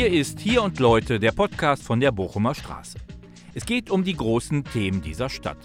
Hier 0.00 0.10
ist 0.10 0.40
Hier 0.40 0.62
und 0.62 0.78
Leute, 0.78 1.20
der 1.20 1.32
Podcast 1.32 1.82
von 1.82 2.00
der 2.00 2.10
Bochumer 2.10 2.54
Straße. 2.54 2.96
Es 3.52 3.66
geht 3.66 3.90
um 3.90 4.02
die 4.02 4.16
großen 4.16 4.64
Themen 4.64 5.02
dieser 5.02 5.28
Stadt. 5.28 5.58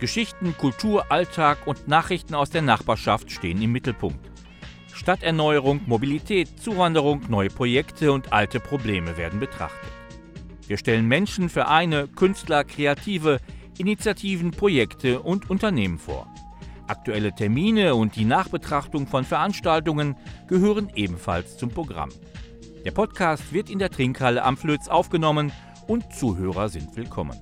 Geschichten, 0.00 0.56
Kultur, 0.58 1.12
Alltag 1.12 1.68
und 1.68 1.86
Nachrichten 1.86 2.34
aus 2.34 2.50
der 2.50 2.62
Nachbarschaft 2.62 3.30
stehen 3.30 3.62
im 3.62 3.70
Mittelpunkt. 3.70 4.28
Stadterneuerung, 4.92 5.82
Mobilität, 5.86 6.48
Zuwanderung, 6.58 7.22
neue 7.28 7.48
Projekte 7.48 8.10
und 8.10 8.32
alte 8.32 8.58
Probleme 8.58 9.16
werden 9.16 9.38
betrachtet. 9.38 9.92
Wir 10.66 10.76
stellen 10.76 11.06
Menschen, 11.06 11.48
Vereine, 11.48 12.08
Künstler, 12.08 12.64
Kreative, 12.64 13.38
Initiativen, 13.78 14.50
Projekte 14.50 15.20
und 15.20 15.48
Unternehmen 15.48 16.00
vor. 16.00 16.26
Aktuelle 16.88 17.32
Termine 17.32 17.94
und 17.94 18.16
die 18.16 18.24
Nachbetrachtung 18.24 19.06
von 19.06 19.24
Veranstaltungen 19.24 20.16
gehören 20.48 20.90
ebenfalls 20.96 21.56
zum 21.56 21.68
Programm. 21.68 22.10
Der 22.84 22.92
Podcast 22.92 23.52
wird 23.52 23.68
in 23.68 23.78
der 23.78 23.90
Trinkhalle 23.90 24.42
am 24.42 24.56
Flöz 24.56 24.88
aufgenommen 24.88 25.52
und 25.86 26.14
Zuhörer 26.14 26.70
sind 26.70 26.96
willkommen. 26.96 27.38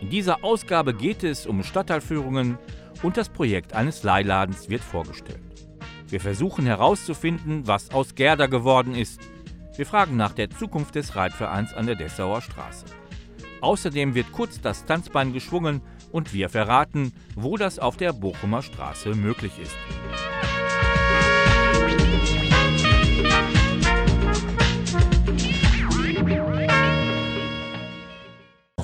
In 0.00 0.08
dieser 0.08 0.44
Ausgabe 0.44 0.94
geht 0.94 1.24
es 1.24 1.46
um 1.46 1.64
Stadtteilführungen 1.64 2.58
und 3.02 3.16
das 3.16 3.28
Projekt 3.28 3.72
eines 3.72 4.04
Leihladens 4.04 4.68
wird 4.68 4.82
vorgestellt. 4.82 5.42
Wir 6.08 6.20
versuchen 6.20 6.64
herauszufinden, 6.64 7.66
was 7.66 7.90
aus 7.90 8.14
Gerda 8.14 8.46
geworden 8.46 8.94
ist. 8.94 9.20
Wir 9.76 9.86
fragen 9.86 10.16
nach 10.16 10.32
der 10.32 10.50
Zukunft 10.50 10.94
des 10.94 11.16
Reitvereins 11.16 11.74
an 11.74 11.86
der 11.86 11.96
Dessauer 11.96 12.40
Straße. 12.40 12.84
Außerdem 13.62 14.14
wird 14.14 14.30
kurz 14.30 14.60
das 14.60 14.84
Tanzbein 14.84 15.32
geschwungen 15.32 15.82
und 16.12 16.32
wir 16.32 16.48
verraten, 16.48 17.12
wo 17.34 17.56
das 17.56 17.80
auf 17.80 17.96
der 17.96 18.12
Bochumer 18.12 18.62
Straße 18.62 19.16
möglich 19.16 19.58
ist. 19.60 19.76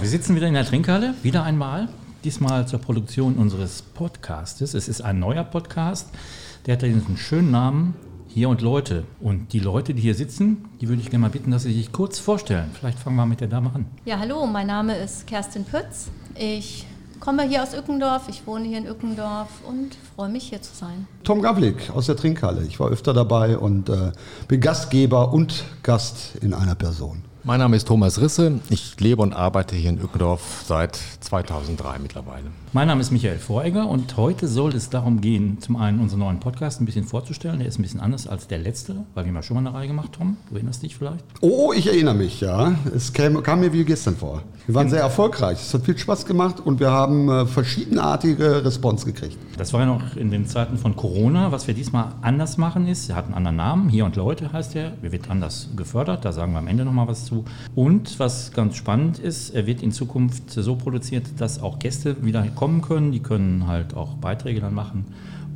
Wir 0.01 0.09
sitzen 0.09 0.37
wieder 0.37 0.47
in 0.47 0.55
der 0.55 0.65
Trinkhalle, 0.65 1.15
wieder 1.23 1.43
einmal 1.43 1.89
diesmal 2.23 2.67
zur 2.67 2.81
Produktion 2.81 3.37
unseres 3.37 3.83
Podcastes. 3.83 4.75
Es 4.75 4.89
ist 4.89 5.01
ein 5.01 5.19
neuer 5.19 5.45
Podcast, 5.45 6.09
der 6.67 6.75
hat 6.75 6.85
einen 6.85 7.17
schönen 7.17 7.51
Namen, 7.51 7.95
Hier 8.29 8.49
und 8.49 8.61
Leute. 8.61 9.05
Und 9.21 9.53
die 9.53 9.61
Leute, 9.61 9.95
die 9.95 10.03
hier 10.03 10.15
sitzen, 10.15 10.65
die 10.81 10.89
würde 10.89 11.01
ich 11.01 11.09
gerne 11.09 11.23
mal 11.23 11.31
bitten, 11.31 11.51
dass 11.53 11.63
sie 11.63 11.73
sich 11.73 11.93
kurz 11.93 12.19
vorstellen. 12.19 12.71
Vielleicht 12.79 12.99
fangen 12.99 13.17
wir 13.17 13.27
mit 13.27 13.41
der 13.41 13.49
Dame 13.49 13.71
an. 13.75 13.87
Ja, 14.05 14.19
hallo, 14.19 14.45
mein 14.47 14.67
Name 14.67 14.97
ist 14.97 15.27
Kerstin 15.27 15.65
Pütz. 15.65 16.09
Ich 16.35 16.85
komme 17.21 17.45
hier 17.45 17.63
aus 17.63 17.73
Ückendorf, 17.75 18.29
ich 18.29 18.47
wohne 18.47 18.67
hier 18.67 18.79
in 18.79 18.87
Ückendorf 18.87 19.49
und 19.67 19.97
freue 20.15 20.29
mich 20.29 20.49
hier 20.49 20.61
zu 20.61 20.75
sein. 20.75 21.07
Tom 21.25 21.41
Gavlik 21.41 21.91
aus 21.95 22.07
der 22.07 22.17
Trinkhalle. 22.17 22.65
Ich 22.67 22.79
war 22.81 22.91
öfter 22.91 23.15
dabei 23.15 23.57
und 23.57 23.89
äh, 23.89 24.13
bin 24.49 24.61
Gastgeber 24.61 25.33
und 25.33 25.65
Gast 25.83 26.37
in 26.43 26.53
einer 26.53 26.75
Person. 26.75 27.23
Mein 27.47 27.61
Name 27.61 27.77
ist 27.77 27.87
Thomas 27.87 28.21
Risse. 28.21 28.59
Ich 28.71 28.99
lebe 28.99 29.23
und 29.23 29.33
arbeite 29.33 29.77
hier 29.77 29.91
in 29.91 30.03
Ückendorf 30.03 30.65
seit 30.67 30.99
2003 31.21 32.01
mittlerweile. 32.01 32.47
Mein 32.73 32.89
Name 32.89 33.01
ist 33.01 33.13
Michael 33.13 33.39
Voregger 33.39 33.89
und 33.89 34.17
heute 34.17 34.49
soll 34.49 34.75
es 34.75 34.91
darum 34.91 35.21
gehen, 35.21 35.61
zum 35.61 35.77
einen 35.77 36.01
unseren 36.01 36.19
neuen 36.19 36.41
Podcast 36.41 36.81
ein 36.81 36.87
bisschen 36.87 37.05
vorzustellen. 37.05 37.61
Der 37.61 37.69
ist 37.69 37.79
ein 37.79 37.83
bisschen 37.83 38.01
anders 38.01 38.27
als 38.27 38.49
der 38.49 38.59
letzte, 38.59 38.97
weil 39.15 39.25
wir 39.25 39.29
haben 39.29 39.37
ja 39.37 39.43
schon 39.45 39.63
mal 39.63 39.65
eine 39.65 39.79
Reihe 39.79 39.87
gemacht, 39.87 40.11
Tom. 40.19 40.39
Du 40.49 40.57
erinnerst 40.57 40.83
dich 40.83 40.97
vielleicht? 40.97 41.25
Oh, 41.41 41.73
ich 41.73 41.87
erinnere 41.87 42.17
mich, 42.17 42.41
ja. 42.41 42.75
Es 42.93 43.13
kam, 43.13 43.41
kam 43.45 43.61
mir 43.61 43.73
wie 43.73 43.85
gestern 43.85 44.17
vor. 44.17 44.43
Wir 44.67 44.75
waren 44.75 44.91
sehr 44.91 45.01
erfolgreich. 45.01 45.61
Es 45.61 45.73
hat 45.73 45.85
viel 45.85 45.97
Spaß 45.97 46.27
gemacht 46.27 46.59
und 46.59 46.81
wir 46.81 46.91
haben 46.91 47.29
äh, 47.29 47.47
verschiedenartige 47.47 48.65
Response 48.65 49.07
gekriegt. 49.07 49.39
Das 49.57 49.73
war 49.73 49.81
ja 49.81 49.87
noch 49.87 50.17
in 50.17 50.33
den 50.33 50.47
Zeiten 50.47 50.77
von 50.79 50.97
Corona. 50.97 51.53
Was 51.53 51.69
wir 51.69 51.75
diesmal 51.75 52.09
anders 52.23 52.57
machen 52.57 52.89
ist, 52.89 53.09
er 53.09 53.15
hat 53.15 53.27
einen 53.27 53.35
anderen 53.35 53.57
Namen. 53.57 53.89
Hier 53.89 54.05
und 54.05 54.17
Leute 54.17 54.53
heißt 54.53 54.75
er. 54.75 54.95
Er 55.01 55.13
wird 55.13 55.31
anders 55.31 55.69
gefördert. 55.77 56.25
Da 56.25 56.33
sagen 56.33 56.53
wir 56.53 56.59
am 56.59 56.67
Ende 56.67 56.85
nochmal 56.85 57.07
was 57.07 57.27
zu. 57.27 57.36
Und 57.75 58.19
was 58.19 58.53
ganz 58.53 58.77
spannend 58.77 59.19
ist, 59.19 59.51
er 59.51 59.67
wird 59.67 59.83
in 59.83 59.93
Zukunft 59.93 60.51
so 60.51 60.77
produziert, 60.77 61.27
dass 61.39 61.61
auch 61.61 61.79
Gäste 61.79 62.25
wieder 62.25 62.43
kommen 62.55 62.83
können. 62.83 63.13
Die 63.13 63.21
können 63.21 63.67
halt 63.67 63.95
auch 63.95 64.15
Beiträge 64.15 64.61
dann 64.61 64.75
machen. 64.75 65.07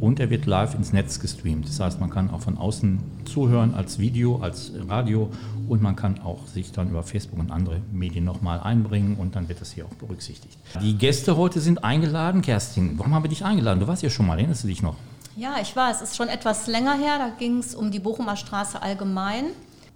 Und 0.00 0.18
er 0.18 0.30
wird 0.30 0.46
live 0.46 0.74
ins 0.74 0.94
Netz 0.94 1.20
gestreamt. 1.20 1.68
Das 1.68 1.78
heißt, 1.78 2.00
man 2.00 2.08
kann 2.08 2.30
auch 2.30 2.40
von 2.40 2.56
außen 2.56 3.00
zuhören 3.26 3.74
als 3.74 3.98
Video, 3.98 4.40
als 4.40 4.72
Radio 4.88 5.28
und 5.68 5.82
man 5.82 5.94
kann 5.94 6.20
auch 6.20 6.46
sich 6.46 6.72
dann 6.72 6.88
über 6.88 7.02
Facebook 7.02 7.38
und 7.38 7.52
andere 7.52 7.80
Medien 7.92 8.24
nochmal 8.24 8.60
einbringen 8.60 9.16
und 9.16 9.36
dann 9.36 9.48
wird 9.48 9.60
das 9.60 9.72
hier 9.72 9.84
auch 9.84 9.94
berücksichtigt. 9.94 10.58
Die 10.82 10.96
Gäste 10.96 11.36
heute 11.36 11.60
sind 11.60 11.84
eingeladen. 11.84 12.40
Kerstin, 12.40 12.98
warum 12.98 13.14
haben 13.14 13.24
wir 13.24 13.28
dich 13.28 13.44
eingeladen? 13.44 13.78
Du 13.78 13.86
warst 13.86 14.02
ja 14.02 14.08
schon 14.08 14.26
mal, 14.26 14.38
erinnerst 14.38 14.64
du 14.64 14.68
dich 14.68 14.82
noch? 14.82 14.96
Ja, 15.36 15.56
ich 15.60 15.76
war. 15.76 15.90
Es 15.90 16.02
ist 16.02 16.16
schon 16.16 16.28
etwas 16.28 16.66
länger 16.66 16.94
her. 16.94 17.18
Da 17.18 17.30
ging 17.38 17.58
es 17.58 17.74
um 17.74 17.90
die 17.90 18.00
Bochumer 18.00 18.36
Straße 18.36 18.82
allgemein. 18.82 19.44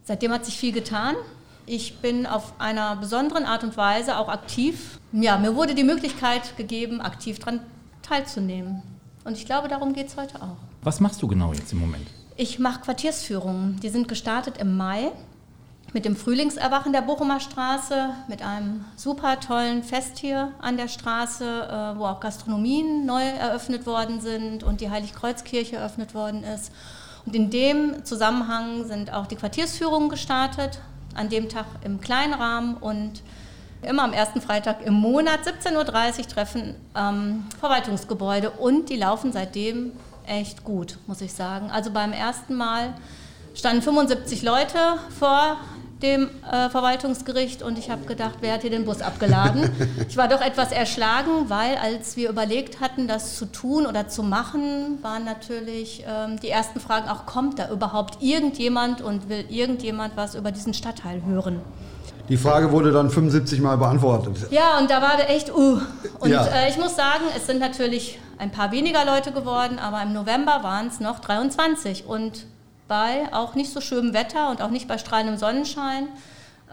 Seitdem 0.04 0.32
hat 0.32 0.44
sich 0.44 0.56
viel 0.56 0.72
getan. 0.72 1.16
Ich 1.66 1.98
bin 1.98 2.26
auf 2.26 2.52
einer 2.58 2.96
besonderen 2.96 3.44
Art 3.44 3.64
und 3.64 3.76
Weise 3.76 4.18
auch 4.18 4.28
aktiv. 4.28 4.98
Ja, 5.12 5.38
mir 5.38 5.56
wurde 5.56 5.74
die 5.74 5.84
Möglichkeit 5.84 6.56
gegeben, 6.56 7.00
aktiv 7.00 7.38
daran 7.38 7.60
teilzunehmen. 8.02 8.82
Und 9.24 9.38
ich 9.38 9.46
glaube, 9.46 9.68
darum 9.68 9.94
geht 9.94 10.08
es 10.08 10.16
heute 10.16 10.42
auch. 10.42 10.56
Was 10.82 11.00
machst 11.00 11.22
du 11.22 11.28
genau 11.28 11.52
jetzt 11.54 11.72
im 11.72 11.80
Moment? 11.80 12.06
Ich 12.36 12.58
mache 12.58 12.80
Quartiersführungen. 12.80 13.80
Die 13.80 13.88
sind 13.88 14.08
gestartet 14.08 14.58
im 14.58 14.76
Mai 14.76 15.12
mit 15.94 16.04
dem 16.04 16.16
Frühlingserwachen 16.16 16.92
der 16.92 17.02
Bochumer 17.02 17.38
Straße, 17.38 18.10
mit 18.26 18.42
einem 18.42 18.84
super 18.96 19.38
tollen 19.38 19.84
Fest 19.84 20.18
hier 20.18 20.50
an 20.60 20.76
der 20.76 20.88
Straße, 20.88 21.44
äh, 21.44 21.98
wo 21.98 22.04
auch 22.04 22.18
Gastronomien 22.18 23.06
neu 23.06 23.22
eröffnet 23.22 23.86
worden 23.86 24.20
sind 24.20 24.64
und 24.64 24.80
die 24.80 24.90
Heiligkreuzkirche 24.90 25.76
eröffnet 25.76 26.12
worden 26.12 26.42
ist. 26.42 26.72
Und 27.24 27.36
in 27.36 27.48
dem 27.48 28.04
Zusammenhang 28.04 28.84
sind 28.86 29.12
auch 29.12 29.26
die 29.26 29.36
Quartiersführungen 29.36 30.08
gestartet, 30.08 30.80
an 31.14 31.28
dem 31.28 31.48
Tag 31.48 31.66
im 31.84 32.00
kleinen 32.00 32.34
Rahmen 32.34 32.76
und 32.76 33.22
immer 33.82 34.02
am 34.02 34.12
ersten 34.12 34.40
Freitag 34.40 34.84
im 34.84 34.94
Monat 34.94 35.40
17.30 35.40 36.18
Uhr 36.18 36.28
treffen 36.28 36.74
am 36.94 37.46
Verwaltungsgebäude 37.60 38.50
und 38.50 38.88
die 38.88 38.96
laufen 38.96 39.32
seitdem 39.32 39.92
echt 40.26 40.64
gut, 40.64 40.98
muss 41.06 41.20
ich 41.20 41.32
sagen. 41.32 41.70
Also 41.70 41.90
beim 41.90 42.12
ersten 42.12 42.54
Mal 42.54 42.94
standen 43.54 43.82
75 43.82 44.42
Leute 44.42 44.78
vor 45.18 45.58
dem 46.02 46.28
äh, 46.50 46.68
Verwaltungsgericht 46.70 47.62
und 47.62 47.78
ich 47.78 47.90
habe 47.90 48.04
gedacht, 48.04 48.36
wer 48.40 48.54
hat 48.54 48.62
hier 48.62 48.70
den 48.70 48.84
Bus 48.84 49.00
abgeladen? 49.00 49.70
ich 50.08 50.16
war 50.16 50.28
doch 50.28 50.40
etwas 50.40 50.72
erschlagen, 50.72 51.48
weil 51.48 51.76
als 51.76 52.16
wir 52.16 52.28
überlegt 52.28 52.80
hatten, 52.80 53.08
das 53.08 53.36
zu 53.36 53.46
tun 53.46 53.86
oder 53.86 54.08
zu 54.08 54.22
machen, 54.22 54.98
waren 55.02 55.24
natürlich 55.24 56.04
ähm, 56.06 56.38
die 56.40 56.48
ersten 56.48 56.80
Fragen 56.80 57.08
auch, 57.08 57.26
kommt 57.26 57.58
da 57.58 57.70
überhaupt 57.70 58.22
irgendjemand 58.22 59.00
und 59.00 59.28
will 59.28 59.44
irgendjemand 59.48 60.16
was 60.16 60.34
über 60.34 60.52
diesen 60.52 60.74
Stadtteil 60.74 61.22
hören? 61.24 61.60
Die 62.28 62.38
Frage 62.38 62.72
wurde 62.72 62.90
dann 62.90 63.10
75 63.10 63.60
Mal 63.60 63.76
beantwortet. 63.76 64.50
Ja, 64.50 64.78
und 64.78 64.90
da 64.90 65.02
war 65.02 65.16
der 65.18 65.28
echt, 65.28 65.54
uh. 65.54 65.78
Und 66.20 66.30
ja. 66.30 66.44
äh, 66.46 66.70
ich 66.70 66.78
muss 66.78 66.96
sagen, 66.96 67.24
es 67.36 67.46
sind 67.46 67.60
natürlich 67.60 68.18
ein 68.38 68.50
paar 68.50 68.72
weniger 68.72 69.04
Leute 69.04 69.30
geworden, 69.30 69.78
aber 69.78 70.02
im 70.02 70.14
November 70.14 70.60
waren 70.62 70.86
es 70.86 71.00
noch 71.00 71.18
23. 71.20 72.06
Und 72.06 72.46
bei 72.88 73.28
auch 73.32 73.54
nicht 73.54 73.72
so 73.72 73.80
schönem 73.80 74.14
Wetter 74.14 74.50
und 74.50 74.62
auch 74.62 74.70
nicht 74.70 74.88
bei 74.88 74.98
strahlendem 74.98 75.38
Sonnenschein. 75.38 76.08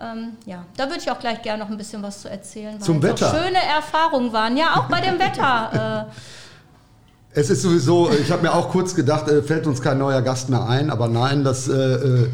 Ähm, 0.02 0.38
ja, 0.46 0.66
da 0.78 0.86
würde 0.86 1.00
ich 1.00 1.12
auch 1.12 1.20
gleich 1.20 1.42
gerne 1.42 1.64
noch 1.64 1.70
ein 1.70 1.78
bisschen 1.78 2.02
was 2.02 2.22
zu 2.22 2.30
erzählen. 2.30 2.80
Zum 2.82 3.04
Wetter? 3.04 3.30
schöne 3.30 3.60
Erfahrungen 3.76 4.34
waren, 4.34 4.58
ja, 4.58 4.76
auch 4.76 4.86
bei 4.86 5.02
dem 5.02 5.20
Wetter. 5.20 6.08
Äh, 7.34 7.40
es 7.40 7.50
ist 7.50 7.62
sowieso, 7.62 8.10
ich 8.12 8.30
habe 8.30 8.42
mir 8.42 8.54
auch 8.54 8.70
kurz 8.70 8.94
gedacht, 8.94 9.30
äh, 9.30 9.42
fällt 9.42 9.66
uns 9.66 9.82
kein 9.82 9.98
neuer 9.98 10.22
Gast 10.22 10.50
mehr 10.50 10.68
ein, 10.68 10.90
aber 10.90 11.08
nein, 11.08 11.46
das, 11.46 11.70
äh, 11.70 11.74
äh, 11.74 12.30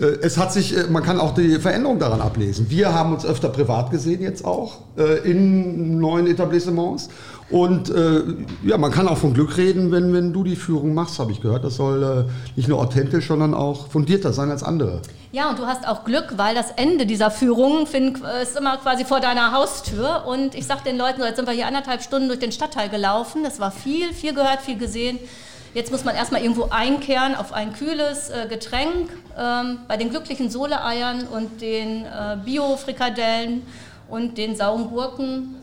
äh 0.00 0.18
es 0.22 0.38
hat 0.38 0.52
sich, 0.52 0.76
äh, 0.76 0.84
man 0.90 1.04
kann 1.04 1.20
auch 1.20 1.34
die 1.34 1.60
Veränderung 1.60 2.00
daran 2.00 2.20
ablesen. 2.20 2.68
Wir 2.68 2.92
haben 2.92 3.12
uns 3.12 3.24
öfter 3.24 3.48
privat 3.48 3.92
gesehen 3.92 4.20
jetzt 4.22 4.44
auch 4.44 4.78
äh, 4.98 5.18
in 5.30 6.00
neuen 6.00 6.26
Etablissements 6.26 7.10
und 7.50 7.90
äh, 7.90 8.22
ja, 8.64 8.78
man 8.78 8.92
kann 8.92 9.08
auch 9.08 9.18
von 9.18 9.34
Glück 9.34 9.56
reden, 9.56 9.90
wenn, 9.90 10.12
wenn 10.12 10.32
du 10.32 10.44
die 10.44 10.54
Führung 10.54 10.94
machst, 10.94 11.18
habe 11.18 11.32
ich 11.32 11.40
gehört. 11.40 11.64
Das 11.64 11.76
soll 11.76 12.26
äh, 12.28 12.30
nicht 12.56 12.68
nur 12.68 12.78
authentisch, 12.78 13.26
sondern 13.26 13.54
auch 13.54 13.88
fundierter 13.88 14.32
sein 14.32 14.50
als 14.50 14.62
andere. 14.62 15.02
Ja, 15.32 15.50
und 15.50 15.58
du 15.58 15.66
hast 15.66 15.86
auch 15.86 16.04
Glück, 16.04 16.34
weil 16.36 16.54
das 16.54 16.70
Ende 16.72 17.06
dieser 17.06 17.30
Führung 17.30 17.86
find, 17.86 18.20
ist 18.42 18.56
immer 18.56 18.76
quasi 18.76 19.04
vor 19.04 19.20
deiner 19.20 19.52
Haustür. 19.52 20.24
Und 20.26 20.54
ich 20.54 20.66
sage 20.66 20.82
den 20.84 20.96
Leuten, 20.96 21.22
jetzt 21.22 21.36
sind 21.36 21.46
wir 21.46 21.54
hier 21.54 21.66
anderthalb 21.66 22.02
Stunden 22.02 22.28
durch 22.28 22.40
den 22.40 22.52
Stadtteil 22.52 22.88
gelaufen. 22.88 23.42
Das 23.42 23.58
war 23.58 23.72
viel, 23.72 24.12
viel 24.12 24.32
gehört, 24.32 24.60
viel 24.60 24.78
gesehen. 24.78 25.18
Jetzt 25.74 25.90
muss 25.90 26.04
man 26.04 26.16
erstmal 26.16 26.42
irgendwo 26.42 26.68
einkehren 26.70 27.34
auf 27.36 27.52
ein 27.52 27.72
kühles 27.72 28.30
äh, 28.30 28.46
Getränk. 28.48 29.10
Ähm, 29.38 29.78
bei 29.88 29.96
den 29.96 30.10
glücklichen 30.10 30.50
Soleeiern 30.50 31.26
und 31.26 31.60
den 31.60 32.04
äh, 32.04 32.36
Bio-Frikadellen 32.44 33.62
und 34.08 34.36
den 34.36 34.56
sauren 34.56 34.88
Gurken 34.88 35.56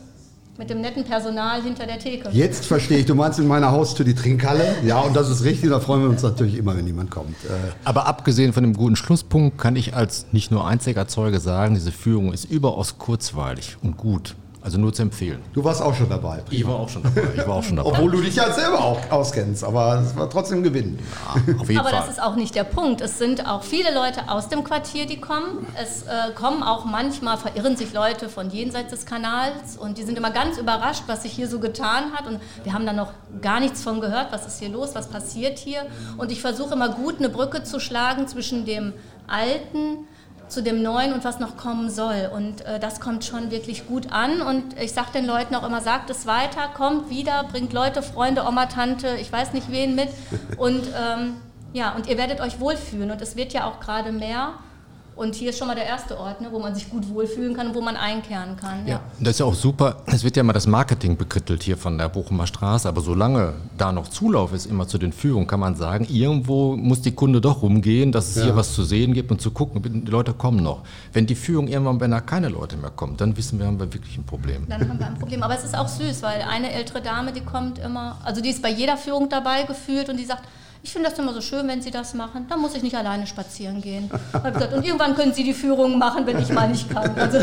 mit 0.58 0.70
dem 0.70 0.82
netten 0.82 1.04
Personal 1.04 1.62
hinter 1.62 1.86
der 1.86 2.00
Theke. 2.00 2.30
Jetzt 2.32 2.66
verstehe 2.66 3.00
ich, 3.00 3.06
du 3.06 3.16
meinst 3.16 3.38
in 3.40 3.48
meiner 3.48 3.72
Haustür 3.72 4.06
die 4.06 4.16
Trinkhalle. 4.16 4.76
Ja, 4.86 5.00
und 5.00 5.16
das 5.16 5.30
ist 5.30 5.44
richtig, 5.44 5.70
da 5.70 5.80
freuen 5.80 6.02
wir 6.02 6.10
uns 6.10 6.24
natürlich 6.24 6.58
immer, 6.58 6.76
wenn 6.76 6.88
jemand 6.88 7.12
kommt. 7.12 7.36
Äh, 7.46 7.50
Aber 7.84 8.08
abgesehen 8.08 8.54
von 8.54 8.64
dem 8.64 8.74
guten 8.74 8.96
Schlusspunkt 8.96 9.58
kann 9.58 9.76
ich 9.76 9.96
als 9.96 10.26
nicht 10.32 10.52
nur 10.52 10.68
einziger 10.68 11.08
Zeuge 11.08 11.40
sagen, 11.40 11.76
diese 11.76 11.92
Führung 11.92 12.34
ist 12.34 12.46
überaus 12.46 12.98
kurzweilig 12.98 13.78
und 13.84 13.98
gut. 13.98 14.36
Also 14.68 14.80
nur 14.80 14.92
zu 14.92 15.04
empfehlen. 15.04 15.42
Du 15.54 15.64
warst 15.64 15.82
auch 15.82 15.96
schon 15.96 16.10
dabei. 16.10 16.44
Ich 16.50 16.68
war 16.68 16.76
auch 16.76 16.90
schon 16.90 17.02
dabei. 17.02 17.22
Ich 17.38 17.48
war 17.48 17.56
auch 17.56 17.64
schon 17.64 17.78
dabei. 17.78 17.90
Obwohl 17.90 18.12
du 18.12 18.20
dich 18.20 18.36
ja 18.36 18.52
selber 18.52 18.84
auch 18.84 19.00
auskennst, 19.10 19.64
aber 19.64 20.04
es 20.06 20.14
war 20.14 20.30
trotzdem 20.30 20.62
Gewinn. 20.62 21.00
Ja, 21.00 21.56
auf 21.62 21.70
jeden 21.70 21.80
Aber 21.80 21.88
Fall. 21.88 22.00
das 22.02 22.10
ist 22.10 22.22
auch 22.22 22.36
nicht 22.36 22.54
der 22.54 22.66
Punkt. 22.66 23.00
Es 23.00 23.18
sind 23.18 23.48
auch 23.48 23.64
viele 23.64 23.96
Leute 23.96 24.30
aus 24.30 24.50
dem 24.50 24.66
Quartier, 24.66 25.06
die 25.06 25.22
kommen. 25.22 25.66
Es 25.82 26.02
äh, 26.02 26.34
kommen 26.36 26.64
auch 26.64 26.84
manchmal, 26.84 27.38
verirren 27.38 27.78
sich 27.78 27.94
Leute 27.94 28.28
von 28.28 28.50
jenseits 28.50 28.90
des 28.90 29.06
Kanals 29.06 29.78
und 29.78 29.98
die 29.98 30.04
sind 30.04 30.18
immer 30.18 30.32
ganz 30.32 30.58
überrascht, 30.58 31.04
was 31.08 31.24
sich 31.24 31.32
hier 31.32 31.48
so 31.48 31.62
getan 31.62 32.12
hat. 32.12 32.28
Und 32.28 32.42
wir 32.66 32.74
haben 32.74 32.86
da 32.86 32.92
noch 32.92 33.14
gar 33.42 33.62
nichts 33.62 33.82
von 33.84 34.02
gehört, 34.02 34.34
was 34.34 34.46
ist 34.48 34.60
hier 34.60 34.68
los, 34.68 34.96
was 34.96 35.08
passiert 35.08 35.60
hier. 35.60 35.86
Und 36.18 36.30
ich 36.30 36.42
versuche 36.42 36.74
immer 36.74 36.90
gut 36.90 37.20
eine 37.20 37.30
Brücke 37.30 37.64
zu 37.64 37.80
schlagen 37.80 38.28
zwischen 38.28 38.66
dem 38.66 38.92
Alten, 39.28 40.08
zu 40.48 40.64
dem 40.64 40.82
Neuen 40.82 41.14
und 41.14 41.24
was 41.24 41.40
noch 41.40 41.58
kommen 41.58 41.90
soll. 41.90 42.30
Und 42.34 42.66
äh, 42.66 42.80
das 42.80 43.00
kommt 43.00 43.26
schon 43.26 43.52
wirklich 43.52 43.88
gut 43.88 44.12
an. 44.12 44.42
Und 44.42 44.80
ich 44.80 44.94
sage 44.94 45.12
den 45.14 45.26
Leuten 45.26 45.56
auch 45.56 45.66
immer, 45.66 45.82
sagt 45.82 46.10
es 46.10 46.26
weiter, 46.26 46.70
kommt 46.76 47.10
wieder, 47.10 47.44
bringt 47.44 47.74
Leute, 47.74 48.02
Freunde, 48.02 48.44
Oma, 48.48 48.68
Tante, 48.68 49.18
ich 49.20 49.32
weiß 49.32 49.54
nicht 49.54 49.72
wen 49.72 49.96
mit. 49.96 50.10
Und 50.58 50.84
ähm, 50.98 51.38
ja, 51.74 51.94
und 51.96 52.08
ihr 52.08 52.18
werdet 52.18 52.42
euch 52.42 52.60
wohlfühlen. 52.60 53.12
Und 53.12 53.22
es 53.22 53.36
wird 53.36 53.54
ja 53.54 53.66
auch 53.66 53.80
gerade 53.80 54.12
mehr. 54.12 54.54
Und 55.18 55.34
hier 55.34 55.50
ist 55.50 55.58
schon 55.58 55.68
mal 55.68 55.74
der 55.76 55.88
erste 55.88 56.18
Ort, 56.20 56.42
ne, 56.42 56.50
wo 56.52 56.60
man 56.60 56.76
sich 56.76 56.90
gut 56.92 57.10
wohlfühlen 57.10 57.56
kann 57.56 57.70
und 57.70 57.76
wo 57.76 57.82
man 57.82 57.98
einkehren 57.98 58.56
kann. 58.56 58.86
Ja, 58.86 59.00
das 59.20 59.32
ist 59.32 59.40
ja 59.40 59.46
auch 59.48 59.56
super. 59.56 60.04
Es 60.06 60.24
wird 60.24 60.36
ja 60.36 60.42
immer 60.42 60.54
das 60.54 60.68
Marketing 60.68 61.18
bekrittelt 61.18 61.64
hier 61.64 61.76
von 61.76 61.98
der 61.98 62.08
Bochumer 62.08 62.46
Straße, 62.46 62.88
aber 62.88 63.02
solange 63.02 63.54
da 63.80 63.92
noch 63.92 64.10
Zulauf 64.10 64.54
ist, 64.54 64.68
immer 64.68 64.88
zu 64.88 65.00
den 65.00 65.12
Führungen, 65.12 65.48
kann 65.48 65.60
man 65.60 65.76
sagen, 65.76 66.06
irgendwo 66.08 66.78
muss 66.78 67.02
die 67.02 67.14
Kunde 67.14 67.42
doch 67.42 67.64
rumgehen, 67.64 68.12
dass 68.12 68.30
es 68.30 68.36
Ja. 68.36 68.44
hier 68.44 68.56
was 68.56 68.76
zu 68.76 68.84
sehen 68.84 69.14
gibt 69.16 69.32
und 69.32 69.42
zu 69.42 69.50
gucken, 69.50 69.82
die 70.06 70.12
Leute 70.12 70.34
kommen 70.34 70.62
noch. 70.62 70.84
Wenn 71.14 71.26
die 71.26 71.36
Führung 71.36 71.68
irgendwann, 71.68 72.00
wenn 72.00 72.12
da 72.12 72.22
keine 72.22 72.50
Leute 72.50 72.78
mehr 72.78 72.92
kommen, 72.92 73.18
dann 73.18 73.36
wissen 73.36 73.58
wir, 73.58 73.66
haben 73.66 73.80
wir 73.80 73.92
wirklich 73.92 74.18
ein 74.20 74.24
Problem. 74.24 74.68
Dann 74.70 74.88
haben 74.88 75.00
wir 75.00 75.08
ein 75.08 75.18
Problem. 75.18 75.42
Aber 75.42 75.56
es 75.58 75.64
ist 75.64 75.76
auch 75.76 75.88
süß, 75.88 76.22
weil 76.22 76.44
eine 76.44 76.72
ältere 76.72 77.02
Dame, 77.02 77.34
die 77.34 77.42
kommt 77.42 77.80
immer, 77.80 78.20
also 78.24 78.40
die 78.40 78.50
ist 78.52 78.62
bei 78.62 78.70
jeder 78.70 78.98
Führung 78.98 79.30
dabei 79.30 79.64
gefühlt 79.64 80.10
und 80.10 80.18
die 80.18 80.26
sagt, 80.26 80.44
ich 80.84 80.92
finde 80.92 81.10
das 81.10 81.20
immer 81.20 81.34
so 81.34 81.42
schön, 81.42 81.68
wenn 81.68 81.82
Sie 81.82 81.92
das 81.92 82.14
machen. 82.14 82.46
Dann 82.50 82.60
muss 82.60 82.76
ich 82.76 82.84
nicht 82.84 82.96
alleine 82.96 83.28
spazieren 83.28 83.82
gehen. 83.82 84.10
Gesagt, 84.10 84.74
und 84.74 84.86
irgendwann 84.86 85.16
können 85.16 85.34
Sie 85.34 85.44
die 85.44 85.54
Führung 85.54 85.98
machen, 85.98 86.26
wenn 86.26 86.40
ich 86.40 86.52
mal 86.52 86.70
nicht 86.70 86.90
kann. 86.90 87.12
Also, 87.18 87.40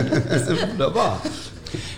Wunderbar. 0.70 1.20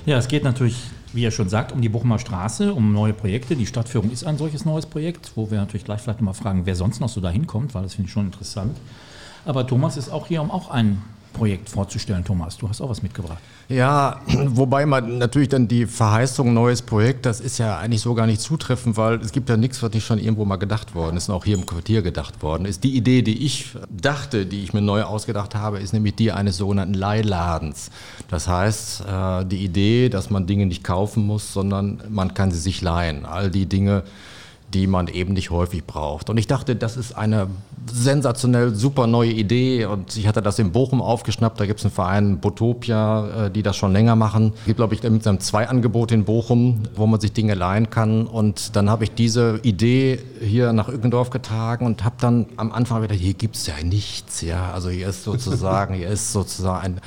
Ja, 0.06 0.19
es 0.19 0.29
geht 0.29 0.44
natürlich, 0.44 0.77
wie 1.12 1.25
er 1.25 1.31
schon 1.31 1.49
sagt, 1.49 1.73
um 1.73 1.81
die 1.81 1.88
Bochumer 1.88 2.19
Straße, 2.19 2.73
um 2.73 2.93
neue 2.93 3.12
Projekte. 3.12 3.56
Die 3.56 3.67
Stadtführung 3.67 4.11
ist 4.11 4.25
ein 4.25 4.38
solches 4.38 4.65
neues 4.65 4.87
Projekt, 4.87 5.33
wo 5.35 5.50
wir 5.50 5.59
natürlich 5.59 5.85
gleich 5.85 6.00
vielleicht 6.00 6.21
nochmal 6.21 6.35
fragen, 6.35 6.65
wer 6.65 6.75
sonst 6.75 7.00
noch 7.00 7.09
so 7.09 7.21
da 7.21 7.31
hinkommt, 7.31 7.75
weil 7.75 7.82
das 7.82 7.94
finde 7.94 8.09
ich 8.09 8.12
schon 8.12 8.27
interessant. 8.27 8.77
Aber 9.44 9.67
Thomas 9.67 9.97
ist 9.97 10.11
auch 10.11 10.27
hier, 10.27 10.43
um 10.43 10.50
auch 10.50 10.71
ein 10.71 11.03
Projekt 11.32 11.69
vorzustellen. 11.69 12.25
Thomas, 12.25 12.56
du 12.56 12.69
hast 12.69 12.81
auch 12.81 12.88
was 12.88 13.02
mitgebracht. 13.02 13.38
Ja, 13.69 14.20
wobei 14.46 14.87
man 14.87 15.19
natürlich 15.19 15.49
dann 15.49 15.69
die 15.69 15.87
Verheißung 15.87 16.55
neues 16.55 16.82
Projekt, 16.82 17.26
das 17.26 17.40
ist 17.40 17.58
ja 17.58 17.78
eigentlich 17.78 18.00
so 18.00 18.14
gar 18.14 18.26
nicht 18.26 18.40
zutreffend, 18.40 18.96
weil 18.96 19.20
es 19.20 19.32
gibt 19.32 19.49
ja 19.49 19.56
nichts, 19.56 19.82
was 19.82 19.93
nicht 19.93 20.06
schon 20.06 20.19
irgendwo 20.19 20.44
mal 20.44 20.56
gedacht 20.56 20.94
worden 20.94 21.17
ist 21.17 21.28
und 21.28 21.34
auch 21.34 21.44
hier 21.44 21.56
im 21.56 21.67
Quartier 21.67 22.02
gedacht 22.02 22.43
worden 22.43 22.64
ist. 22.64 22.84
Die 22.84 22.96
Idee, 22.96 23.23
die 23.23 23.44
ich 23.44 23.75
dachte, 23.90 24.46
die 24.46 24.62
ich 24.62 24.73
mir 24.73 24.82
neu 24.82 25.02
ausgedacht 25.02 25.55
habe, 25.55 25.78
ist 25.78 25.93
nämlich 25.93 26.14
die 26.14 26.32
eines 26.32 26.56
sogenannten 26.56 26.94
Leihladens. 26.94 27.90
Das 28.29 28.49
heißt, 28.49 29.05
äh, 29.06 29.44
die 29.44 29.64
Idee, 29.64 30.08
dass 30.08 30.31
man 30.31 30.46
Dinge 30.46 30.67
nicht 30.67 30.84
kaufen 30.84 31.26
muss, 31.26 31.52
sondern 31.52 32.00
man 32.08 32.34
kann 32.34 32.50
sie 32.50 32.61
sich 32.61 32.82
leihen. 32.82 33.26
All 33.26 33.50
die 33.50 33.67
Dinge, 33.67 34.05
die 34.75 34.87
man 34.87 35.09
eben 35.09 35.33
nicht 35.33 35.51
häufig 35.51 35.85
braucht. 35.85 36.29
Und 36.29 36.39
ich 36.39 36.47
dachte, 36.47 36.75
das 36.75 36.97
ist 36.97 37.17
eine 37.17 37.49
sensationell 37.91 38.75
super 38.75 39.07
neue 39.07 39.31
Idee 39.31 39.87
und 39.87 40.17
ich 40.17 40.27
hatte 40.27 40.43
das 40.43 40.59
in 40.59 40.73
Bochum 40.73 41.01
aufgeschnappt. 41.01 41.61
Da 41.61 41.67
gibt 41.67 41.79
es 41.79 41.87
einen 41.87 41.95
Verein 41.95 42.39
Botopia, 42.41 43.47
äh, 43.47 43.51
die 43.51 43.63
das 43.63 43.77
schon 43.77 43.93
länger 43.93 44.17
machen. 44.17 44.53
Es 44.59 44.65
gibt, 44.65 44.79
glaube 44.79 44.95
ich, 44.95 45.03
mit 45.05 45.27
einem 45.27 45.41
zwei 45.41 45.69
Angebote 45.69 46.15
in 46.15 46.25
Bochum, 46.25 46.83
wo 46.97 47.07
man 47.07 47.21
sich 47.21 47.33
Dinge 47.33 47.55
leihen 47.55 47.91
kann. 47.91 48.27
Und 48.27 48.75
dann 48.75 48.91
habe 48.91 49.05
ich 49.05 49.13
diese 49.13 49.61
Idee 49.63 50.19
hier 50.41 50.73
nach 50.73 50.89
Ückendorf 50.89 51.31
getragen 51.31 51.87
und 51.87 52.05
habe 52.05 52.17
dann 52.21 52.47
am 52.57 52.73
Anfang 52.73 53.03
gedacht, 53.03 53.21
hier 53.21 53.35
gibt 53.35 53.57
es 53.57 53.67
ja 53.67 53.75
nichts. 53.83 54.41
Ja, 54.41 54.73
also 54.73 54.91
hier 54.91 55.09
ist 55.09 55.23
sozusagen, 55.23 55.95
hier 55.95 56.09
ist 56.09 56.33
sozusagen 56.33 56.85
ein 56.85 57.01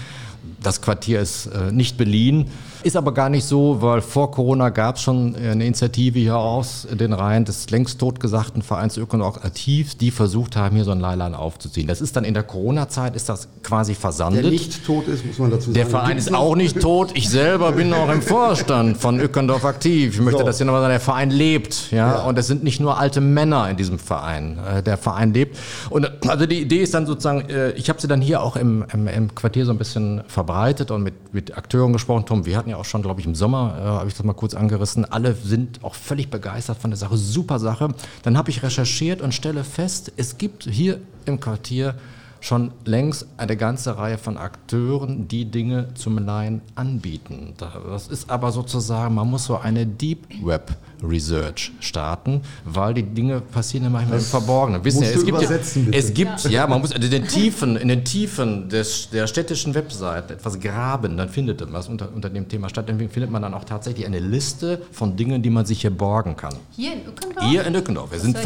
das 0.62 0.82
Quartier 0.82 1.22
ist 1.22 1.48
äh, 1.48 1.72
nicht 1.72 1.98
beliehen. 1.98 2.48
Ist 2.84 2.96
aber 2.96 3.14
gar 3.14 3.30
nicht 3.30 3.46
so, 3.46 3.81
weil 3.81 4.02
vor 4.02 4.31
Corona 4.31 4.70
gab 4.70 4.96
es 4.96 5.02
schon 5.02 5.36
eine 5.36 5.66
Initiative 5.66 6.18
hier 6.20 6.38
aus 6.38 6.88
den 6.92 7.14
Reihen 7.14 7.46
des 7.46 7.70
längst 7.70 8.00
totgesagten 8.00 8.62
Vereins 8.62 8.98
Ökonog 8.98 9.44
Aktiv, 9.44 9.96
die 9.96 10.12
versucht 10.12 10.56
haben, 10.56 10.76
hier 10.76 10.86
so 10.86 10.92
ein 10.92 11.00
Leihladen 11.00 11.36
aufzuziehen. 11.36 11.88
Das 11.88 12.02
ist 12.02 12.16
dann 12.16 12.24
in 12.24 12.34
der 12.34 12.44
Corona-Zeit, 12.44 13.16
ist 13.16 13.28
das 13.30 13.48
quasi 13.64 13.96
versandet. 13.96 14.44
Der 14.46 14.52
nicht 14.52 14.86
tot 14.86 15.08
ist, 15.08 15.26
muss 15.26 15.38
man 15.40 15.52
dazu 15.52 15.64
sagen. 15.66 15.74
Der 15.74 15.86
Verein 15.88 16.18
ist 16.18 16.31
noch? 16.31 16.40
auch 16.40 16.56
nicht 16.56 16.80
tot. 16.80 17.12
Ich 17.16 17.30
selber 17.30 17.74
bin 17.74 17.94
auch 17.94 18.10
im 18.10 18.22
Vorstand 18.22 18.98
von 18.98 19.20
Öckendorf 19.20 19.66
aktiv. 19.66 20.14
Ich 20.16 20.22
möchte, 20.22 20.40
So. 20.40 20.46
dass 20.46 20.58
hier 20.58 20.66
nochmal 20.66 20.82
sagen, 20.82 20.92
der 20.92 21.00
Verein 21.00 21.32
lebt. 21.32 21.92
Ja? 21.92 21.98
Ja. 22.16 22.24
Und 22.24 22.38
es 22.40 22.48
sind 22.48 22.64
nicht 22.64 22.80
nur 22.80 22.98
alte 22.98 23.20
Männer 23.22 23.70
in 23.70 23.78
diesem 23.78 24.00
Verein. 24.00 24.58
Äh, 24.66 24.84
Der 24.84 24.98
Verein 24.98 25.34
lebt. 25.34 25.58
Und 25.90 26.06
äh, 26.06 26.12
also 26.28 26.46
die 26.46 26.62
Idee 26.62 26.82
ist 26.82 26.94
dann 26.94 27.06
sozusagen, 27.06 27.50
äh, 27.50 27.72
ich 27.72 27.90
habe 27.90 28.00
sie 28.00 28.08
dann 28.08 28.22
hier 28.22 28.42
auch 28.42 28.56
im, 28.56 28.86
im, 28.94 29.08
im 29.08 29.36
Quartier 29.36 29.66
so 29.66 29.72
ein 29.72 29.78
bisschen 29.78 30.24
verbreitet 30.28 30.92
und 30.92 31.04
mit, 31.04 31.34
mit 31.34 31.58
Akteuren 31.58 31.94
gesprochen. 31.94 32.25
Tom, 32.25 32.46
wir 32.46 32.58
hatten 32.58 32.69
ja 32.69 32.77
auch 32.77 32.86
schon, 32.86 33.01
glaube 33.01 33.19
ich, 33.19 33.27
im 33.27 33.36
Sommer, 33.36 33.75
äh, 33.77 33.83
habe 33.83 34.07
ich 34.07 34.13
das 34.16 34.24
mal 34.24 34.33
kurz 34.33 34.54
angerissen. 34.54 35.06
Alle 35.06 35.36
sind 35.36 35.83
auch 35.83 35.95
völlig 35.95 36.30
begeistert 36.30 36.77
von 36.77 36.92
der 36.92 36.98
Sache. 36.98 37.18
Super 37.18 37.60
Sache. 37.60 37.89
Dann 38.24 38.38
habe 38.38 38.50
ich 38.50 38.63
recherchiert 38.63 39.21
und 39.21 39.33
stelle 39.33 39.63
fest, 39.63 40.12
es 40.18 40.38
gibt 40.38 40.63
hier 40.63 41.00
im 41.25 41.39
Quartier 41.39 41.95
schon 42.41 42.71
längst 42.86 43.27
eine 43.38 43.57
ganze 43.57 43.97
Reihe 43.97 44.18
von 44.18 44.38
Akteuren, 44.38 45.27
die 45.27 45.45
Dinge 45.45 45.94
zum 45.95 46.18
Leihen 46.18 46.62
anbieten. 46.75 47.53
Das 47.57 48.07
ist 48.07 48.30
aber 48.30 48.51
sozusagen, 48.51 49.15
man 49.15 49.30
muss 49.30 49.45
so 49.45 49.57
eine 49.57 49.86
Deep 49.86 50.25
Web 50.44 50.75
Research 51.03 51.71
starten, 51.80 52.41
weil 52.65 52.94
die 52.94 53.03
Dinge 53.03 53.41
passieren 53.41 53.86
ja 53.86 53.89
manchmal 53.89 54.19
im 54.19 54.24
Verborgenen. 54.24 54.83
Wissen 54.83 55.00
musst 55.00 55.12
ja, 55.12 55.15
du 55.15 55.19
es 55.19 55.25
gibt, 55.25 55.41
ja, 55.41 55.97
es 55.97 56.13
gibt, 56.13 56.44
ja. 56.50 56.68
man 56.68 56.81
muss 56.81 56.91
in 56.91 57.01
den 57.01 57.25
Tiefen, 57.25 57.77
in 57.77 57.88
den 57.88 58.03
Tiefen 58.03 58.69
des, 58.69 59.09
der 59.09 59.27
städtischen 59.27 59.74
Webseite 59.75 60.33
etwas 60.33 60.59
graben, 60.59 61.18
dann 61.18 61.30
findet 61.30 61.62
man 61.62 61.74
was 61.74 61.88
unter, 61.88 62.13
unter 62.13 62.30
dem 62.30 62.47
Thema 62.47 62.69
Stadt. 62.69 62.89
Deswegen 62.89 63.09
findet 63.09 63.31
man 63.31 63.41
dann 63.41 63.53
auch 63.53 63.63
tatsächlich 63.63 64.06
eine 64.06 64.19
Liste 64.19 64.81
von 64.91 65.15
Dingen, 65.15 65.41
die 65.41 65.50
man 65.50 65.65
sich 65.65 65.81
hier 65.81 65.91
borgen 65.91 66.36
kann. 66.36 66.56
hier 66.71 66.94
in 66.94 67.07
Ückendorf? 67.07 67.45
Hier 67.45 67.65
in 67.65 67.75
Ückendorf. 67.75 68.12
Wir 68.12 68.18
Das 68.18 68.24
sind 68.24 68.38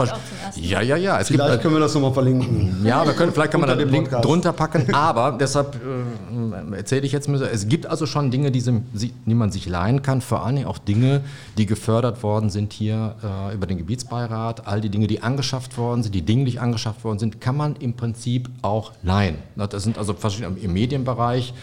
ja, 0.56 0.82
ja, 0.82 0.96
ja. 0.96 1.20
Es 1.20 1.28
gibt, 1.28 1.42
Vielleicht 1.42 1.62
können 1.62 1.76
wir 1.76 1.80
das 1.80 1.94
nochmal 1.94 2.14
verlinken. 2.14 2.86
ja, 2.86 3.06
wir 3.06 3.14
können, 3.14 3.32
vielleicht 3.32 3.52
kann 3.52 3.62
man 3.62 3.70
da 3.70 3.76
den 3.86 3.94
Link 3.94 4.06
Podcast. 4.06 4.26
drunter 4.26 4.54
packen. 4.54 4.94
Aber 4.94 5.38
deshalb 5.40 5.76
äh, 5.76 6.76
erzähle 6.76 7.06
ich 7.06 7.12
jetzt 7.12 7.28
es 7.30 7.68
gibt 7.68 7.86
also 7.86 8.06
schon 8.06 8.32
Dinge, 8.32 8.52
die, 8.52 8.60
sie- 8.62 8.82
die 8.94 9.34
man 9.34 9.52
sich 9.52 9.68
leihen 9.68 10.02
kann. 10.02 10.22
Vor 10.22 10.46
allen 10.46 10.56
Dingen 10.58 10.68
auch 10.68 10.78
Dinge, 10.78 11.22
die 11.58 11.66
gefördert 11.66 12.24
worden 12.24 12.50
sind 12.50 12.74
hier 12.74 13.16
äh, 13.24 13.54
über 13.56 13.66
den 13.68 13.78
Gebietsbeirat. 13.78 14.68
All 14.68 14.82
die 14.82 14.90
Dinge, 14.90 15.08
die 15.08 15.22
angeschafft 15.22 15.78
worden 15.78 16.04
sind, 16.04 16.14
die 16.16 16.22
dinglich 16.24 16.60
angeschafft 16.62 17.04
worden 17.04 17.20
sind, 17.20 17.42
kann 17.42 17.58
man 17.58 17.76
im 17.78 17.94
Prinzip 17.94 18.50
auch 18.62 18.92
leihen. 19.04 19.36
Das 19.56 19.84
sind 19.84 19.98
also 19.98 20.14
verschiedene 20.14 20.58
im 20.60 20.74
Medienbereich. 20.74 21.54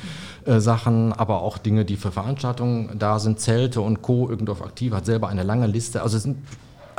äh, 0.47 0.59
Sachen, 0.61 1.13
aber 1.13 1.43
auch 1.43 1.59
Dinge, 1.59 1.85
die 1.85 1.97
für 1.97 2.11
Veranstaltungen 2.13 2.99
da 2.99 3.19
sind, 3.19 3.41
Zelte 3.41 3.83
und 3.83 4.01
Co. 4.01 4.29
Irgendorf 4.31 4.63
aktiv 4.63 4.93
hat 4.95 5.05
selber 5.05 5.29
eine 5.29 5.43
lange 5.43 5.67
Liste. 5.67 6.01
Also 6.03 6.17
es 6.17 6.23
sind 6.23 6.39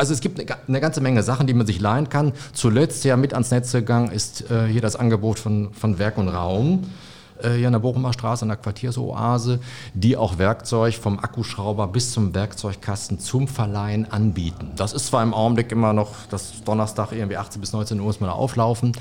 also 0.01 0.13
es 0.15 0.21
gibt 0.21 0.39
eine 0.39 0.57
eine 0.67 0.81
ganze 0.81 0.99
Menge 0.99 1.21
Sachen, 1.21 1.45
die 1.45 1.53
man 1.53 1.67
sich 1.67 1.79
leihen 1.79 2.09
kann. 2.09 2.33
Zuletzt 2.53 3.03
ja 3.03 3.15
mit 3.17 3.33
ans 3.33 3.51
Netz 3.51 3.71
gegangen 3.71 4.11
ist 4.11 4.49
äh, 4.49 4.65
hier 4.65 4.81
das 4.81 4.95
Angebot 4.95 5.37
von, 5.37 5.71
von 5.73 5.99
Werk 5.99 6.17
und 6.17 6.27
Raum. 6.27 6.89
Äh, 7.39 7.51
hier 7.51 7.67
an 7.67 7.73
der 7.73 7.79
Bochumer 7.79 8.11
Straße, 8.11 8.41
an 8.41 8.47
der 8.47 8.57
Quartiersoase, 8.57 9.59
die 9.93 10.17
auch 10.17 10.39
Werkzeug 10.39 10.95
vom 10.95 11.19
Akkuschrauber 11.19 11.87
bis 11.87 12.13
zum 12.13 12.33
Werkzeugkasten 12.33 13.19
zum 13.19 13.47
Verleihen 13.47 14.11
anbieten. 14.11 14.71
Das 14.75 14.91
ist 14.91 15.05
zwar 15.05 15.21
im 15.21 15.35
Augenblick 15.35 15.71
immer 15.71 15.93
noch, 15.93 16.15
das 16.31 16.63
Donnerstag 16.63 17.11
irgendwie 17.11 17.37
18 17.37 17.61
bis 17.61 17.71
19 17.71 17.99
Uhr 17.99 18.07
muss 18.07 18.19
man 18.19 18.31
da 18.31 18.35
auflaufen, 18.35 18.93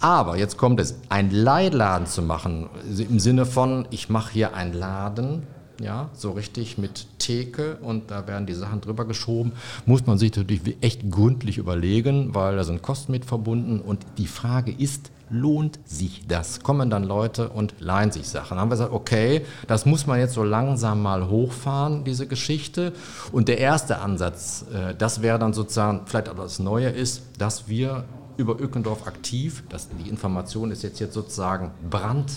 aber 0.00 0.38
jetzt 0.38 0.56
kommt 0.56 0.80
es, 0.80 0.94
ein 1.10 1.30
Leihladen 1.30 2.06
zu 2.06 2.22
machen, 2.22 2.70
im 2.96 3.20
Sinne 3.20 3.44
von, 3.44 3.86
ich 3.90 4.08
mache 4.08 4.32
hier 4.32 4.54
einen 4.54 4.72
Laden, 4.72 5.42
ja, 5.78 6.08
so 6.14 6.32
richtig 6.32 6.78
mit 6.78 7.06
Theke 7.28 7.76
und 7.82 8.10
da 8.10 8.26
werden 8.26 8.46
die 8.46 8.54
Sachen 8.54 8.80
drüber 8.80 9.04
geschoben, 9.04 9.52
muss 9.84 10.06
man 10.06 10.16
sich 10.16 10.34
natürlich 10.34 10.62
echt 10.80 11.10
gründlich 11.10 11.58
überlegen, 11.58 12.34
weil 12.34 12.56
da 12.56 12.64
sind 12.64 12.80
Kosten 12.80 13.12
mit 13.12 13.26
verbunden 13.26 13.80
und 13.80 14.00
die 14.16 14.26
Frage 14.26 14.72
ist, 14.72 15.10
lohnt 15.28 15.78
sich 15.84 16.26
das? 16.26 16.62
Kommen 16.62 16.88
dann 16.88 17.04
Leute 17.04 17.50
und 17.50 17.74
leihen 17.80 18.10
sich 18.10 18.26
Sachen. 18.26 18.50
Dann 18.50 18.60
haben 18.60 18.68
wir 18.70 18.76
gesagt, 18.76 18.94
okay, 18.94 19.44
das 19.66 19.84
muss 19.84 20.06
man 20.06 20.18
jetzt 20.18 20.32
so 20.32 20.42
langsam 20.42 21.02
mal 21.02 21.28
hochfahren, 21.28 22.02
diese 22.04 22.26
Geschichte. 22.26 22.94
Und 23.30 23.48
der 23.48 23.58
erste 23.58 23.98
Ansatz, 23.98 24.64
äh, 24.72 24.94
das 24.94 25.20
wäre 25.20 25.38
dann 25.38 25.52
sozusagen, 25.52 26.00
vielleicht 26.06 26.30
aber 26.30 26.44
das 26.44 26.58
Neue 26.60 26.88
ist, 26.88 27.24
dass 27.36 27.68
wir 27.68 28.04
über 28.38 28.58
Öckendorf 28.58 29.06
aktiv, 29.06 29.64
das, 29.68 29.88
die 30.02 30.08
Information 30.08 30.70
ist 30.70 30.82
jetzt, 30.82 30.98
jetzt 30.98 31.12
sozusagen 31.12 31.72
Brand 31.90 32.32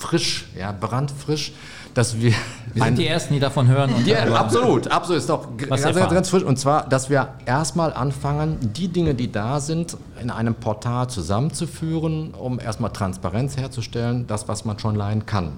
frisch, 0.00 0.48
ja, 0.58 0.72
brandfrisch, 0.72 1.52
dass 1.94 2.20
wir. 2.20 2.32
Wir 2.72 2.84
sind 2.84 2.98
die 2.98 3.06
Ersten, 3.06 3.34
die 3.34 3.40
davon 3.40 3.66
hören. 3.66 3.92
Und 3.92 4.06
ja, 4.06 4.24
absolut, 4.34 4.88
absolut. 4.88 5.18
Ist 5.18 5.28
doch 5.28 5.56
ganz, 5.56 5.82
ganz, 5.82 5.96
ganz 5.96 6.30
frisch. 6.30 6.44
Und 6.44 6.58
zwar, 6.58 6.88
dass 6.88 7.10
wir 7.10 7.28
erstmal 7.44 7.92
anfangen, 7.92 8.58
die 8.60 8.88
Dinge, 8.88 9.14
die 9.14 9.30
da 9.32 9.60
sind, 9.60 9.96
in 10.20 10.30
einem 10.30 10.54
Portal 10.54 11.08
zusammenzuführen, 11.10 12.32
um 12.32 12.60
erstmal 12.60 12.92
Transparenz 12.92 13.56
herzustellen, 13.56 14.26
das, 14.26 14.46
was 14.46 14.64
man 14.64 14.78
schon 14.78 14.94
leihen 14.94 15.26
kann. 15.26 15.52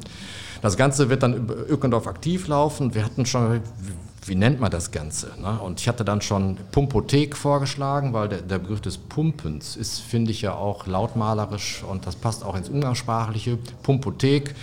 Das 0.62 0.77
Ganze 0.77 1.11
wird 1.11 1.25
dann 1.25 1.35
über 1.35 1.55
Ökendorf 1.69 2.07
aktiv 2.07 2.47
laufen. 2.47 2.95
Wir 2.95 3.05
hatten 3.05 3.27
schon, 3.27 3.61
wie 4.25 4.37
nennt 4.37 4.61
man 4.61 4.71
das 4.71 4.93
Ganze? 4.93 5.33
Ne? 5.41 5.59
Und 5.61 5.81
ich 5.81 5.89
hatte 5.89 6.05
dann 6.05 6.21
schon 6.21 6.57
Pumpothek 6.71 7.37
vorgeschlagen, 7.37 8.12
weil 8.12 8.29
der, 8.29 8.43
der 8.43 8.59
Begriff 8.61 8.81
des 8.81 8.97
Pumpens 8.97 9.75
ist, 9.75 9.99
finde 9.99 10.31
ich 10.31 10.41
ja 10.41 10.55
auch 10.55 10.87
lautmalerisch 10.87 11.83
und 11.83 12.07
das 12.07 12.15
passt 12.15 12.45
auch 12.45 12.55
ins 12.55 12.69
Umgangssprachliche. 12.69 13.59
Pumpothek 13.83 14.55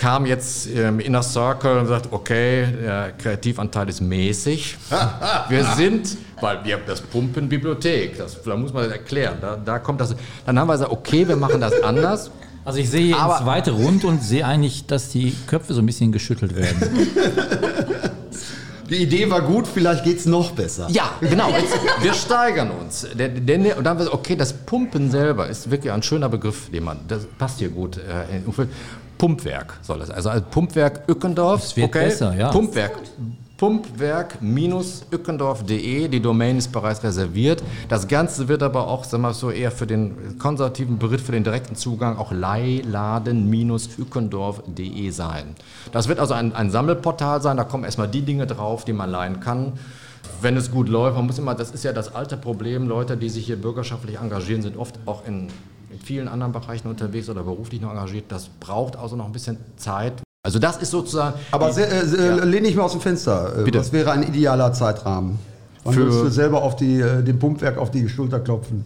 kam 0.00 0.24
jetzt 0.24 0.66
im 0.66 0.98
Inner 0.98 1.22
Circle 1.22 1.78
und 1.78 1.86
sagt, 1.86 2.08
okay, 2.10 2.66
der 2.82 3.12
Kreativanteil 3.18 3.86
ist 3.90 4.00
mäßig. 4.00 4.78
Wir 5.50 5.64
sind, 5.76 6.16
weil 6.40 6.64
wir 6.64 6.76
haben 6.76 6.84
das 6.86 7.02
Pumpen 7.02 7.50
Bibliothek, 7.50 8.16
das, 8.16 8.42
da 8.42 8.56
muss 8.56 8.72
man 8.72 8.84
das 8.84 8.92
erklären. 8.92 9.36
Da, 9.42 9.56
da 9.56 9.78
kommt 9.78 10.00
das. 10.00 10.16
Dann 10.46 10.58
haben 10.58 10.68
wir 10.68 10.72
gesagt, 10.72 10.90
okay, 10.90 11.28
wir 11.28 11.36
machen 11.36 11.60
das 11.60 11.82
anders. 11.82 12.30
Also 12.64 12.78
ich 12.78 12.88
sehe 12.88 13.14
aber, 13.14 13.36
ins 13.38 13.46
weite 13.46 13.72
Rund 13.72 14.04
und 14.04 14.22
sehe 14.22 14.46
eigentlich, 14.46 14.86
dass 14.86 15.10
die 15.10 15.34
Köpfe 15.46 15.74
so 15.74 15.82
ein 15.82 15.86
bisschen 15.86 16.12
geschüttelt 16.12 16.56
werden. 16.56 16.80
Die 18.88 18.96
Idee 18.96 19.30
war 19.30 19.42
gut, 19.42 19.68
vielleicht 19.68 20.02
geht 20.02 20.18
es 20.18 20.26
noch 20.26 20.50
besser. 20.50 20.88
Ja, 20.90 21.12
genau. 21.20 21.48
Jetzt, 21.50 21.78
wir 22.02 22.12
steigern 22.12 22.72
uns. 22.72 23.06
Der, 23.16 23.28
und 23.28 23.84
dann 23.84 23.86
haben 23.86 24.00
wir 24.00 24.12
okay, 24.12 24.34
das 24.34 24.52
Pumpen 24.52 25.12
selber 25.12 25.46
ist 25.46 25.70
wirklich 25.70 25.92
ein 25.92 26.02
schöner 26.02 26.28
Begriff, 26.28 26.70
den 26.70 26.82
man, 26.82 26.98
das 27.06 27.24
passt 27.38 27.60
hier 27.60 27.68
gut. 27.68 28.00
Pumpwerk 29.20 29.78
soll 29.82 29.98
das. 29.98 30.10
Also 30.10 30.30
Pumpwerk 30.50 31.02
Ückendorf. 31.06 31.60
Das 31.60 31.76
wird 31.76 31.88
okay. 31.88 32.06
besser, 32.06 32.34
ja. 32.34 32.50
Pumpwerk 32.50 32.92
pumpwerk-ückendorf.de. 33.58 36.08
Die 36.08 36.20
Domain 36.20 36.56
ist 36.56 36.72
bereits 36.72 37.02
reserviert. 37.02 37.62
Das 37.90 38.08
Ganze 38.08 38.48
wird 38.48 38.62
aber 38.62 38.88
auch, 38.88 39.04
sagen 39.04 39.22
wir 39.22 39.34
so, 39.34 39.50
eher 39.50 39.70
für 39.70 39.86
den 39.86 40.38
konservativen 40.38 40.98
Bericht, 40.98 41.26
für 41.26 41.32
den 41.32 41.44
direkten 41.44 41.76
Zugang 41.76 42.16
auch 42.16 42.32
leihladen-ückendorf.de 42.32 45.10
sein. 45.10 45.54
Das 45.92 46.08
wird 46.08 46.18
also 46.18 46.32
ein, 46.32 46.54
ein 46.54 46.70
Sammelportal 46.70 47.42
sein. 47.42 47.58
Da 47.58 47.64
kommen 47.64 47.84
erstmal 47.84 48.08
die 48.08 48.22
Dinge 48.22 48.46
drauf, 48.46 48.86
die 48.86 48.94
man 48.94 49.10
leihen 49.10 49.40
kann 49.40 49.74
wenn 50.42 50.56
es 50.56 50.70
gut 50.70 50.88
läuft, 50.88 51.16
man 51.16 51.26
muss 51.26 51.38
immer, 51.38 51.54
das 51.54 51.70
ist 51.70 51.84
ja 51.84 51.92
das 51.92 52.14
alte 52.14 52.36
Problem, 52.36 52.88
Leute, 52.88 53.16
die 53.16 53.28
sich 53.28 53.46
hier 53.46 53.56
bürgerschaftlich 53.56 54.18
engagieren, 54.18 54.62
sind 54.62 54.76
oft 54.76 54.98
auch 55.06 55.26
in, 55.26 55.48
in 55.90 55.98
vielen 55.98 56.28
anderen 56.28 56.52
Bereichen 56.52 56.88
unterwegs 56.88 57.28
oder 57.28 57.42
beruflich 57.42 57.80
noch 57.80 57.90
engagiert. 57.90 58.26
Das 58.28 58.48
braucht 58.48 58.96
also 58.96 59.16
noch 59.16 59.26
ein 59.26 59.32
bisschen 59.32 59.58
Zeit, 59.76 60.14
also 60.42 60.58
das 60.58 60.78
ist 60.78 60.90
sozusagen. 60.90 61.38
Aber 61.50 61.70
sehr, 61.70 61.90
äh, 61.90 62.38
ja. 62.38 62.44
lehne 62.44 62.68
ich 62.68 62.74
mal 62.74 62.84
aus 62.84 62.92
dem 62.92 63.00
Fenster. 63.02 63.58
Äh, 63.58 63.64
Bitte. 63.64 63.78
Was 63.78 63.92
wäre 63.92 64.10
ein 64.12 64.22
idealer 64.22 64.72
Zeitrahmen? 64.72 65.38
Wann 65.84 65.96
würdest 65.96 66.22
du 66.22 66.28
selber 66.28 66.62
auf 66.62 66.76
die, 66.76 67.00
äh, 67.00 67.22
dem 67.22 67.38
Pumpwerk 67.38 67.76
auf 67.76 67.90
die 67.90 68.08
Schulter 68.08 68.40
klopfen, 68.40 68.84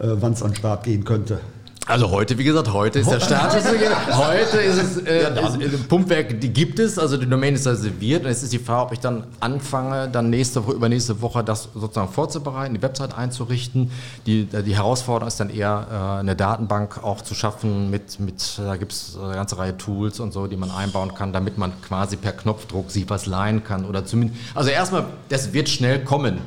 äh, 0.00 0.08
wann 0.20 0.32
es 0.32 0.42
an 0.42 0.50
den 0.50 0.56
Start 0.56 0.84
gehen 0.84 1.04
könnte? 1.04 1.40
Also 1.88 2.10
heute, 2.10 2.36
wie 2.36 2.44
gesagt, 2.44 2.70
heute 2.70 2.98
ist 2.98 3.10
der 3.10 3.18
Status. 3.18 3.64
heute 4.12 4.58
ist 4.58 4.76
es, 4.76 4.96
äh, 4.98 5.20
ist, 5.22 5.56
äh, 5.56 5.78
Pumpwerk, 5.88 6.38
die 6.38 6.50
gibt 6.52 6.78
es, 6.78 6.98
also 6.98 7.16
die 7.16 7.24
Domain 7.24 7.54
ist 7.54 7.66
reserviert. 7.66 8.26
Und 8.26 8.30
es 8.30 8.42
ist 8.42 8.52
die 8.52 8.58
Frage, 8.58 8.82
ob 8.82 8.92
ich 8.92 9.00
dann 9.00 9.24
anfange, 9.40 10.06
dann 10.06 10.28
nächste 10.28 10.66
Woche, 10.66 10.74
übernächste 10.74 11.22
Woche 11.22 11.42
das 11.42 11.70
sozusagen 11.74 12.12
vorzubereiten, 12.12 12.74
die 12.74 12.82
Website 12.82 13.16
einzurichten. 13.16 13.90
Die, 14.26 14.44
die 14.44 14.76
Herausforderung 14.76 15.28
ist 15.28 15.40
dann 15.40 15.48
eher, 15.48 15.86
äh, 15.90 16.20
eine 16.20 16.36
Datenbank 16.36 17.02
auch 17.02 17.22
zu 17.22 17.34
schaffen 17.34 17.88
mit, 17.88 18.20
mit 18.20 18.58
da 18.58 18.76
gibt 18.76 18.92
es 18.92 19.16
eine 19.18 19.32
ganze 19.32 19.56
Reihe 19.56 19.78
Tools 19.78 20.20
und 20.20 20.34
so, 20.34 20.46
die 20.46 20.58
man 20.58 20.70
einbauen 20.70 21.14
kann, 21.14 21.32
damit 21.32 21.56
man 21.56 21.72
quasi 21.80 22.16
per 22.16 22.32
Knopfdruck 22.32 22.90
sich 22.90 23.08
was 23.08 23.24
leihen 23.24 23.64
kann. 23.64 23.86
Oder 23.86 24.04
zumindest, 24.04 24.38
also 24.54 24.68
erstmal, 24.68 25.06
das 25.30 25.54
wird 25.54 25.70
schnell 25.70 26.04
kommen. 26.04 26.38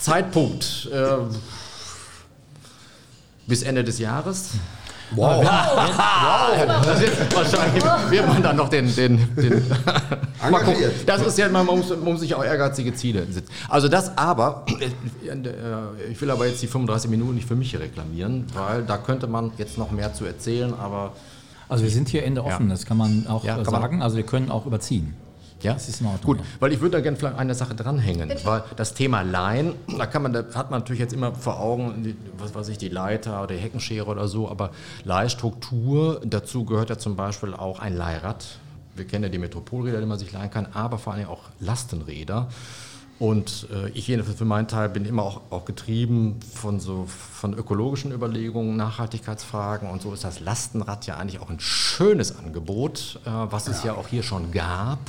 Zeitpunkt. 0.00 0.88
Äh, 0.92 1.18
bis 3.46 3.62
Ende 3.62 3.82
des 3.82 3.98
Jahres. 3.98 4.50
Wow. 5.12 5.42
wow. 5.42 6.82
Das 6.84 7.02
ist 7.02 7.34
wahrscheinlich 7.34 7.84
wird 8.10 8.26
man 8.26 8.42
dann 8.42 8.56
noch 8.56 8.68
den. 8.68 8.94
den, 8.94 9.16
den 9.36 9.62
mal 10.50 10.62
gucken. 10.62 10.84
Das 11.06 11.26
ist 11.26 11.38
ja, 11.38 11.48
man 11.48 11.66
muss, 11.66 11.90
man 11.90 12.04
muss 12.04 12.20
sich 12.20 12.34
auch 12.34 12.44
ehrgeizige 12.44 12.94
Ziele 12.94 13.26
setzen. 13.30 13.50
Also 13.68 13.88
das 13.88 14.16
aber, 14.16 14.64
äh, 14.80 16.10
ich 16.10 16.20
will 16.20 16.30
aber 16.30 16.46
jetzt 16.46 16.62
die 16.62 16.66
35 16.66 17.10
Minuten 17.10 17.34
nicht 17.34 17.48
für 17.48 17.56
mich 17.56 17.78
reklamieren, 17.78 18.46
weil 18.54 18.82
da 18.82 18.98
könnte 18.98 19.26
man 19.26 19.52
jetzt 19.58 19.78
noch 19.78 19.90
mehr 19.90 20.12
zu 20.14 20.24
erzählen, 20.24 20.74
aber. 20.78 21.12
Also 21.70 21.84
wir 21.84 21.90
sind 21.90 22.08
hier 22.08 22.24
Ende 22.24 22.42
offen, 22.42 22.68
ja. 22.68 22.72
das 22.72 22.86
kann 22.86 22.96
man 22.96 23.26
auch 23.26 23.44
ja, 23.44 23.56
kann 23.56 23.64
sagen. 23.66 23.98
Man 23.98 24.02
also 24.02 24.16
wir 24.16 24.24
können 24.24 24.50
auch 24.50 24.64
überziehen. 24.64 25.14
Ja, 25.62 25.72
das 25.72 25.88
ist 25.88 26.00
in 26.00 26.06
Ordnung. 26.06 26.36
Gut, 26.36 26.46
weil 26.60 26.72
ich 26.72 26.80
würde 26.80 26.98
da 26.98 27.00
gerne 27.00 27.16
vielleicht 27.16 27.36
eine 27.36 27.54
Sache 27.54 27.74
dranhängen, 27.74 28.28
Bitte? 28.28 28.44
weil 28.44 28.62
das 28.76 28.94
Thema 28.94 29.22
Laien, 29.22 29.74
da 29.98 30.06
kann 30.06 30.22
man, 30.22 30.32
da 30.32 30.44
hat 30.54 30.70
man 30.70 30.80
natürlich 30.80 31.00
jetzt 31.00 31.12
immer 31.12 31.34
vor 31.34 31.58
Augen, 31.60 32.16
was 32.38 32.54
weiß 32.54 32.68
ich, 32.68 32.78
die 32.78 32.88
Leiter 32.88 33.42
oder 33.42 33.54
die 33.54 33.60
Heckenschere 33.60 34.06
oder 34.06 34.28
so, 34.28 34.48
aber 34.48 34.70
Leihstruktur, 35.04 36.20
dazu 36.24 36.64
gehört 36.64 36.90
ja 36.90 36.98
zum 36.98 37.16
Beispiel 37.16 37.54
auch 37.54 37.80
ein 37.80 37.96
Leihrad. 37.96 38.46
Wir 38.94 39.06
kennen 39.06 39.24
ja 39.24 39.30
die 39.30 39.38
Metropolräder, 39.38 40.00
die 40.00 40.06
man 40.06 40.18
sich 40.18 40.32
leihen 40.32 40.50
kann, 40.50 40.66
aber 40.74 40.98
vor 40.98 41.14
allem 41.14 41.28
auch 41.28 41.42
Lastenräder. 41.60 42.48
Und 43.18 43.66
äh, 43.72 43.88
ich 43.90 44.06
jedenfalls 44.06 44.38
für 44.38 44.44
meinen 44.44 44.68
Teil 44.68 44.88
bin 44.88 45.04
immer 45.04 45.24
auch, 45.24 45.40
auch 45.50 45.64
getrieben 45.64 46.38
von 46.54 46.78
so 46.78 47.06
von 47.06 47.52
ökologischen 47.52 48.12
Überlegungen, 48.12 48.76
Nachhaltigkeitsfragen 48.76 49.90
und 49.90 50.02
so 50.02 50.12
ist 50.12 50.22
das 50.22 50.38
Lastenrad 50.38 51.04
ja 51.06 51.16
eigentlich 51.16 51.40
auch 51.40 51.50
ein 51.50 51.58
schönes 51.58 52.38
Angebot, 52.38 53.18
äh, 53.24 53.30
was 53.30 53.66
es 53.66 53.82
ja. 53.82 53.92
ja 53.92 53.98
auch 53.98 54.06
hier 54.06 54.22
schon 54.22 54.52
gab. 54.52 55.00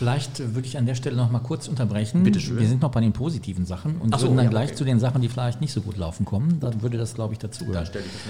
Vielleicht 0.00 0.54
würde 0.54 0.66
ich 0.66 0.78
an 0.78 0.86
der 0.86 0.94
Stelle 0.94 1.14
noch 1.14 1.30
mal 1.30 1.40
kurz 1.40 1.68
unterbrechen. 1.68 2.22
Bitte 2.22 2.40
schön. 2.40 2.58
Wir 2.58 2.66
sind 2.66 2.80
noch 2.80 2.90
bei 2.90 3.02
den 3.02 3.12
positiven 3.12 3.66
Sachen 3.66 3.98
und 4.00 4.14
so, 4.14 4.22
würden 4.22 4.38
dann 4.38 4.46
ja, 4.46 4.50
gleich 4.50 4.68
okay. 4.68 4.76
zu 4.76 4.84
den 4.84 4.98
Sachen, 4.98 5.20
die 5.20 5.28
vielleicht 5.28 5.60
nicht 5.60 5.74
so 5.74 5.82
gut 5.82 5.98
laufen, 5.98 6.24
kommen. 6.24 6.58
Dann 6.58 6.80
würde 6.80 6.96
das, 6.96 7.12
glaube 7.12 7.34
ich, 7.34 7.38
dazu 7.38 7.66
gehören. 7.66 7.86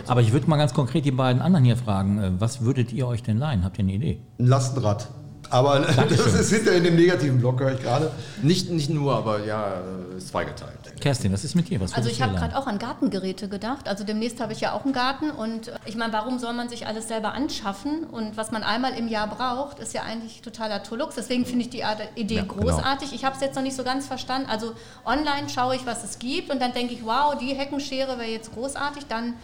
Aber 0.09 0.21
ich 0.21 0.33
würde 0.33 0.51
mal 0.51 0.57
ganz 0.57 0.75
konkret 0.75 1.05
die 1.05 1.13
beiden 1.13 1.41
anderen 1.41 1.65
hier 1.65 1.77
fragen. 1.77 2.19
Äh, 2.19 2.33
was 2.41 2.63
würdet 2.63 2.93
ihr 2.93 3.07
euch 3.07 3.23
denn 3.23 3.39
leihen? 3.39 3.63
Habt 3.63 3.79
ihr 3.79 3.85
eine 3.85 3.93
Idee? 3.93 4.19
Ein 4.41 4.47
Lastenrad. 4.47 5.11
Aber 5.51 5.81
Dankeschön. 5.97 6.25
das 6.25 6.35
ist 6.35 6.51
hinter 6.51 6.73
in 6.73 6.85
dem 6.85 6.95
negativen 6.95 7.39
Block, 7.39 7.61
höre 7.61 7.75
ich 7.75 7.83
gerade. 7.83 8.11
Nicht, 8.43 8.71
nicht 8.71 8.89
nur, 8.89 9.15
aber 9.15 9.45
ja, 9.45 9.83
zweigeteilt. 10.19 10.79
Kerstin, 11.01 11.33
was 11.33 11.45
ist 11.45 11.55
mit 11.55 11.69
dir? 11.69 11.81
Was 11.81 11.95
also 11.95 12.09
ich 12.09 12.23
habe 12.23 12.35
gerade 12.35 12.57
auch 12.57 12.67
an 12.67 12.79
Gartengeräte 12.79 13.49
gedacht. 13.49 13.89
Also 13.89 14.05
demnächst 14.05 14.41
habe 14.41 14.53
ich 14.53 14.61
ja 14.61 14.73
auch 14.73 14.85
einen 14.85 14.93
Garten 14.93 15.31
und 15.31 15.73
ich 15.87 15.97
meine, 15.97 16.13
warum 16.13 16.39
soll 16.39 16.53
man 16.53 16.69
sich 16.69 16.87
alles 16.87 17.09
selber 17.09 17.33
anschaffen? 17.33 18.05
Und 18.05 18.37
was 18.37 18.51
man 18.51 18.63
einmal 18.63 18.93
im 18.93 19.09
Jahr 19.09 19.27
braucht, 19.27 19.79
ist 19.79 19.95
ja 19.95 20.03
eigentlich 20.03 20.43
totaler 20.43 20.83
Tolux. 20.83 21.15
Deswegen 21.15 21.47
finde 21.47 21.65
ich 21.65 21.71
die 21.71 21.83
Idee 22.15 22.35
ja, 22.35 22.43
genau. 22.43 22.55
großartig. 22.55 23.11
Genau. 23.11 23.15
Ich 23.15 23.25
habe 23.25 23.35
es 23.35 23.41
jetzt 23.41 23.57
noch 23.57 23.63
nicht 23.63 23.77
so 23.77 23.83
ganz 23.83 24.07
verstanden. 24.07 24.49
Also 24.49 24.75
online 25.05 25.49
schaue 25.49 25.75
ich, 25.75 25.87
was 25.87 26.05
es 26.05 26.19
gibt 26.19 26.51
und 26.51 26.61
dann 26.61 26.73
denke 26.73 26.95
ich, 26.95 27.05
wow, 27.05 27.37
die 27.39 27.55
Heckenschere 27.55 28.19
wäre 28.19 28.31
jetzt 28.31 28.53
großartig. 28.53 29.07
Dann 29.09 29.35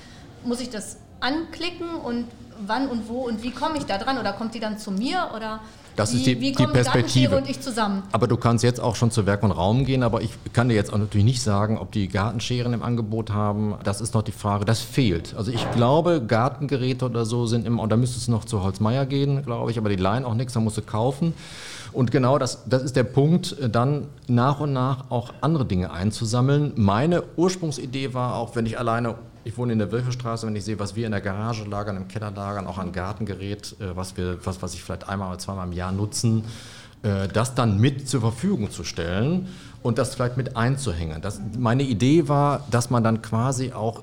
muss 0.45 0.61
ich 0.61 0.71
das 0.71 0.99
anklicken 1.21 1.89
und 1.97 2.27
wann 2.59 2.89
und 2.89 3.09
wo 3.09 3.23
und 3.27 3.43
wie 3.43 3.51
komme 3.51 3.79
ich 3.79 3.85
da 3.85 3.99
dran? 3.99 4.19
Oder 4.19 4.33
kommt 4.33 4.55
die 4.55 4.61
dann 4.61 4.79
zu 4.79 4.91
mir? 4.91 5.31
Oder 5.35 5.61
das 5.97 6.13
wie, 6.13 6.17
ist 6.19 6.27
die, 6.27 6.41
wie 6.41 6.53
die 6.53 6.67
Perspektive. 6.67 7.37
und 7.37 7.49
ich 7.49 7.61
zusammen? 7.61 8.03
Aber 8.13 8.27
du 8.27 8.37
kannst 8.37 8.63
jetzt 8.63 8.81
auch 8.81 8.97
schon 8.97 9.11
zu 9.11 9.27
Werk 9.27 9.43
und 9.43 9.51
Raum 9.51 9.85
gehen, 9.85 10.03
aber 10.03 10.23
ich 10.23 10.31
kann 10.53 10.69
dir 10.69 10.75
jetzt 10.75 10.93
auch 10.93 10.99
natürlich 10.99 11.25
nicht 11.25 11.43
sagen, 11.43 11.79
ob 11.79 11.93
die 11.93 12.09
Gartenscheren 12.09 12.73
im 12.73 12.83
Angebot 12.83 13.33
haben. 13.33 13.75
Das 13.85 14.01
ist 14.01 14.15
noch 14.15 14.23
die 14.23 14.33
Frage, 14.33 14.65
das 14.65 14.81
fehlt. 14.81 15.35
Also 15.37 15.51
ich 15.51 15.71
glaube, 15.73 16.23
Gartengeräte 16.25 17.07
oder 17.07 17.25
so 17.25 17.47
sind 17.47 17.67
immer, 17.67 17.83
und 17.83 17.91
da 17.91 17.97
müsstest 17.97 18.29
du 18.29 18.33
noch 18.33 18.45
zu 18.45 18.63
Holzmeier 18.63 19.07
gehen, 19.07 19.43
glaube 19.43 19.71
ich, 19.71 19.79
aber 19.79 19.89
die 19.89 19.97
leihen 19.97 20.25
auch 20.25 20.35
nichts, 20.35 20.53
da 20.53 20.61
musst 20.61 20.77
du 20.77 20.83
kaufen. 20.83 21.35
Und 21.93 22.11
genau 22.11 22.39
das, 22.39 22.65
das 22.67 22.83
ist 22.83 22.95
der 22.95 23.05
Punkt, 23.05 23.57
dann 23.73 24.09
nach 24.29 24.61
und 24.61 24.73
nach 24.75 25.11
auch 25.11 25.33
andere 25.41 25.65
Dinge 25.65 25.91
einzusammeln. 25.93 26.73
Meine 26.77 27.23
Ursprungsidee 27.37 28.13
war 28.13 28.37
auch, 28.37 28.55
wenn 28.55 28.67
ich 28.67 28.79
alleine 28.79 29.15
ich 29.47 29.57
wohne 29.57 29.73
in 29.73 29.79
der 29.79 29.93
Wilhelstraße, 29.93 30.47
wenn 30.47 30.57
ich 30.57 30.65
sehe, 30.65 30.79
was 30.81 30.97
wir 30.97 31.07
in 31.07 31.13
der 31.13 31.21
Garage 31.21 31.65
lagern, 31.65 31.97
im 31.97 32.09
Keller 32.09 32.33
lagern, 32.33 32.67
auch 32.67 32.79
an 32.79 32.91
Gartengerät, 32.91 33.77
äh, 33.81 33.95
was, 33.95 34.17
wir, 34.17 34.45
was, 34.45 34.61
was 34.61 34.75
ich 34.75 34.83
vielleicht 34.83 35.09
einmal 35.09 35.29
oder 35.29 35.39
zweimal 35.39 35.69
im 35.69 35.73
Jahr 35.73 35.93
nutzen, 35.93 36.45
äh, 37.03 37.29
das 37.29 37.55
dann 37.55 37.81
mit 37.81 38.09
zur 38.09 38.21
Verfügung 38.21 38.73
zu 38.73 38.83
stellen 38.83 39.49
und 39.87 39.99
das 39.99 40.15
vielleicht 40.15 40.37
mit 40.37 40.57
einzuhängen. 40.57 41.23
Das, 41.23 41.41
meine 41.57 41.85
Idee 41.85 42.29
war, 42.29 42.65
dass 42.71 42.91
man 42.91 43.05
dann 43.05 43.23
quasi 43.23 43.73
auch 43.73 44.03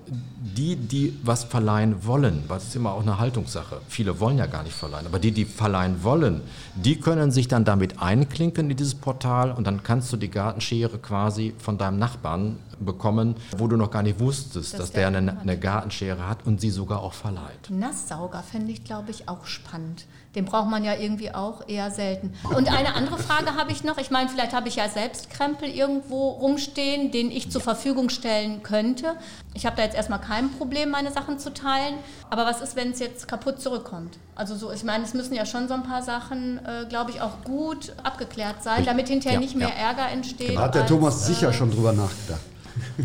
die, 0.58 0.76
die 0.76 1.18
was 1.24 1.44
verleihen 1.44 2.06
wollen, 2.06 2.44
weil 2.48 2.58
es 2.58 2.66
ist 2.66 2.76
immer 2.76 2.94
auch 2.94 3.02
eine 3.02 3.20
Haltungssache. 3.20 3.82
Viele 3.90 4.20
wollen 4.20 4.38
ja 4.38 4.46
gar 4.46 4.64
nicht 4.64 4.76
verleihen, 4.76 5.06
aber 5.08 5.20
die, 5.20 5.32
die 5.32 5.46
verleihen 5.46 6.04
wollen, 6.04 6.42
die 6.76 7.00
können 7.00 7.32
sich 7.32 7.48
dann 7.48 7.66
damit 7.66 8.02
einklinken 8.02 8.70
in 8.70 8.78
dieses 8.78 8.96
Portal 8.96 9.52
und 9.52 9.68
dann 9.68 9.84
kannst 9.84 10.14
du 10.14 10.18
die 10.18 10.30
Gartenschere 10.30 11.00
quasi 11.00 11.54
von 11.58 11.78
deinem 11.78 12.00
Nachbarn 12.00 12.58
bekommen, 12.80 13.36
wo 13.58 13.68
du 13.68 13.76
noch 13.76 13.92
gar 13.92 14.04
nicht 14.04 14.20
wusstest, 14.20 14.74
Dass 14.74 14.80
dass 14.80 14.92
der 14.92 15.10
der 15.12 15.20
eine, 15.20 15.40
eine 15.40 15.58
Gartenschere 15.58 16.28
hat 16.28 16.46
und 16.46 16.62
sie 16.62 16.70
sogar 16.70 17.02
auch 17.02 17.14
verleiht. 17.14 17.70
Nasssauger 17.70 18.42
fände 18.44 18.72
ich, 18.72 18.84
glaube 18.84 19.12
ich, 19.12 19.28
auch 19.28 19.46
spannend. 19.46 20.06
Den 20.36 20.46
braucht 20.46 20.70
man 20.70 20.84
ja 20.84 20.96
irgendwie 20.96 21.34
auch 21.34 21.68
eher 21.68 21.92
selten. 21.92 22.34
Und 22.56 22.72
eine 22.72 22.96
andere 22.96 23.20
Frage 23.20 23.56
habe 23.56 23.72
ich 23.72 23.84
noch. 23.84 24.00
Ich 24.00 24.10
meine, 24.10 24.30
vielleicht 24.30 24.54
habe 24.54 24.68
ich 24.68 24.78
ja 24.78 24.90
selbst 24.90 25.30
Krempel 25.30 25.70
irgendwo 25.70 26.30
rumstehen, 26.30 27.12
den 27.12 27.30
ich 27.30 27.52
zur 27.52 27.62
Verfügung 27.62 28.10
stellen 28.10 28.64
könnte. 28.64 29.14
Ich 29.54 29.68
habe 29.68 29.76
da 29.76 29.84
jetzt 29.84 29.96
erstmal 29.96 30.20
kein 30.20 30.50
Problem, 30.52 30.90
meine 30.90 31.12
Sachen 31.12 31.38
zu 31.38 31.54
teilen. 31.54 31.96
Aber 32.32 32.46
was 32.46 32.62
ist, 32.62 32.76
wenn 32.76 32.92
es 32.92 33.00
jetzt 33.00 33.28
kaputt 33.28 33.62
zurückkommt? 33.62 34.18
Also 34.36 34.56
so, 34.56 34.72
ich 34.72 34.84
meine, 34.84 35.04
es 35.04 35.14
müssen 35.14 35.36
ja 35.36 35.46
schon 35.46 35.68
so 35.68 35.76
ein 35.76 35.84
paar 35.84 36.02
Sachen, 36.02 36.60
äh, 36.66 36.86
glaube 36.90 37.12
ich, 37.12 37.22
auch 37.22 37.44
gut 37.44 37.94
abgeklärt 38.04 38.64
sein, 38.64 38.86
damit 38.86 39.10
hinterher 39.10 39.36
Ja, 39.36 39.40
nicht 39.40 39.56
mehr 39.56 39.70
ja. 39.70 39.90
Ärger 39.90 40.10
entsteht. 40.12 40.58
Da 40.58 40.62
hat 40.62 40.74
der 40.74 40.82
als, 40.82 40.90
Thomas 40.90 41.24
äh, 41.24 41.34
sicher 41.34 41.54
schon 41.54 41.70
drüber 41.70 41.94
nachgedacht. 41.94 42.42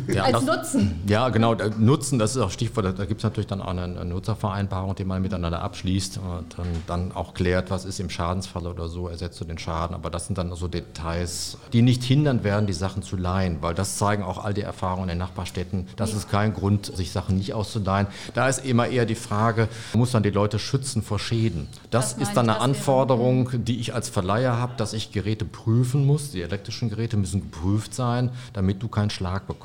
Ja, 0.07 0.25
Als 0.25 0.45
das- 0.45 0.45
Nutzen. 0.45 1.01
Ja, 1.07 1.29
genau. 1.29 1.55
da- 1.55 1.69
Nutzen, 1.79 2.19
das 2.19 2.35
ist 2.37 2.43
auch 2.43 2.51
Stichwort. 2.51 2.99
Da- 2.99 3.05
gibt 3.05 3.21
es 3.21 3.25
natürlich 3.25 3.47
dann 3.47 3.61
auch 3.63 3.69
eine, 3.69 4.05
Nutzervereinbarung, 4.05 4.95
die 4.95 5.05
man 5.05 5.21
miteinander 5.23 5.63
abschließt 5.63 6.19
und 6.19 6.59
dann, 6.59 6.67
dann 6.87 7.13
auch 7.13 7.35
klärt, 7.35 7.71
was 7.71 7.85
ist 7.85 8.01
im 8.01 8.11
Schadensfall 8.11 8.67
oder 8.67 8.89
so, 8.89 9.09
ersetzt 9.09 9.41
du 9.41 9.45
den 9.45 9.59
Schaden. 9.59 9.95
Aber 9.95 10.11
das 10.11 10.27
sind 10.27 10.39
dann 10.39 10.55
so 10.55 10.69
Details, 10.69 11.59
die 11.73 11.83
nicht 11.83 12.03
hindern 12.03 12.45
werden, 12.45 12.67
die 12.67 12.73
Sachen 12.73 13.03
zu 13.03 13.17
leihen, 13.17 13.59
weil 13.63 13.75
das 13.75 13.97
zeigen 13.99 14.23
auch 14.23 14.45
all 14.45 14.55
die 14.55 14.63
Erfahrungen 14.63 15.05
in 15.05 15.09
den 15.11 15.19
Nachbarstädten. 15.19 15.87
Das 15.97 16.13
ist 16.15 16.31
kein 16.31 16.55
Grund, 16.55 16.87
sich 16.97 17.13
Sachen 17.13 17.37
nicht 17.37 17.55
auszuleihen. 17.55 18.07
Da 18.35 18.49
ist 18.49 18.65
immer 18.65 18.87
eher 18.89 19.07
die 19.07 19.15
Frage, 19.15 19.69
muss 19.95 20.13
man 20.13 20.23
die 20.23 20.31
Leute 20.31 20.59
schützen 20.59 21.03
vor 21.03 21.19
Schäden? 21.19 21.69
Das, 21.91 22.17
Das 22.17 22.29
ist 22.29 22.37
dann 22.37 22.49
eine 22.49 22.61
Anforderung, 22.61 23.51
die 23.65 23.81
ich 23.81 23.95
als 23.95 24.09
Verleiher 24.09 24.57
habe, 24.59 24.75
dass 24.77 24.93
ich 24.93 25.13
Geräte 25.13 25.45
prüfen 25.45 26.07
muss. 26.07 26.31
Die 26.31 26.43
elektrischen 26.43 26.91
Geräte 26.91 27.17
müssen 27.17 27.41
geprüft 27.43 27.95
sein, 27.95 28.31
damit 28.53 28.83
du 28.83 28.89
keinen 28.89 29.11
Schlag 29.11 29.47
bekommst. 29.47 29.58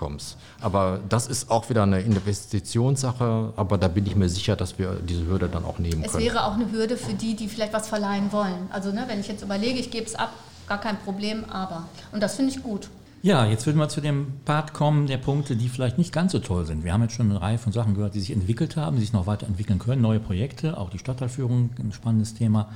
Aber 0.61 0.99
das 1.09 1.27
ist 1.27 1.49
auch 1.51 1.69
wieder 1.69 1.83
eine 1.83 2.01
Investitionssache, 2.01 3.53
aber 3.55 3.77
da 3.77 3.87
bin 3.87 4.05
ich 4.05 4.15
mir 4.15 4.29
sicher, 4.29 4.55
dass 4.55 4.77
wir 4.79 4.95
diese 5.07 5.25
Hürde 5.27 5.49
dann 5.49 5.65
auch 5.65 5.79
nehmen 5.79 6.03
Es 6.03 6.11
können. 6.13 6.23
wäre 6.23 6.45
auch 6.45 6.53
eine 6.53 6.71
Hürde 6.71 6.97
für 6.97 7.13
die, 7.13 7.35
die 7.35 7.47
vielleicht 7.47 7.73
was 7.73 7.87
verleihen 7.87 8.31
wollen. 8.31 8.67
Also 8.71 8.91
ne, 8.91 9.05
wenn 9.07 9.19
ich 9.19 9.27
jetzt 9.27 9.43
überlege, 9.43 9.79
ich 9.79 9.91
gebe 9.91 10.05
es 10.05 10.15
ab, 10.15 10.31
gar 10.67 10.79
kein 10.79 10.97
Problem, 10.99 11.45
aber. 11.49 11.83
Und 12.11 12.21
das 12.21 12.35
finde 12.35 12.51
ich 12.51 12.63
gut. 12.63 12.89
Ja, 13.21 13.45
jetzt 13.45 13.65
würden 13.65 13.77
wir 13.77 13.87
zu 13.87 14.01
dem 14.01 14.33
Part 14.43 14.73
kommen 14.73 15.07
der 15.07 15.17
Punkte, 15.17 15.55
die 15.55 15.69
vielleicht 15.69 15.97
nicht 15.97 16.11
ganz 16.11 16.33
so 16.33 16.39
toll 16.39 16.65
sind. 16.65 16.83
Wir 16.83 16.91
haben 16.91 17.03
jetzt 17.03 17.13
schon 17.15 17.29
eine 17.29 17.41
Reihe 17.41 17.57
von 17.57 17.71
Sachen 17.71 17.95
gehört, 17.95 18.15
die 18.15 18.19
sich 18.19 18.31
entwickelt 18.31 18.75
haben, 18.75 18.97
die 18.97 19.01
sich 19.01 19.13
noch 19.13 19.27
weiterentwickeln 19.27 19.79
können, 19.79 20.01
neue 20.01 20.19
Projekte, 20.19 20.77
auch 20.77 20.89
die 20.89 20.99
Stadtteilführung, 20.99 21.69
ein 21.79 21.93
spannendes 21.93 22.33
Thema, 22.33 22.69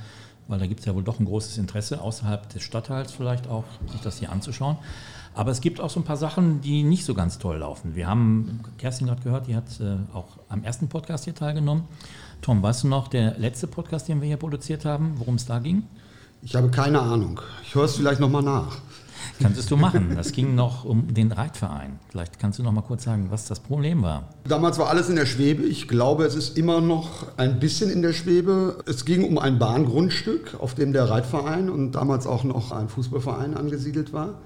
weil 0.46 0.58
da 0.58 0.66
gibt 0.66 0.80
es 0.80 0.86
ja 0.86 0.94
wohl 0.94 1.02
doch 1.02 1.20
ein 1.20 1.26
großes 1.26 1.58
Interesse, 1.58 2.00
außerhalb 2.00 2.48
des 2.48 2.62
Stadtteils 2.62 3.12
vielleicht 3.12 3.46
auch, 3.46 3.64
sich 3.92 4.00
das 4.00 4.18
hier 4.20 4.32
anzuschauen. 4.32 4.78
Aber 5.38 5.52
es 5.52 5.60
gibt 5.60 5.80
auch 5.80 5.88
so 5.88 6.00
ein 6.00 6.02
paar 6.02 6.16
Sachen, 6.16 6.62
die 6.62 6.82
nicht 6.82 7.04
so 7.04 7.14
ganz 7.14 7.38
toll 7.38 7.58
laufen. 7.58 7.94
Wir 7.94 8.08
haben 8.08 8.58
Kerstin 8.76 9.06
gerade 9.06 9.22
gehört, 9.22 9.46
die 9.46 9.54
hat 9.54 9.66
äh, 9.78 9.94
auch 10.12 10.36
am 10.48 10.64
ersten 10.64 10.88
Podcast 10.88 11.26
hier 11.26 11.34
teilgenommen. 11.34 11.84
Tom, 12.42 12.60
weißt 12.60 12.82
du 12.82 12.88
noch, 12.88 13.06
der 13.06 13.38
letzte 13.38 13.68
Podcast, 13.68 14.08
den 14.08 14.20
wir 14.20 14.26
hier 14.26 14.36
produziert 14.36 14.84
haben, 14.84 15.12
worum 15.14 15.36
es 15.36 15.46
da 15.46 15.60
ging? 15.60 15.84
Ich 16.42 16.56
habe 16.56 16.70
keine 16.70 16.98
Ahnung. 16.98 17.40
Ich 17.62 17.72
höre 17.76 17.84
es 17.84 17.94
vielleicht 17.94 18.18
nochmal 18.18 18.42
nach. 18.42 18.78
Kannst 19.40 19.70
du 19.70 19.76
machen. 19.76 20.16
Das 20.16 20.32
ging 20.32 20.56
noch 20.56 20.84
um 20.84 21.14
den 21.14 21.30
Reitverein. 21.30 22.00
Vielleicht 22.08 22.40
kannst 22.40 22.58
du 22.58 22.64
noch 22.64 22.72
mal 22.72 22.82
kurz 22.82 23.04
sagen, 23.04 23.28
was 23.30 23.44
das 23.44 23.60
Problem 23.60 24.02
war. 24.02 24.30
Damals 24.42 24.76
war 24.80 24.88
alles 24.88 25.08
in 25.08 25.14
der 25.14 25.26
Schwebe. 25.26 25.62
Ich 25.62 25.86
glaube, 25.86 26.24
es 26.24 26.34
ist 26.34 26.58
immer 26.58 26.80
noch 26.80 27.38
ein 27.38 27.60
bisschen 27.60 27.90
in 27.90 28.02
der 28.02 28.12
Schwebe. 28.12 28.82
Es 28.86 29.04
ging 29.04 29.22
um 29.22 29.38
ein 29.38 29.60
Bahngrundstück, 29.60 30.56
auf 30.58 30.74
dem 30.74 30.92
der 30.92 31.08
Reitverein 31.08 31.70
und 31.70 31.92
damals 31.92 32.26
auch 32.26 32.42
noch 32.42 32.72
ein 32.72 32.88
Fußballverein 32.88 33.56
angesiedelt 33.56 34.12
war. 34.12 34.40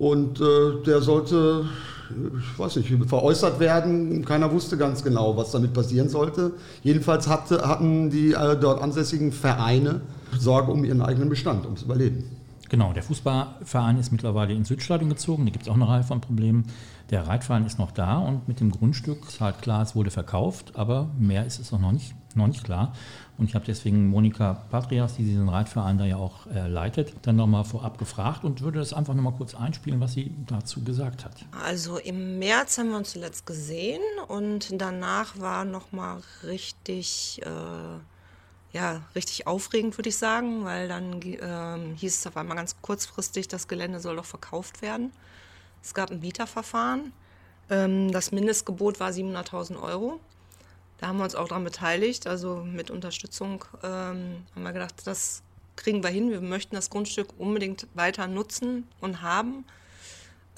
Und 0.00 0.40
äh, 0.40 0.82
der 0.86 1.02
sollte, 1.02 1.66
ich 2.08 2.58
weiß 2.58 2.76
nicht, 2.76 2.88
veräußert 3.06 3.60
werden. 3.60 4.24
Keiner 4.24 4.50
wusste 4.50 4.78
ganz 4.78 5.04
genau, 5.04 5.36
was 5.36 5.50
damit 5.50 5.74
passieren 5.74 6.08
sollte. 6.08 6.52
Jedenfalls 6.82 7.28
hatte, 7.28 7.68
hatten 7.68 8.08
die 8.08 8.32
äh, 8.32 8.56
dort 8.58 8.82
ansässigen 8.82 9.30
Vereine 9.30 10.00
Sorge 10.38 10.72
um 10.72 10.86
ihren 10.86 11.02
eigenen 11.02 11.28
Bestand, 11.28 11.66
ums 11.66 11.82
Überleben. 11.82 12.24
Genau, 12.70 12.94
der 12.94 13.02
Fußballverein 13.02 13.98
ist 13.98 14.10
mittlerweile 14.10 14.54
ins 14.54 14.68
Südstadion 14.68 15.10
gezogen. 15.10 15.44
Da 15.44 15.50
gibt 15.50 15.64
es 15.64 15.68
auch 15.68 15.74
eine 15.74 15.86
Reihe 15.86 16.02
von 16.02 16.22
Problemen. 16.22 16.64
Der 17.10 17.26
Reitverein 17.26 17.66
ist 17.66 17.78
noch 17.78 17.90
da 17.90 18.20
und 18.20 18.48
mit 18.48 18.60
dem 18.60 18.70
Grundstück 18.70 19.28
ist 19.28 19.42
halt 19.42 19.60
klar, 19.60 19.82
es 19.82 19.94
wurde 19.94 20.10
verkauft, 20.10 20.72
aber 20.76 21.10
mehr 21.18 21.44
ist 21.44 21.60
es 21.60 21.74
auch 21.74 21.80
noch 21.80 21.92
nicht, 21.92 22.14
noch 22.34 22.46
nicht 22.46 22.64
klar. 22.64 22.94
Und 23.40 23.46
ich 23.46 23.54
habe 23.54 23.64
deswegen 23.64 24.08
Monika 24.08 24.66
Patrias, 24.70 25.16
die 25.16 25.24
diesen 25.24 25.48
Reitverein 25.48 25.96
da 25.96 26.04
ja 26.04 26.16
auch 26.16 26.46
äh, 26.48 26.68
leitet, 26.68 27.14
dann 27.22 27.36
nochmal 27.36 27.64
vorab 27.64 27.96
gefragt 27.96 28.44
und 28.44 28.60
würde 28.60 28.78
das 28.78 28.92
einfach 28.92 29.14
nochmal 29.14 29.32
kurz 29.32 29.54
einspielen, 29.54 29.98
was 29.98 30.12
sie 30.12 30.30
dazu 30.46 30.84
gesagt 30.84 31.24
hat. 31.24 31.46
Also 31.64 31.96
im 31.96 32.38
März 32.38 32.76
haben 32.76 32.90
wir 32.90 32.98
uns 32.98 33.12
zuletzt 33.12 33.46
gesehen 33.46 34.02
und 34.28 34.78
danach 34.78 35.40
war 35.40 35.64
noch 35.64 35.90
mal 35.90 36.20
richtig, 36.44 37.40
äh, 37.42 38.76
ja, 38.76 39.00
richtig 39.14 39.46
aufregend, 39.46 39.96
würde 39.96 40.10
ich 40.10 40.18
sagen, 40.18 40.66
weil 40.66 40.88
dann 40.88 41.22
ähm, 41.22 41.94
hieß 41.96 42.18
es 42.18 42.26
auf 42.26 42.36
einmal 42.36 42.58
ganz 42.58 42.76
kurzfristig, 42.82 43.48
das 43.48 43.68
Gelände 43.68 44.00
soll 44.00 44.16
doch 44.16 44.26
verkauft 44.26 44.82
werden. 44.82 45.12
Es 45.82 45.94
gab 45.94 46.10
ein 46.10 46.20
Bieterverfahren. 46.20 47.12
Ähm, 47.70 48.12
das 48.12 48.32
Mindestgebot 48.32 49.00
war 49.00 49.12
700.000 49.12 49.80
Euro. 49.80 50.20
Da 51.00 51.06
haben 51.06 51.16
wir 51.16 51.24
uns 51.24 51.34
auch 51.34 51.48
daran 51.48 51.64
beteiligt, 51.64 52.26
also 52.26 52.56
mit 52.56 52.90
Unterstützung 52.90 53.64
ähm, 53.82 54.44
haben 54.54 54.62
wir 54.62 54.72
gedacht, 54.72 54.94
das 55.04 55.42
kriegen 55.76 56.02
wir 56.02 56.10
hin. 56.10 56.30
Wir 56.30 56.42
möchten 56.42 56.76
das 56.76 56.90
Grundstück 56.90 57.28
unbedingt 57.38 57.86
weiter 57.94 58.26
nutzen 58.26 58.86
und 59.00 59.22
haben. 59.22 59.64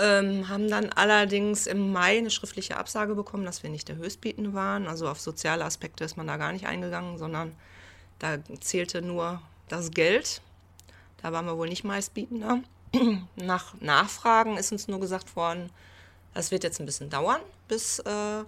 Ähm, 0.01 0.49
haben 0.49 0.69
dann 0.69 0.91
allerdings 0.91 1.69
im 1.69 1.93
Mai 1.93 2.19
eine 2.19 2.31
schriftliche 2.31 2.77
Absage 2.77 3.15
bekommen, 3.15 3.45
dass 3.45 3.63
wir 3.63 3.71
nicht 3.71 3.87
der 3.89 3.95
Höchstbietende 3.95 4.53
waren. 4.53 4.89
Also 4.89 5.09
auf 5.09 5.21
soziale 5.21 5.65
Aspekte 5.65 6.03
ist 6.03 6.17
man 6.17 6.27
da 6.27 6.39
gar 6.39 6.53
nicht 6.53 6.67
eingegangen, 6.67 7.19
sondern 7.19 7.55
da 8.19 8.39
zählte 8.59 9.01
nur 9.01 9.41
das 9.69 9.93
Geld. 9.93 10.43
Da 11.23 11.33
waren 11.33 11.47
wir 11.47 11.57
wohl 11.57 11.69
nicht 11.69 11.85
Meistbietender. 11.85 12.63
Nach 13.37 13.75
Nachfragen 13.81 14.57
ist 14.57 14.73
uns 14.73 14.89
nur 14.89 14.99
gesagt 14.99 15.37
worden, 15.37 15.71
das 16.35 16.51
wird 16.51 16.65
jetzt 16.65 16.81
ein 16.81 16.87
bisschen 16.87 17.11
dauern, 17.11 17.41
bis 17.69 18.01
äh, 18.01 18.43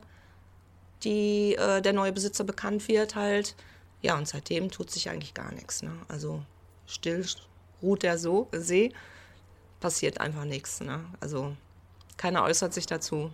die, 1.05 1.55
äh, 1.55 1.81
der 1.83 1.93
neue 1.93 2.13
Besitzer 2.13 2.45
bekannt 2.45 2.89
wird 2.89 3.15
halt. 3.15 3.55
Ja, 4.03 4.19
und 4.19 4.29
seitdem 4.29 4.71
tut 4.71 4.91
sich 4.91 5.09
eigentlich 5.09 5.35
gar 5.35 5.53
nichts. 5.53 5.83
Ne? 5.83 5.93
Also 6.09 6.43
still 6.87 7.25
ruht 7.83 8.03
der 8.03 8.19
so 8.19 8.49
See, 8.53 8.93
passiert 9.81 10.21
einfach 10.21 10.45
nichts. 10.45 10.81
Ne? 10.81 11.01
Also 11.21 11.57
keiner 12.17 12.43
äußert 12.45 12.75
sich 12.75 12.87
dazu. 12.87 13.31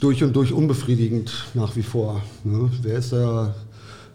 durch 0.00 0.22
und 0.22 0.34
durch 0.34 0.52
unbefriedigend 0.52 1.32
nach 1.54 1.76
wie 1.76 1.82
vor. 1.82 2.22
Ne? 2.44 2.70
Wer, 2.82 2.98
ist 2.98 3.12
da, 3.12 3.54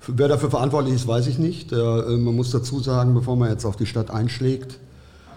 wer 0.07 0.27
dafür 0.27 0.49
verantwortlich 0.49 0.95
ist, 0.95 1.07
weiß 1.07 1.27
ich 1.27 1.37
nicht. 1.37 1.71
Äh, 1.71 1.75
man 1.75 2.35
muss 2.35 2.51
dazu 2.51 2.79
sagen, 2.79 3.13
bevor 3.13 3.35
man 3.35 3.49
jetzt 3.49 3.65
auf 3.65 3.75
die 3.75 3.85
Stadt 3.85 4.11
einschlägt, 4.11 4.79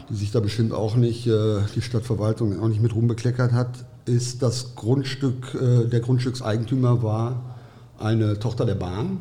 die 0.08 0.16
sich 0.16 0.32
da 0.32 0.40
bestimmt 0.40 0.72
auch 0.72 0.96
nicht, 0.96 1.26
äh, 1.26 1.60
die 1.74 1.82
Stadtverwaltung 1.82 2.60
auch 2.60 2.68
nicht 2.68 2.82
mit 2.82 2.94
rumbekleckert 2.94 3.52
hat, 3.52 3.84
ist 4.04 4.42
das 4.42 4.74
Grundstück, 4.74 5.54
äh, 5.54 5.86
der 5.86 6.00
Grundstückseigentümer 6.00 7.02
war 7.02 7.56
eine 7.98 8.38
Tochter 8.38 8.64
der 8.64 8.74
Bahn. 8.74 9.18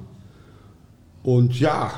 Und 1.22 1.60
ja, 1.60 1.92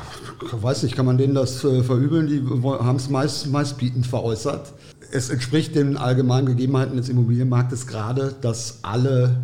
weiß 0.51 0.83
nicht, 0.83 0.95
kann 0.95 1.05
man 1.05 1.17
denen 1.17 1.35
das 1.35 1.63
äh, 1.63 1.83
verübeln? 1.83 2.27
Die 2.27 2.41
haben 2.63 2.95
es 2.95 3.09
meist, 3.09 3.47
meistbietend 3.47 4.07
veräußert. 4.07 4.73
Es 5.11 5.29
entspricht 5.29 5.75
den 5.75 5.97
allgemeinen 5.97 6.47
Gegebenheiten 6.47 6.97
des 6.97 7.09
Immobilienmarktes 7.09 7.85
gerade, 7.85 8.33
dass 8.41 8.79
alle, 8.81 9.37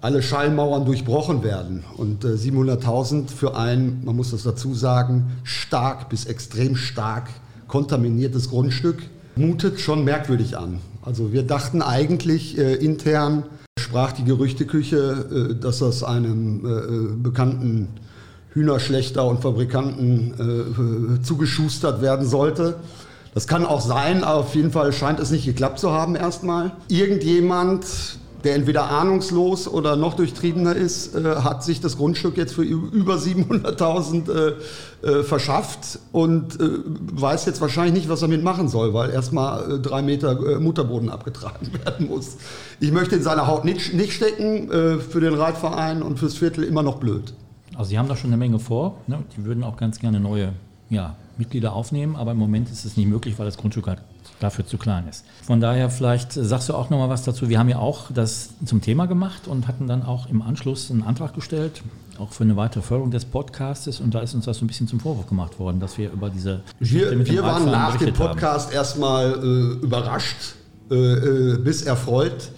alle 0.00 0.22
Schallmauern 0.22 0.86
durchbrochen 0.86 1.42
werden. 1.42 1.84
Und 1.96 2.24
äh, 2.24 2.28
700.000 2.28 3.28
für 3.28 3.56
ein, 3.56 4.02
man 4.04 4.16
muss 4.16 4.30
das 4.30 4.44
dazu 4.44 4.74
sagen, 4.74 5.32
stark 5.44 6.08
bis 6.08 6.24
extrem 6.24 6.76
stark 6.76 7.28
kontaminiertes 7.68 8.48
Grundstück 8.48 9.02
mutet 9.36 9.80
schon 9.80 10.04
merkwürdig 10.04 10.56
an. 10.56 10.78
Also 11.02 11.32
wir 11.32 11.42
dachten 11.42 11.82
eigentlich 11.82 12.56
äh, 12.56 12.74
intern, 12.74 13.44
sprach 13.78 14.12
die 14.12 14.24
Gerüchteküche, 14.24 15.50
äh, 15.50 15.60
dass 15.60 15.80
das 15.80 16.04
einem 16.04 16.64
äh, 16.64 17.22
bekannten 17.22 17.88
Hühnerschlechter 18.54 19.26
und 19.26 19.40
Fabrikanten 19.40 21.18
äh, 21.18 21.22
zugeschustert 21.22 22.02
werden 22.02 22.26
sollte. 22.26 22.76
Das 23.34 23.46
kann 23.46 23.64
auch 23.64 23.80
sein, 23.80 24.24
aber 24.24 24.40
auf 24.40 24.54
jeden 24.54 24.70
Fall 24.70 24.92
scheint 24.92 25.18
es 25.18 25.30
nicht 25.30 25.46
geklappt 25.46 25.78
zu 25.78 25.90
haben 25.90 26.14
erstmal. 26.14 26.72
Irgendjemand, 26.88 27.86
der 28.44 28.54
entweder 28.54 28.90
ahnungslos 28.90 29.68
oder 29.68 29.96
noch 29.96 30.14
durchtriebener 30.14 30.74
ist, 30.74 31.14
äh, 31.14 31.36
hat 31.36 31.64
sich 31.64 31.80
das 31.80 31.96
Grundstück 31.96 32.36
jetzt 32.36 32.54
für 32.54 32.62
über 32.62 33.14
700.000 33.14 34.30
äh, 34.30 35.08
äh, 35.08 35.22
verschafft 35.22 35.98
und 36.12 36.60
äh, 36.60 36.68
weiß 36.84 37.46
jetzt 37.46 37.60
wahrscheinlich 37.60 37.94
nicht, 37.94 38.08
was 38.08 38.22
er 38.22 38.28
damit 38.28 38.44
machen 38.44 38.68
soll, 38.68 38.94
weil 38.94 39.10
erstmal 39.10 39.72
äh, 39.72 39.78
drei 39.78 40.02
Meter 40.02 40.60
Mutterboden 40.60 41.10
abgetragen 41.10 41.70
werden 41.84 42.08
muss. 42.08 42.36
Ich 42.80 42.92
möchte 42.92 43.16
in 43.16 43.22
seiner 43.22 43.46
Haut 43.46 43.64
nicht, 43.64 43.94
nicht 43.94 44.12
stecken, 44.12 44.68
für 44.68 45.20
den 45.20 45.34
Reitverein 45.34 46.02
und 46.02 46.18
fürs 46.18 46.34
Viertel 46.34 46.64
immer 46.64 46.82
noch 46.82 46.96
blöd. 46.96 47.34
Also 47.74 47.90
Sie 47.90 47.98
haben 47.98 48.08
da 48.08 48.16
schon 48.16 48.30
eine 48.30 48.36
Menge 48.36 48.58
vor. 48.58 48.98
Ne? 49.06 49.22
Die 49.36 49.44
würden 49.44 49.64
auch 49.64 49.76
ganz 49.76 49.98
gerne 49.98 50.20
neue 50.20 50.52
ja, 50.90 51.16
Mitglieder 51.38 51.72
aufnehmen, 51.72 52.16
aber 52.16 52.32
im 52.32 52.38
Moment 52.38 52.70
ist 52.70 52.84
es 52.84 52.96
nicht 52.96 53.08
möglich, 53.08 53.38
weil 53.38 53.46
das 53.46 53.56
Grundstück 53.56 53.86
halt 53.86 54.02
dafür 54.42 54.66
zu 54.66 54.78
klein 54.78 55.08
ist. 55.08 55.24
Von 55.42 55.60
daher 55.60 55.90
vielleicht 55.90 56.32
sagst 56.32 56.68
du 56.68 56.74
auch 56.74 56.90
noch 56.90 56.98
mal 56.98 57.08
was 57.08 57.22
dazu. 57.24 57.48
Wir 57.48 57.58
haben 57.58 57.68
ja 57.68 57.78
auch 57.78 58.10
das 58.12 58.50
zum 58.64 58.80
Thema 58.80 59.06
gemacht 59.06 59.46
und 59.46 59.68
hatten 59.68 59.86
dann 59.86 60.02
auch 60.02 60.28
im 60.28 60.42
Anschluss 60.42 60.90
einen 60.90 61.02
Antrag 61.02 61.34
gestellt, 61.34 61.82
auch 62.18 62.32
für 62.32 62.44
eine 62.44 62.56
weitere 62.56 62.82
Förderung 62.82 63.10
des 63.10 63.24
Podcastes. 63.24 64.00
Und 64.00 64.14
da 64.14 64.20
ist 64.20 64.34
uns 64.34 64.44
das 64.44 64.58
so 64.58 64.64
ein 64.64 64.68
bisschen 64.68 64.88
zum 64.88 65.00
Vorwurf 65.00 65.26
gemacht 65.26 65.58
worden, 65.58 65.80
dass 65.80 65.98
wir 65.98 66.10
über 66.12 66.30
diese 66.30 66.60
Geschichte 66.78 67.18
Wir, 67.18 67.26
wir 67.26 67.42
waren 67.42 67.70
nach 67.70 67.96
dem 67.96 68.12
Podcast 68.14 68.68
haben. 68.68 68.74
erstmal 68.74 69.32
äh, 69.32 69.84
überrascht, 69.84 70.54
äh, 70.90 70.94
äh 70.94 71.58
bis 71.58 71.82
erfreut, 71.82 72.50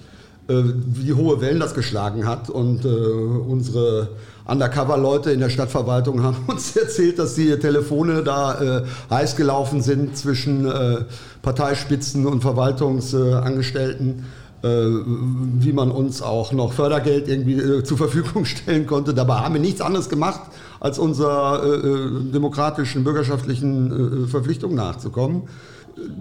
äh, 0.49 0.55
wie 0.87 1.13
hohe 1.13 1.41
Wellen 1.41 1.61
das 1.61 1.75
geschlagen 1.75 2.27
hat. 2.27 2.51
Und 2.51 2.85
äh, 2.85 2.89
unsere 2.89 4.11
Undercover-Leute 4.47 5.31
in 5.33 5.41
der 5.41 5.49
Stadtverwaltung 5.49 6.23
haben 6.23 6.37
uns 6.47 6.77
erzählt, 6.77 7.19
dass 7.19 7.35
die 7.35 7.59
Telefone 7.59 8.23
da 8.23 8.61
äh, 8.61 8.83
heiß 9.11 9.37
gelaufen 9.37 9.83
sind 9.83 10.17
zwischen 10.17 10.67
äh, 10.67 11.05
Parteispitzen 11.43 12.27
und 12.27 12.43
Verwaltungsangestellten, 12.43 14.25
äh, 14.63 14.67
wie 14.67 15.73
man 15.73 15.91
uns 15.91 16.21
auch 16.21 16.53
noch 16.53 16.75
Fördergeld 16.75 17.29
irgendwie 17.29 17.55
äh, 17.55 17.85
zur 17.85 17.97
Verfügung 17.97 18.45
stellen 18.45 18.87
konnte. 18.87 19.15
Dabei 19.15 19.37
haben 19.37 19.55
wir 19.55 19.61
nichts 19.61 19.81
anderes 19.81 20.09
gemacht, 20.09 20.41
als 20.79 20.99
unserer 20.99 21.63
äh, 21.65 21.69
äh, 21.69 22.31
demokratischen, 22.31 23.03
bürgerschaftlichen 23.05 24.29
Verpflichtung 24.29 24.75
nachzukommen. 24.75 25.45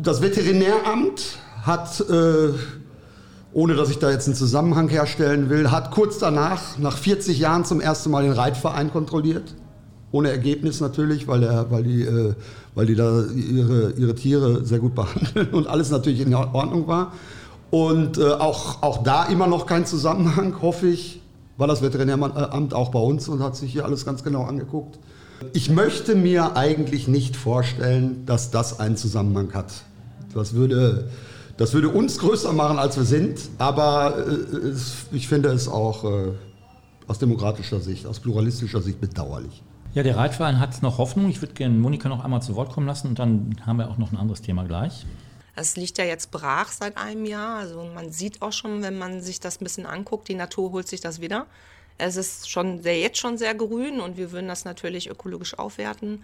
Das 0.02 0.22
Veterinäramt 0.22 1.40
hat 1.64 2.04
ohne 3.54 3.76
dass 3.76 3.90
ich 3.90 4.00
da 4.00 4.10
jetzt 4.10 4.28
einen 4.28 4.36
Zusammenhang 4.36 4.90
herstellen 4.90 5.50
will, 5.50 5.70
hat 5.70 5.92
kurz 5.92 6.18
danach, 6.18 6.78
nach 6.80 6.98
40 6.98 7.40
Jahren 7.40 7.66
zum 7.66 7.82
ersten 7.82 8.10
Mal 8.10 8.24
den 8.24 8.34
Reitverein 8.34 8.92
kontrolliert. 8.92 9.54
Ohne 10.12 10.30
Ergebnis 10.30 10.80
natürlich, 10.80 11.28
weil, 11.28 11.44
er, 11.44 11.72
weil, 11.72 11.84
die, 11.84 12.04
äh, 12.04 12.34
weil 12.76 12.86
die 12.86 12.96
da 12.96 13.24
ihre, 13.26 13.92
ihre 13.92 14.16
Tiere 14.16 14.66
sehr 14.66 14.80
gut 14.80 14.96
behandeln 14.96 15.50
und 15.52 15.68
alles 15.68 15.92
natürlich 15.92 16.22
in 16.22 16.34
Ordnung 16.34 16.88
war. 16.88 17.14
Und 17.70 18.18
äh, 18.18 18.32
auch, 18.32 18.84
auch 18.84 19.04
da 19.04 19.26
immer 19.26 19.48
noch 19.48 19.66
kein 19.66 19.86
Zusammenhang, 19.86 20.62
hoffe 20.62 20.88
ich, 20.88 21.22
war 21.58 21.68
das 21.68 21.82
Veterinäramt 21.82 22.74
auch 22.74 22.90
bei 22.90 23.00
uns 23.00 23.28
und 23.28 23.42
hat 23.42 23.56
sich 23.56 23.72
hier 23.72 23.86
alles 23.86 24.06
ganz 24.06 24.24
genau 24.24 24.44
angeguckt. 24.44 25.00
Ich 25.54 25.70
möchte 25.70 26.16
mir 26.16 26.56
eigentlich 26.56 27.08
nicht 27.08 27.36
vorstellen, 27.36 28.26
dass 28.26 28.50
das 28.50 28.80
einen 28.80 28.98
Zusammenhang 28.98 29.54
hat. 29.54 29.72
Das 30.34 30.54
würde 30.54 31.10
das 31.58 31.74
würde 31.74 31.90
uns 31.90 32.18
größer 32.18 32.52
machen, 32.54 32.80
als 32.80 32.98
wir 32.98 33.04
sind, 33.04 33.40
aber 33.58 34.26
äh, 34.28 34.74
ich 35.12 35.28
finde 35.28 35.50
es 35.50 35.68
auch 35.68 36.04
äh, 36.04 36.32
aus 37.08 37.20
demokratischer 37.20 37.80
Sicht, 37.80 38.06
aus 38.06 38.20
pluralistischer 38.20 38.82
Sicht 38.82 39.00
bedauerlich. 39.00 39.62
Ja, 39.94 40.02
der 40.02 40.18
Reitverein 40.18 40.60
hat 40.60 40.82
noch 40.82 40.98
Hoffnung. 40.98 41.30
Ich 41.30 41.42
würde 41.42 41.54
gerne 41.54 41.78
Monika 41.78 42.10
noch 42.10 42.24
einmal 42.24 42.42
zu 42.42 42.56
Wort 42.56 42.72
kommen 42.72 42.88
lassen 42.88 43.08
und 43.10 43.20
dann 43.20 43.56
haben 43.64 43.78
wir 43.78 43.90
auch 43.90 44.00
noch 44.00 44.12
ein 44.12 44.18
anderes 44.18 44.42
Thema 44.42 44.64
gleich. 44.64 45.06
Es 45.56 45.76
liegt 45.76 46.00
ja 46.00 46.06
jetzt 46.06 46.32
brach 46.32 46.72
seit 46.72 46.98
einem 46.98 47.26
Jahr. 47.26 47.60
Also 47.60 47.88
man 47.94 48.12
sieht 48.12 48.42
auch 48.42 48.52
schon, 48.52 48.82
wenn 48.82 48.98
man 48.98 49.22
sich 49.22 49.40
das 49.40 49.62
ein 49.62 49.64
bisschen 49.64 49.86
anguckt, 49.86 50.28
die 50.28 50.34
Natur 50.34 50.72
holt 50.72 50.88
sich 50.88 51.00
das 51.00 51.22
wieder. 51.22 51.46
Es 52.00 52.16
ist 52.16 52.50
schon 52.50 52.82
sehr, 52.82 53.00
jetzt 53.00 53.20
schon 53.20 53.38
sehr 53.38 53.54
grün 53.54 54.00
und 54.00 54.18
wir 54.18 54.32
würden 54.32 54.48
das 54.48 54.66
natürlich 54.66 55.12
ökologisch 55.12 55.60
aufwerten 55.60 56.24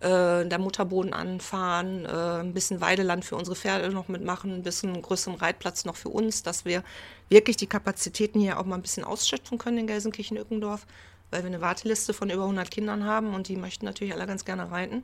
äh, 0.00 0.46
der 0.46 0.58
Mutterboden 0.58 1.12
anfahren, 1.12 2.04
äh, 2.04 2.40
ein 2.40 2.54
bisschen 2.54 2.80
Weideland 2.80 3.24
für 3.24 3.34
unsere 3.34 3.56
Pferde 3.56 3.90
noch 3.90 4.06
mitmachen, 4.08 4.52
ein 4.52 4.62
bisschen 4.62 5.00
größeren 5.02 5.34
Reitplatz 5.34 5.84
noch 5.84 5.96
für 5.96 6.08
uns, 6.08 6.42
dass 6.44 6.64
wir 6.64 6.84
wirklich 7.28 7.56
die 7.56 7.66
Kapazitäten 7.66 8.38
hier 8.38 8.60
auch 8.60 8.64
mal 8.64 8.76
ein 8.76 8.82
bisschen 8.82 9.02
ausschöpfen 9.02 9.58
können 9.58 9.78
in 9.78 9.86
Gelsenkirchen-Ückendorf, 9.88 10.86
weil 11.30 11.42
wir 11.42 11.48
eine 11.48 11.60
Warteliste 11.60 12.14
von 12.14 12.30
über 12.30 12.44
100 12.44 12.70
Kindern 12.70 13.04
haben 13.04 13.34
und 13.34 13.48
die 13.48 13.56
möchten 13.56 13.86
natürlich 13.86 14.14
alle 14.14 14.26
ganz 14.26 14.44
gerne 14.44 14.70
reiten. 14.70 15.02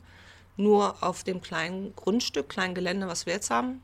Nur 0.56 1.02
auf 1.02 1.24
dem 1.24 1.42
kleinen 1.42 1.94
Grundstück, 1.96 2.48
kleinen 2.48 2.74
Gelände, 2.74 3.08
was 3.08 3.26
wir 3.26 3.32
jetzt 3.32 3.50
haben, 3.50 3.82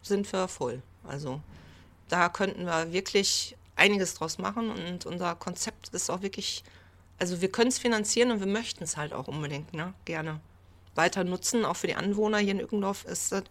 sind 0.00 0.32
wir 0.32 0.48
voll. 0.48 0.80
Also 1.06 1.40
da 2.08 2.30
könnten 2.30 2.64
wir 2.64 2.92
wirklich 2.92 3.54
einiges 3.76 4.14
draus 4.14 4.38
machen 4.38 4.70
und 4.70 5.04
unser 5.04 5.34
Konzept 5.34 5.88
ist 5.90 6.10
auch 6.10 6.22
wirklich 6.22 6.64
also 7.18 7.40
wir 7.40 7.50
können 7.50 7.68
es 7.68 7.78
finanzieren 7.78 8.30
und 8.30 8.40
wir 8.40 8.46
möchten 8.46 8.84
es 8.84 8.96
halt 8.96 9.12
auch 9.12 9.28
unbedingt, 9.28 9.74
ne? 9.74 9.94
gerne 10.04 10.40
weiter 10.94 11.24
nutzen. 11.24 11.64
Auch 11.64 11.76
für 11.76 11.86
die 11.86 11.94
Anwohner 11.94 12.38
hier 12.38 12.52
in 12.52 12.60
Ückendorf 12.60 13.04
ist 13.04 13.32
das 13.32 13.44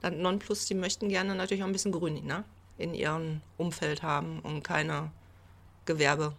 dann 0.00 0.22
Nonplus, 0.22 0.66
die 0.66 0.74
möchten 0.74 1.08
gerne 1.08 1.34
natürlich 1.34 1.62
auch 1.62 1.66
ein 1.66 1.72
bisschen 1.72 1.92
Grün 1.92 2.24
ne? 2.24 2.44
in 2.76 2.94
ihrem 2.94 3.40
Umfeld 3.56 4.02
haben 4.02 4.40
und 4.40 4.62
keine 4.62 5.10
Gewerbehallen 5.86 6.36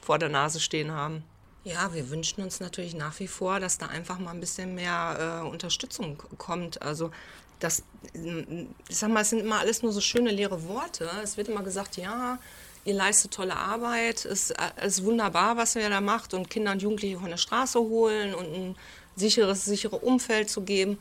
vor 0.00 0.18
der 0.18 0.28
Nase 0.28 0.60
stehen 0.60 0.90
haben. 0.92 1.24
Ja, 1.64 1.94
wir 1.94 2.10
wünschen 2.10 2.42
uns 2.42 2.60
natürlich 2.60 2.94
nach 2.94 3.18
wie 3.20 3.28
vor, 3.28 3.58
dass 3.58 3.78
da 3.78 3.86
einfach 3.86 4.18
mal 4.18 4.32
ein 4.32 4.40
bisschen 4.40 4.74
mehr 4.74 5.42
äh, 5.42 5.48
Unterstützung 5.48 6.22
kommt. 6.36 6.82
Also 6.82 7.10
das, 7.58 7.82
ich 8.12 8.96
sag 8.98 9.10
mal, 9.10 9.22
es 9.22 9.30
sind 9.30 9.40
immer 9.40 9.60
alles 9.60 9.82
nur 9.82 9.92
so 9.92 10.02
schöne 10.02 10.30
leere 10.30 10.68
Worte. 10.68 11.08
Es 11.22 11.38
wird 11.38 11.48
immer 11.48 11.62
gesagt, 11.62 11.96
ja, 11.96 12.38
ihr 12.84 12.94
leistet 12.94 13.32
tolle 13.32 13.56
Arbeit, 13.56 14.24
es 14.24 14.52
ist 14.84 15.04
wunderbar, 15.04 15.56
was 15.56 15.74
ihr 15.76 15.88
da 15.88 16.00
macht 16.00 16.34
und 16.34 16.50
Kinder 16.50 16.72
und 16.72 16.82
Jugendliche 16.82 17.18
von 17.18 17.30
der 17.30 17.36
Straße 17.36 17.78
holen 17.78 18.34
und 18.34 18.46
ein 18.46 18.76
sicheres, 19.16 19.64
sicheres 19.64 20.02
Umfeld 20.02 20.50
zu 20.50 20.62
geben. 20.62 20.98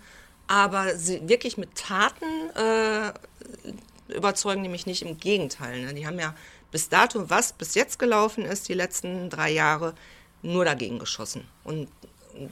Aber 0.47 0.95
sie 0.97 1.27
wirklich 1.27 1.57
mit 1.57 1.75
Taten 1.75 2.49
äh, 2.55 3.13
überzeugen 4.13 4.61
nämlich 4.61 4.85
nicht, 4.85 5.01
im 5.01 5.17
Gegenteil. 5.17 5.81
Ne? 5.81 5.93
Die 5.93 6.05
haben 6.05 6.19
ja 6.19 6.35
bis 6.71 6.89
dato, 6.89 7.29
was 7.29 7.53
bis 7.53 7.75
jetzt 7.75 7.99
gelaufen 7.99 8.45
ist, 8.45 8.67
die 8.67 8.73
letzten 8.73 9.29
drei 9.29 9.51
Jahre, 9.51 9.93
nur 10.41 10.65
dagegen 10.65 10.99
geschossen. 10.99 11.47
Und 11.63 11.87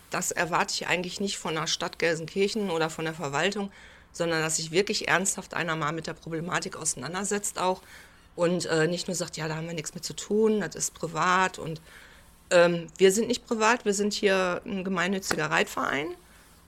das 0.10 0.32
erwarte 0.32 0.74
ich 0.74 0.88
eigentlich 0.88 1.20
nicht 1.20 1.38
von 1.38 1.56
der 1.56 1.68
Stadt 1.68 2.00
Gelsenkirchen 2.00 2.70
oder 2.70 2.90
von 2.90 3.06
der 3.06 3.14
Verwaltung, 3.14 3.72
sondern 4.14 4.42
dass 4.42 4.58
sich 4.58 4.72
wirklich 4.72 5.08
ernsthaft 5.08 5.54
einer 5.54 5.76
mal 5.76 5.92
mit 5.92 6.08
der 6.08 6.14
Problematik 6.14 6.78
auseinandersetzt 6.78 7.60
auch 7.60 7.82
und 8.36 8.66
äh, 8.66 8.88
nicht 8.88 9.08
nur 9.08 9.16
sagt, 9.16 9.38
ja, 9.38 9.48
da 9.48 9.56
haben 9.56 9.68
wir 9.68 9.74
nichts 9.74 9.94
mit 9.94 10.04
zu 10.04 10.16
tun, 10.16 10.62
das 10.62 10.76
ist 10.76 10.94
privat. 10.94 11.60
Und 11.60 11.82
ähm, 12.50 12.88
wir 12.98 13.12
sind 13.12 13.28
nicht 13.28 13.46
privat, 13.46 13.86
wir 13.86 13.94
sind 13.94 14.14
hier 14.14 14.62
ein 14.66 14.84
gemeinnütziger 14.84 15.52
Reitverein. 15.52 16.08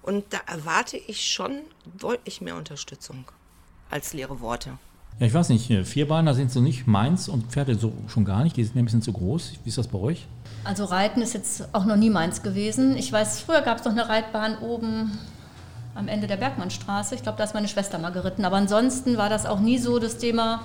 Und 0.02 0.26
da 0.32 0.40
erwarte 0.46 0.98
ich 0.98 1.26
schon 1.26 1.60
deutlich 1.98 2.42
mehr 2.42 2.58
Unterstützung 2.58 3.26
als 3.90 4.14
leere 4.14 4.42
Worte. 4.42 4.78
Ja, 5.20 5.28
ich 5.28 5.34
weiß 5.34 5.50
nicht, 5.50 5.72
Vierbeiner 5.88 6.34
sind 6.34 6.52
so 6.52 6.60
nicht 6.60 6.88
meins 6.88 7.30
und 7.30 7.52
Pferde 7.52 7.76
so 7.76 7.94
schon 8.08 8.26
gar 8.26 8.44
nicht, 8.44 8.58
die 8.58 8.64
sind 8.64 8.76
mir 8.76 8.82
ein 8.82 8.86
bisschen 8.86 9.02
zu 9.02 9.14
groß. 9.14 9.54
Wie 9.64 9.70
ist 9.70 9.78
das 9.78 9.88
bei 9.88 10.00
euch? 10.00 10.28
Also 10.64 10.86
Reiten 10.86 11.22
ist 11.22 11.34
jetzt 11.34 11.70
auch 11.74 11.86
noch 11.86 11.96
nie 11.96 12.10
meins 12.10 12.42
gewesen. 12.42 12.98
Ich 12.98 13.12
weiß, 13.12 13.42
früher 13.42 13.62
gab 13.62 13.80
es 13.80 13.86
noch 13.86 13.92
eine 13.92 14.10
Reitbahn 14.10 14.58
oben 14.58 15.18
am 15.96 16.08
Ende 16.08 16.28
der 16.28 16.38
Bergmannstraße. 16.38 17.16
Ich 17.16 17.22
glaube, 17.22 17.38
da 17.38 17.44
ist 17.44 17.54
meine 17.54 17.68
Schwester 17.68 18.00
mal 18.00 18.12
geritten. 18.12 18.44
Aber 18.46 18.58
ansonsten 18.58 19.18
war 19.18 19.30
das 19.30 19.46
auch 19.46 19.60
nie 19.60 19.78
so 19.78 20.00
das 20.00 20.18
Thema, 20.18 20.64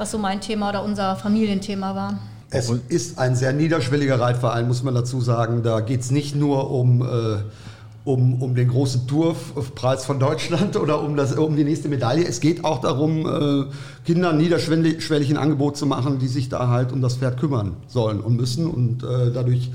was 0.00 0.10
so 0.10 0.18
mein 0.18 0.40
Thema 0.40 0.70
oder 0.70 0.82
unser 0.82 1.14
Familienthema 1.14 1.94
war. 1.94 2.18
Es 2.50 2.70
ist 2.88 3.18
ein 3.18 3.36
sehr 3.36 3.52
niederschwelliger 3.52 4.18
Reitverein, 4.18 4.66
muss 4.66 4.82
man 4.82 4.94
dazu 4.94 5.20
sagen. 5.20 5.62
Da 5.62 5.80
geht 5.80 6.00
es 6.00 6.10
nicht 6.10 6.34
nur 6.34 6.70
um, 6.70 7.02
äh, 7.02 7.36
um, 8.04 8.42
um 8.42 8.54
den 8.54 8.68
großen 8.68 9.06
Tourpreis 9.06 10.06
von 10.06 10.18
Deutschland 10.18 10.76
oder 10.76 11.02
um, 11.02 11.16
das, 11.16 11.36
um 11.36 11.54
die 11.54 11.64
nächste 11.64 11.88
Medaille. 11.90 12.24
Es 12.24 12.40
geht 12.40 12.64
auch 12.64 12.80
darum, 12.80 13.26
äh, 13.26 13.66
Kindern 14.06 14.38
niederschwellig 14.38 15.30
ein 15.30 15.36
Angebot 15.36 15.76
zu 15.76 15.84
machen, 15.84 16.18
die 16.18 16.28
sich 16.28 16.48
da 16.48 16.68
halt 16.68 16.92
um 16.92 17.02
das 17.02 17.16
Pferd 17.16 17.38
kümmern 17.38 17.76
sollen 17.86 18.20
und 18.20 18.36
müssen 18.36 18.66
und 18.66 19.04
äh, 19.04 19.30
dadurch 19.32 19.70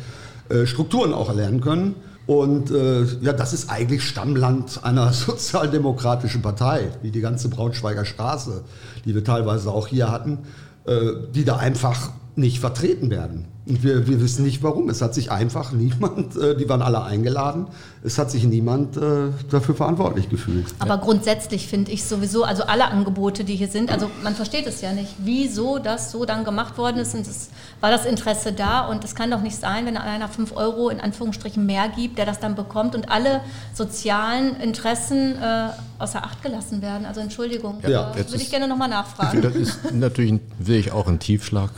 äh, 0.49 0.65
Strukturen 0.65 1.13
auch 1.13 1.29
erlernen 1.29 1.61
können. 1.61 1.95
Und 2.27 2.71
äh, 2.71 3.03
ja, 3.21 3.33
das 3.33 3.53
ist 3.53 3.69
eigentlich 3.69 4.03
Stammland 4.03 4.83
einer 4.83 5.13
sozialdemokratischen 5.13 6.41
Partei, 6.41 6.89
wie 7.01 7.11
die 7.11 7.21
ganze 7.21 7.49
Braunschweiger 7.49 8.05
Straße, 8.05 8.63
die 9.05 9.13
wir 9.13 9.23
teilweise 9.23 9.71
auch 9.71 9.87
hier 9.87 10.11
hatten, 10.11 10.39
äh, 10.85 11.11
die 11.33 11.45
da 11.45 11.57
einfach 11.57 12.11
nicht 12.35 12.59
vertreten 12.59 13.09
werden. 13.09 13.47
Und 13.67 13.83
wir, 13.83 14.07
wir 14.07 14.21
wissen 14.21 14.45
nicht 14.45 14.61
warum. 14.61 14.89
Es 14.89 15.01
hat 15.01 15.15
sich 15.15 15.31
einfach 15.31 15.71
niemand, 15.71 16.35
äh, 16.35 16.55
die 16.55 16.69
waren 16.69 16.83
alle 16.83 17.03
eingeladen, 17.03 17.67
es 18.03 18.19
hat 18.19 18.29
sich 18.29 18.43
niemand 18.43 18.95
äh, 18.95 19.31
dafür 19.49 19.73
verantwortlich 19.73 20.29
gefühlt. 20.29 20.67
Aber 20.77 20.95
ja. 20.95 21.01
grundsätzlich 21.01 21.67
finde 21.67 21.91
ich 21.91 22.03
sowieso, 22.03 22.43
also 22.43 22.63
alle 22.63 22.85
Angebote, 22.89 23.43
die 23.43 23.55
hier 23.55 23.67
sind, 23.67 23.91
also 23.91 24.11
man 24.23 24.35
versteht 24.35 24.67
es 24.67 24.81
ja 24.81 24.93
nicht, 24.93 25.15
wieso 25.17 25.79
das 25.79 26.11
so 26.11 26.25
dann 26.25 26.43
gemacht 26.43 26.77
worden 26.77 26.97
ist. 26.97 27.15
Und 27.15 27.21
es 27.21 27.49
war 27.81 27.89
das 27.89 28.05
Interesse 28.05 28.53
da 28.53 28.81
und 28.81 29.03
es 29.03 29.15
kann 29.15 29.31
doch 29.31 29.41
nicht 29.41 29.55
sein, 29.55 29.87
wenn 29.87 29.97
einer 29.97 30.27
5 30.27 30.55
Euro 30.55 30.89
in 30.89 30.99
Anführungsstrichen 30.99 31.65
mehr 31.65 31.89
gibt, 31.89 32.19
der 32.19 32.27
das 32.27 32.39
dann 32.39 32.53
bekommt 32.53 32.93
und 32.93 33.09
alle 33.09 33.41
sozialen 33.73 34.57
Interessen 34.57 35.35
äh, 35.41 35.69
außer 35.97 36.23
Acht 36.23 36.43
gelassen 36.43 36.83
werden. 36.83 37.05
Also 37.05 37.21
Entschuldigung, 37.21 37.79
ja, 37.81 38.15
würde 38.15 38.35
ich 38.35 38.51
gerne 38.51 38.67
nochmal 38.67 38.89
nachfragen. 38.89 39.41
Das 39.41 39.55
ist 39.55 39.91
natürlich, 39.93 40.39
sehe 40.61 40.79
ich 40.79 40.91
auch 40.91 41.07
ein 41.07 41.19
Tiefschlag 41.19 41.71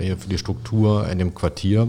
äh, 0.00 0.16
für 0.16 0.28
die 0.28 0.38
Struktur 0.38 1.08
in 1.08 1.18
dem 1.18 1.25
Quartier. 1.34 1.88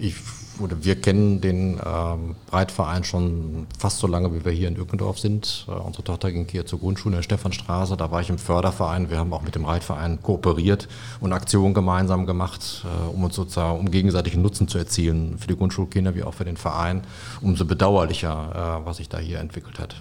Ich 0.00 0.14
oder 0.62 0.84
wir 0.84 1.00
kennen 1.00 1.40
den 1.40 1.80
ähm, 1.84 2.36
Breitverein 2.46 3.04
schon 3.04 3.66
fast 3.78 3.98
so 3.98 4.06
lange, 4.06 4.32
wie 4.34 4.44
wir 4.44 4.52
hier 4.52 4.68
in 4.68 4.76
Ückendorf 4.76 5.18
sind. 5.18 5.66
Äh, 5.68 5.72
unsere 5.72 6.04
Tochter 6.04 6.30
ging 6.30 6.46
hier 6.50 6.66
zur 6.66 6.78
Grundschule 6.78 7.14
in 7.14 7.18
der 7.18 7.22
Stephanstraße, 7.22 7.96
da 7.96 8.10
war 8.10 8.20
ich 8.20 8.30
im 8.30 8.38
Förderverein. 8.38 9.10
Wir 9.10 9.18
haben 9.18 9.32
auch 9.32 9.42
mit 9.42 9.54
dem 9.54 9.64
Reitverein 9.64 10.22
kooperiert 10.22 10.88
und 11.20 11.32
Aktionen 11.32 11.74
gemeinsam 11.74 12.26
gemacht, 12.26 12.84
äh, 12.84 13.08
um 13.08 13.24
uns 13.24 13.34
sozusagen, 13.34 13.78
um 13.78 13.90
gegenseitigen 13.90 14.42
Nutzen 14.42 14.68
zu 14.68 14.78
erzielen 14.78 15.38
für 15.38 15.48
die 15.48 15.56
Grundschulkinder 15.56 16.14
wie 16.14 16.22
auch 16.22 16.34
für 16.34 16.44
den 16.44 16.56
Verein. 16.56 17.02
Umso 17.40 17.64
bedauerlicher, 17.64 18.80
äh, 18.82 18.86
was 18.86 18.98
sich 18.98 19.08
da 19.08 19.18
hier 19.18 19.40
entwickelt 19.40 19.78
hat. 19.78 19.96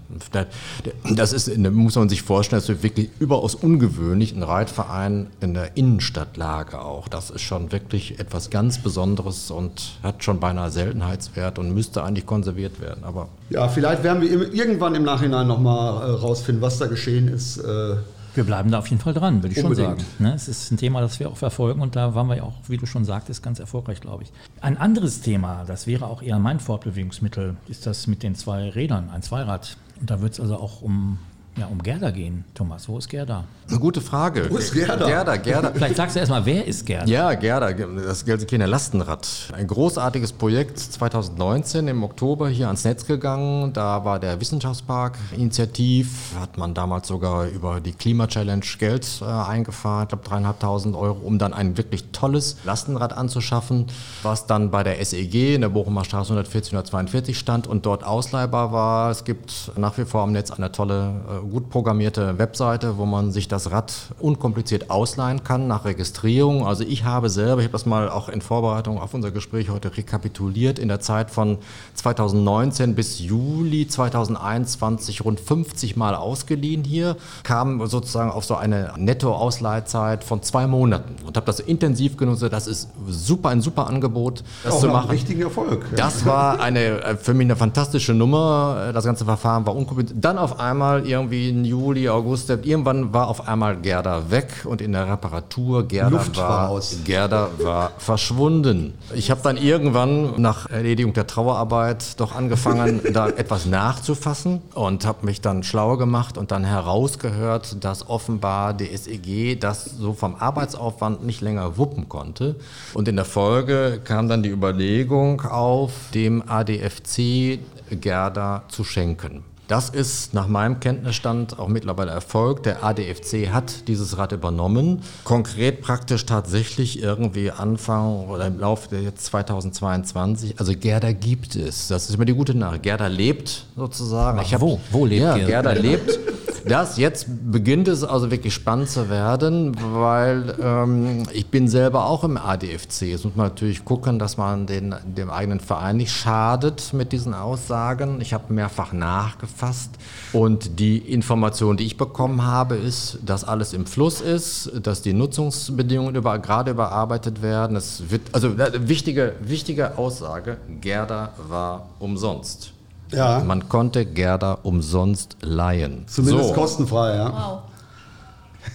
Das 1.04 1.34
ist, 1.34 1.58
muss 1.58 1.96
man 1.96 2.10
sich 2.10 2.22
vorstellen, 2.22 2.62
das 2.62 2.70
ist 2.70 2.84
wirklich 2.84 3.10
überaus 3.20 3.56
ungewöhnlich, 3.56 4.36
ein 4.36 4.44
Reitverein 4.44 5.28
in 5.40 5.54
der 5.54 5.76
Innenstadtlage 5.78 6.82
auch. 6.82 7.08
Das 7.08 7.30
ist 7.30 7.42
schon 7.42 7.72
wirklich 7.72 8.20
etwas 8.20 8.50
ganz 8.50 8.78
Besonderes 8.78 9.52
und 9.52 10.00
hat 10.04 10.24
schon 10.24 10.40
beinahe 10.52 10.70
Seltenheitswert 10.70 11.60
und 11.60 11.74
müsste 11.74 12.04
eigentlich 12.04 12.26
konserviert 12.26 12.82
werden. 12.82 13.04
Aber 13.04 13.30
ja, 13.50 13.68
vielleicht 13.70 14.04
werden 14.04 14.22
wir 14.22 14.54
irgendwann 14.54 14.96
im 14.96 15.04
Nachhinein 15.04 15.48
nochmal 15.48 16.10
äh, 16.10 16.12
rausfinden, 16.12 16.62
was 16.62 16.78
da 16.78 16.88
geschehen 16.88 17.28
ist. 17.28 17.58
Äh 17.58 17.96
wir 18.34 18.46
bleiben 18.46 18.72
da 18.72 18.80
auf 18.80 18.88
jeden 18.88 19.02
Fall 19.02 19.14
dran, 19.14 19.44
würde 19.44 19.54
ich 19.58 19.64
Unbedingt. 19.64 19.90
schon 19.90 19.98
sagen. 20.00 20.12
Ne? 20.20 20.34
Es 20.34 20.48
ist 20.48 20.72
ein 20.72 20.78
Thema, 20.78 21.02
das 21.02 21.20
wir 21.20 21.30
auch 21.30 21.36
verfolgen 21.36 21.82
und 21.82 21.98
da 21.98 22.16
waren 22.16 22.28
wir 22.28 22.38
ja 22.38 22.44
auch, 22.44 22.54
wie 22.68 22.78
du 22.78 22.86
schon 22.86 23.04
sagtest, 23.04 23.44
ganz 23.44 23.60
erfolgreich, 23.60 24.00
glaube 24.00 24.24
ich. 24.24 24.32
Ein 24.62 24.78
anderes 24.78 25.20
Thema, 25.20 25.66
das 25.68 25.86
wäre 25.86 26.08
auch 26.08 26.22
eher 26.22 26.40
mein 26.40 26.62
Fortbewegungsmittel, 26.62 27.56
ist 27.68 27.86
das 27.86 28.08
mit 28.08 28.24
den 28.24 28.36
zwei 28.36 28.70
Rädern, 28.70 29.10
ein 29.10 29.22
Zweirad. 29.22 29.76
Und 30.00 30.10
da 30.10 30.22
wird 30.22 30.34
es 30.34 30.40
also 30.40 30.56
auch 30.56 30.82
um 30.82 31.20
ja, 31.58 31.66
um 31.68 31.84
Gerda 31.84 32.12
gehen, 32.12 32.46
Thomas. 32.54 32.88
Wo 32.88 32.98
ist 32.98 33.10
Gerda? 33.10 33.44
Eine 33.70 33.80
gute 33.80 34.00
Frage. 34.00 34.50
Wo 34.50 34.58
ist 34.58 34.74
Gerda? 34.74 35.06
Gerda, 35.06 35.36
Gerda. 35.36 35.72
Vielleicht 35.74 35.98
sagst 35.98 36.16
du 36.16 36.20
erstmal, 36.22 36.46
wer 36.46 36.66
ist 36.66 36.86
Gerda? 36.86 37.06
Ja, 37.06 37.34
Gerda, 37.34 37.74
das 37.74 38.24
Gelsenkirchener 38.24 38.68
Lastenrad. 38.68 39.28
Ein 39.54 39.68
großartiges 39.68 40.32
Projekt 40.32 40.80
2019 40.80 41.90
im 41.90 42.04
Oktober 42.04 42.48
hier 42.48 42.68
ans 42.68 42.86
Netz 42.86 43.06
gegangen. 43.06 43.74
Da 43.74 44.06
war 44.06 44.20
der 44.20 44.40
Wissenschaftspark 44.40 45.18
initiativ. 45.36 46.34
Hat 46.40 46.58
man 46.58 46.74
damals 46.74 47.10
sogar 47.10 47.48
über 47.48 47.82
die 47.82 47.94
Klima-Challenge 47.94 48.66
Geld 48.80 49.22
äh, 49.22 49.26
eingefahren, 49.26 50.04
ich 50.04 50.10
glaube 50.10 50.28
dreieinhalbtausend 50.28 50.96
Euro, 50.96 51.20
um 51.22 51.38
dann 51.38 51.54
ein 51.54 51.78
wirklich 51.78 52.06
tolles 52.12 52.58
Lastenrad 52.64 53.14
anzuschaffen, 53.14 53.88
was 54.24 54.48
dann 54.48 54.72
bei 54.72 54.84
der 54.84 55.04
SEG 55.04 55.56
in 55.56 55.62
der 55.62 55.70
Bochumer 55.70 56.06
Straße 56.06 56.32
140, 56.32 56.74
142 56.74 57.38
stand 57.38 57.68
und 57.68 57.86
dort 57.86 58.06
ausleihbar 58.06 58.72
war. 58.72 59.12
Es 59.12 59.26
gibt 59.26 59.72
nach 59.76 59.98
wie 59.98 60.06
vor 60.06 60.22
am 60.22 60.32
Netz 60.32 60.52
eine 60.52 60.72
tolle 60.72 61.22
äh, 61.30 61.41
gut 61.50 61.70
programmierte 61.70 62.38
Webseite, 62.38 62.98
wo 62.98 63.06
man 63.06 63.32
sich 63.32 63.48
das 63.48 63.72
Rad 63.72 63.94
unkompliziert 64.20 64.90
ausleihen 64.90 65.44
kann 65.44 65.68
nach 65.68 65.86
Registrierung. 65.86 66.66
Also 66.66 66.84
ich 66.84 67.04
habe 67.04 67.30
selber, 67.30 67.62
ich 67.62 67.66
habe 67.66 67.74
das 67.74 67.86
mal 67.86 68.10
auch 68.10 68.30
in 68.30 68.42
Vorbereitung 68.42 69.00
auf 69.00 69.14
unser 69.14 69.32
Gespräch 69.32 69.70
heute 69.70 69.96
rekapituliert, 69.96 70.80
in 70.80 70.88
der 70.88 71.00
Zeit 71.00 71.32
von 71.32 71.58
2019 71.96 72.96
bis 72.96 73.20
Juli 73.20 73.88
2021 73.88 75.26
rund 75.26 75.40
50 75.40 75.96
Mal 75.96 76.16
ausgeliehen 76.16 76.84
hier, 76.84 77.18
kam 77.44 77.86
sozusagen 77.88 78.32
auf 78.32 78.46
so 78.46 78.56
eine 78.56 78.94
Netto-Ausleihzeit 78.98 80.24
von 80.24 80.44
zwei 80.44 80.68
Monaten 80.68 81.16
und 81.26 81.36
habe 81.38 81.46
das 81.46 81.60
intensiv 81.60 82.18
genutzt. 82.18 82.44
Das 82.52 82.68
ist 82.68 82.90
super, 83.08 83.50
ein 83.50 83.62
super 83.62 83.88
Angebot, 83.88 84.44
das 84.64 84.74
auch 84.74 84.80
zu 84.82 84.88
machen. 84.88 85.10
richtigen 85.10 85.42
Erfolg. 85.42 85.86
Das 85.96 86.26
war 86.26 86.60
eine, 86.60 87.02
äh, 87.04 87.16
für 87.16 87.34
mich 87.34 87.46
eine 87.46 87.56
fantastische 87.56 88.14
Nummer. 88.14 88.92
Das 88.94 89.06
ganze 89.06 89.26
Verfahren 89.26 89.66
war 89.66 89.76
unkompliziert. 89.76 90.24
Dann 90.24 90.38
auf 90.38 90.60
einmal 90.60 91.08
irgendwie 91.08 91.31
irgendwie 91.32 91.50
in 91.50 91.66
Juli, 91.66 92.10
August, 92.10 92.50
irgendwann 92.50 93.14
war 93.14 93.28
auf 93.28 93.48
einmal 93.48 93.78
Gerda 93.78 94.30
weg 94.30 94.66
und 94.66 94.82
in 94.82 94.92
der 94.92 95.08
Reparatur 95.08 95.88
Gerda 95.88 96.10
Luft 96.10 96.38
war, 96.38 96.70
aus. 96.70 96.98
Gerda 97.06 97.50
war 97.60 97.92
verschwunden. 97.98 98.94
Ich 99.16 99.32
habe 99.32 99.42
dann 99.42 99.58
irgendwann 99.58 100.42
nach 100.42 100.70
Erledigung 100.70 101.14
der 101.14 101.28
Trauerarbeit 101.28 102.20
doch 102.20 102.36
angefangen, 102.36 103.02
da 103.14 103.30
etwas 103.30 103.66
nachzufassen 103.66 104.62
und 104.74 105.06
habe 105.06 105.26
mich 105.26 105.42
dann 105.42 105.64
schlau 105.64 105.98
gemacht 105.98 106.38
und 106.38 106.52
dann 106.52 106.64
herausgehört, 106.64 107.84
dass 107.84 108.10
offenbar 108.10 108.74
die 108.74 108.96
SEG 108.96 109.60
das 109.60 109.86
so 109.86 110.14
vom 110.14 110.36
Arbeitsaufwand 110.36 111.26
nicht 111.26 111.42
länger 111.42 111.78
wuppen 111.78 112.10
konnte. 112.10 112.56
Und 112.94 113.08
in 113.08 113.16
der 113.16 113.26
Folge 113.26 114.02
kam 114.04 114.28
dann 114.28 114.44
die 114.44 114.50
Überlegung 114.50 115.42
auf, 115.42 115.92
dem 116.14 116.44
ADFC 116.46 117.60
Gerda 117.90 118.64
zu 118.68 118.84
schenken. 118.84 119.44
Das 119.72 119.88
ist 119.88 120.34
nach 120.34 120.50
meinem 120.50 120.82
Kenntnisstand 120.82 121.58
auch 121.58 121.70
mittlerweile 121.70 122.12
Erfolg. 122.12 122.62
Der 122.64 122.84
ADFC 122.84 123.54
hat 123.54 123.88
dieses 123.88 124.18
Rad 124.18 124.34
übernommen. 124.34 125.02
Konkret 125.24 125.80
praktisch 125.80 126.26
tatsächlich 126.26 127.02
irgendwie 127.02 127.52
Anfang 127.52 128.28
oder 128.28 128.48
im 128.48 128.60
Laufe 128.60 128.90
der 128.90 129.02
jetzt 129.02 129.24
2022. 129.28 130.60
Also 130.60 130.74
Gerda 130.78 131.14
gibt 131.14 131.56
es. 131.56 131.88
Das 131.88 132.10
ist 132.10 132.16
immer 132.16 132.26
die 132.26 132.34
gute 132.34 132.54
Nachricht. 132.54 132.84
Gerda 132.84 133.08
lebt 133.08 133.66
sozusagen. 133.78 134.42
Ach, 134.44 134.60
wo? 134.60 134.82
Wo 134.92 135.06
lebt 135.06 135.22
ja, 135.22 135.38
Gerda? 135.38 135.72
Gerda 135.72 135.72
lebt. 135.72 136.20
Das 136.66 136.98
jetzt 136.98 137.28
beginnt 137.52 137.88
es 137.88 138.04
also 138.04 138.32
wirklich 138.32 138.54
spannend 138.54 138.90
zu 138.90 139.10
werden, 139.10 139.76
weil 139.94 140.56
ähm, 140.62 141.24
ich 141.34 141.48
bin 141.48 141.68
selber 141.68 142.06
auch 142.06 142.24
im 142.24 142.38
ADFC. 142.38 143.04
Jetzt 143.04 143.26
muss 143.26 143.36
man 143.36 143.48
natürlich 143.48 143.84
gucken, 143.86 144.20
dass 144.20 144.38
man 144.38 144.68
den, 144.68 144.96
dem 145.06 145.30
eigenen 145.30 145.60
Verein 145.60 145.98
nicht 145.98 146.12
schadet 146.12 146.94
mit 146.94 147.12
diesen 147.12 147.34
Aussagen. 147.34 148.22
Ich 148.22 148.34
habe 148.34 148.54
mehrfach 148.54 148.94
nachgefasst 148.94 149.92
und 150.34 150.80
die 150.80 150.98
Information, 150.98 151.78
die 151.78 151.86
ich 151.86 151.98
bekommen 151.98 152.44
habe, 152.44 152.76
ist, 152.76 153.20
dass 153.26 153.44
alles 153.44 153.74
im 153.74 153.86
Fluss 153.86 154.22
ist, 154.22 154.72
dass 154.84 155.02
die 155.02 155.14
Nutzungsbedingungen 155.14 156.16
über, 156.16 156.38
gerade 156.40 156.72
überarbeitet 156.72 157.42
werden. 157.42 157.76
Es 157.76 158.10
wird, 158.10 158.22
also 158.34 158.50
äh, 158.50 158.88
wichtige, 158.88 159.36
wichtige 159.42 159.98
Aussage, 159.98 160.58
Gerda 160.80 161.34
war 161.48 161.90
umsonst. 162.00 162.74
Ja. 163.12 163.44
Man 163.46 163.68
konnte 163.70 164.06
Gerda 164.06 164.58
umsonst 164.64 165.38
leihen. 165.42 166.06
Zumindest 166.08 166.50
so. 166.50 166.56
kostenfrei, 166.56 167.16
ja. 167.16 167.30
Wow. 167.32 167.71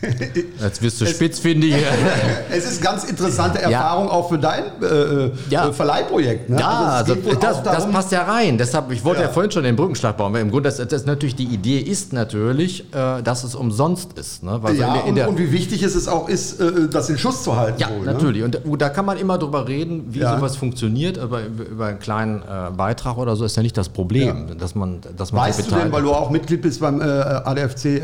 Jetzt 0.60 0.82
wirst 0.82 1.00
du 1.00 1.06
spitzfindig. 1.06 1.74
es 2.50 2.70
ist 2.70 2.82
ganz 2.82 3.04
interessante 3.04 3.60
Erfahrung 3.60 4.06
ja. 4.06 4.12
auch 4.12 4.28
für 4.28 4.38
dein 4.38 4.64
äh, 4.82 4.86
äh 4.86 5.30
ja. 5.48 5.72
Verleihprojekt. 5.72 6.50
Ne? 6.50 6.58
Ja, 6.58 6.98
also, 6.98 7.14
also 7.14 7.34
das, 7.34 7.62
das, 7.62 7.90
passt 7.90 8.12
ja 8.12 8.22
rein. 8.22 8.58
Deshalb, 8.58 8.90
ich 8.90 9.04
wollte 9.04 9.22
ja, 9.22 9.28
ja 9.28 9.32
vorhin 9.32 9.50
schon 9.50 9.64
den 9.64 9.76
Brückenschlag 9.76 10.16
bauen. 10.16 10.32
Weil 10.32 10.42
Im 10.42 10.50
Grunde, 10.50 10.70
das, 10.70 10.86
das 10.88 11.06
natürlich 11.06 11.36
die 11.36 11.44
Idee 11.44 11.78
ist 11.78 12.12
natürlich, 12.12 12.84
äh, 12.94 13.22
dass 13.22 13.44
es 13.44 13.54
umsonst 13.54 14.18
ist. 14.18 14.42
Ne? 14.42 14.58
Weil 14.60 14.76
ja, 14.76 14.96
in 15.00 15.14
der, 15.14 15.28
und, 15.28 15.34
und, 15.34 15.40
wie 15.40 15.52
wichtig 15.52 15.82
es 15.82 16.08
auch 16.08 16.28
ist, 16.28 16.60
äh, 16.60 16.88
das 16.90 17.08
in 17.08 17.18
Schuss 17.18 17.42
zu 17.42 17.56
halten. 17.56 17.80
Ja, 17.80 17.90
wohl, 17.90 18.00
ne? 18.00 18.12
natürlich. 18.12 18.42
Und 18.42 18.82
da 18.82 18.88
kann 18.88 19.06
man 19.06 19.18
immer 19.18 19.38
drüber 19.38 19.66
reden, 19.66 20.06
wie 20.08 20.20
sowas 20.20 20.56
funktioniert. 20.56 21.18
Aber 21.18 21.40
über 21.44 21.86
einen 21.86 21.98
kleinen 21.98 22.42
Beitrag 22.76 23.16
oder 23.16 23.36
so 23.36 23.44
ist 23.44 23.56
ja 23.56 23.62
nicht 23.62 23.76
das 23.76 23.88
Problem, 23.88 24.58
dass 24.58 24.74
man, 24.74 25.00
dass 25.16 25.32
man 25.32 25.42
Weißt 25.42 25.70
du 25.70 25.74
denn, 25.74 25.92
weil 25.92 26.02
du 26.02 26.12
auch 26.12 26.30
Mitglied 26.30 26.62
bist 26.62 26.80
beim 26.80 27.00
ADFC, 27.00 28.02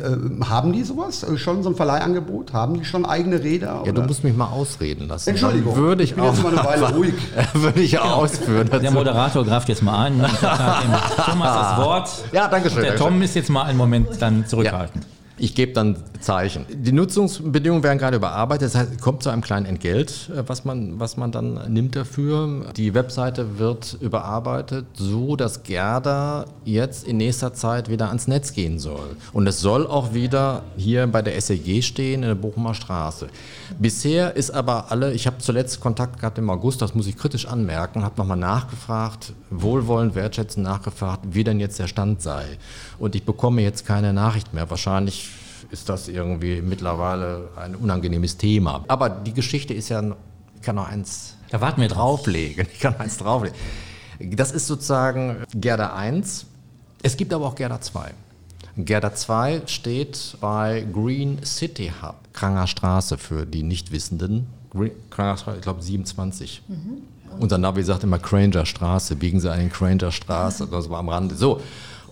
haben 0.49 0.73
die 0.73 0.85
sowas 0.85 1.27
schon 1.37 1.62
so 1.62 1.72
ein 1.73 1.77
Verleihangebot? 1.77 2.53
Haben 2.53 2.75
die 2.75 2.85
schon 2.85 3.05
eigene 3.05 3.43
Räder? 3.43 3.83
Ja, 3.85 3.93
du 3.93 4.03
musst 4.03 4.25
mich 4.25 4.37
mal 4.37 4.47
ausreden 4.47 5.09
lassen. 5.09 5.31
Entschuldigung. 5.31 5.75
Dann 5.75 5.83
würde 5.83 6.03
ich, 6.03 6.11
ich 6.11 6.17
bin 6.17 6.25
auch, 6.25 6.33
jetzt 6.33 6.43
mal 6.43 6.59
eine 6.59 6.65
Weile 6.65 6.95
ruhig. 6.95 7.15
würde 7.55 7.81
ich 7.81 7.93
genau. 7.93 8.05
ausführen. 8.05 8.71
Der 8.71 8.91
Moderator 8.91 9.45
greift 9.45 9.69
jetzt 9.69 9.83
mal 9.83 10.07
an. 10.07 10.19
Thomas 11.27 11.77
das 11.77 11.77
Wort. 11.79 12.11
Ja, 12.33 12.49
danke 12.49 12.71
schön. 12.71 12.79
Und 12.79 12.85
der 12.85 12.97
Tom 12.97 13.21
ist 13.23 13.35
jetzt 13.35 13.51
mal 13.51 13.65
einen 13.65 13.79
Moment 13.79 14.09
dann 14.21 14.47
zurückhaltend. 14.47 15.05
Ja. 15.05 15.22
Ich 15.38 15.55
gebe 15.55 15.73
dann 15.73 15.97
Zeichen. 16.21 16.66
Die 16.71 16.92
Nutzungsbedingungen 16.92 17.83
werden 17.83 17.99
gerade 17.99 18.16
überarbeitet. 18.16 18.68
Das 18.68 18.75
heißt, 18.75 18.92
es 18.95 19.01
kommt 19.01 19.23
zu 19.23 19.31
einem 19.31 19.42
kleinen 19.42 19.66
Entgelt, 19.66 20.31
äh, 20.31 20.42
was 20.47 20.64
man, 20.64 21.01
was 21.01 21.16
man 21.16 21.33
dann 21.33 21.73
nimmt 21.73 21.97
dafür. 21.97 22.73
Die 22.77 22.95
Webseite 22.95 23.59
wird 23.59 23.97
überarbeitet, 24.01 24.87
so 24.95 25.37
dass 25.37 25.62
Gerda 25.62 26.45
jetzt 26.64 27.07
in 27.07 27.16
nächster 27.16 27.55
Zeit 27.55 27.88
wieder 27.88 28.09
ans 28.09 28.29
Netz 28.29 28.53
gehen 28.53 28.79
soll. 28.79 29.16
Und 29.33 29.47
es 29.47 29.61
soll 29.61 29.87
auch 29.87 30.14
wieder 30.14 30.62
hier 30.77 31.07
bei 31.07 31.23
der 31.23 31.40
SEG 31.40 31.83
stehen, 31.83 32.23
in 32.23 32.29
der 32.29 32.35
Bochumer 32.35 32.75
Straße. 32.75 33.29
Bisher 33.79 34.37
ist 34.37 34.51
aber 34.51 34.90
alle, 34.92 35.12
ich 35.12 35.27
habe 35.27 35.38
zuletzt 35.38 35.81
Kontakt 35.81 36.21
gehabt 36.21 36.38
im 36.38 36.51
August, 36.51 36.83
das 36.83 36.95
muss 36.95 37.07
ich 37.07 37.16
kritisch 37.16 37.47
anmerken, 37.47 38.05
habe 38.05 38.14
nochmal 38.18 38.37
nachgefragt, 38.37 39.33
wohlwollend, 39.51 40.14
wertschätzend 40.14 40.64
nachgefragt, 40.64 41.25
wie 41.31 41.42
denn 41.42 41.59
jetzt 41.59 41.79
der 41.79 41.88
Stand 41.88 42.23
sei. 42.23 42.45
Und 42.99 43.14
ich 43.14 43.25
bekomme 43.25 43.62
jetzt 43.62 43.87
keine 43.87 44.12
Nachricht 44.12 44.55
mehr. 44.55 44.71
Wahrscheinlich 44.71 45.32
ist 45.73 45.89
das 45.89 46.09
irgendwie 46.09 46.63
mittlerweile 46.63 47.49
ein 47.57 47.75
unangenehmes 47.75 48.37
Thema. 48.37 48.85
Aber 48.89 49.09
die 49.11 49.33
Geschichte 49.33 49.75
ist 49.75 49.89
ja, 49.89 50.03
ich 50.55 50.63
kann 50.63 50.77
noch 50.77 50.89
eins 50.89 51.37
da 51.53 51.61
warten 51.61 51.83
wir 51.83 51.89
drauflegen. 51.89 52.67
Ich 52.73 52.81
kann 52.81 52.95
noch 52.95 53.01
eins 53.01 53.19
drauflegen. 53.19 53.57
Das 54.37 54.53
ist 54.53 54.67
sozusagen 54.67 55.37
Gerda 55.55 55.95
1. 55.95 56.47
Es 57.03 57.17
gibt 57.17 57.33
aber 57.35 57.47
auch 57.47 57.55
Gerda 57.55 57.79
2. 57.81 58.11
Gerda 58.79 59.15
2 59.15 59.63
steht 59.67 60.39
bei 60.41 60.87
Green 60.91 61.45
City 61.45 61.93
Hub, 62.01 62.15
Kranger 62.33 62.67
Straße 62.67 63.19
für 63.19 63.45
die 63.45 63.63
Nichtwissenden. 63.63 64.47
Kranger 65.11 65.37
Straße, 65.37 65.57
ich 65.59 65.63
glaube 65.63 65.83
27. 65.83 66.63
Mhm. 66.69 67.03
Unser 67.39 67.59
Navi 67.59 67.83
sagt 67.83 68.03
immer 68.05 68.19
Cranger 68.19 68.65
Straße, 68.65 69.17
biegen 69.17 69.39
Sie 69.39 69.53
einen 69.53 69.71
Cranger 69.71 70.11
Straße, 70.11 70.67
das 70.69 70.89
war 70.89 71.01
am 71.01 71.11
Rande. 71.11 71.35
So, 71.35 71.61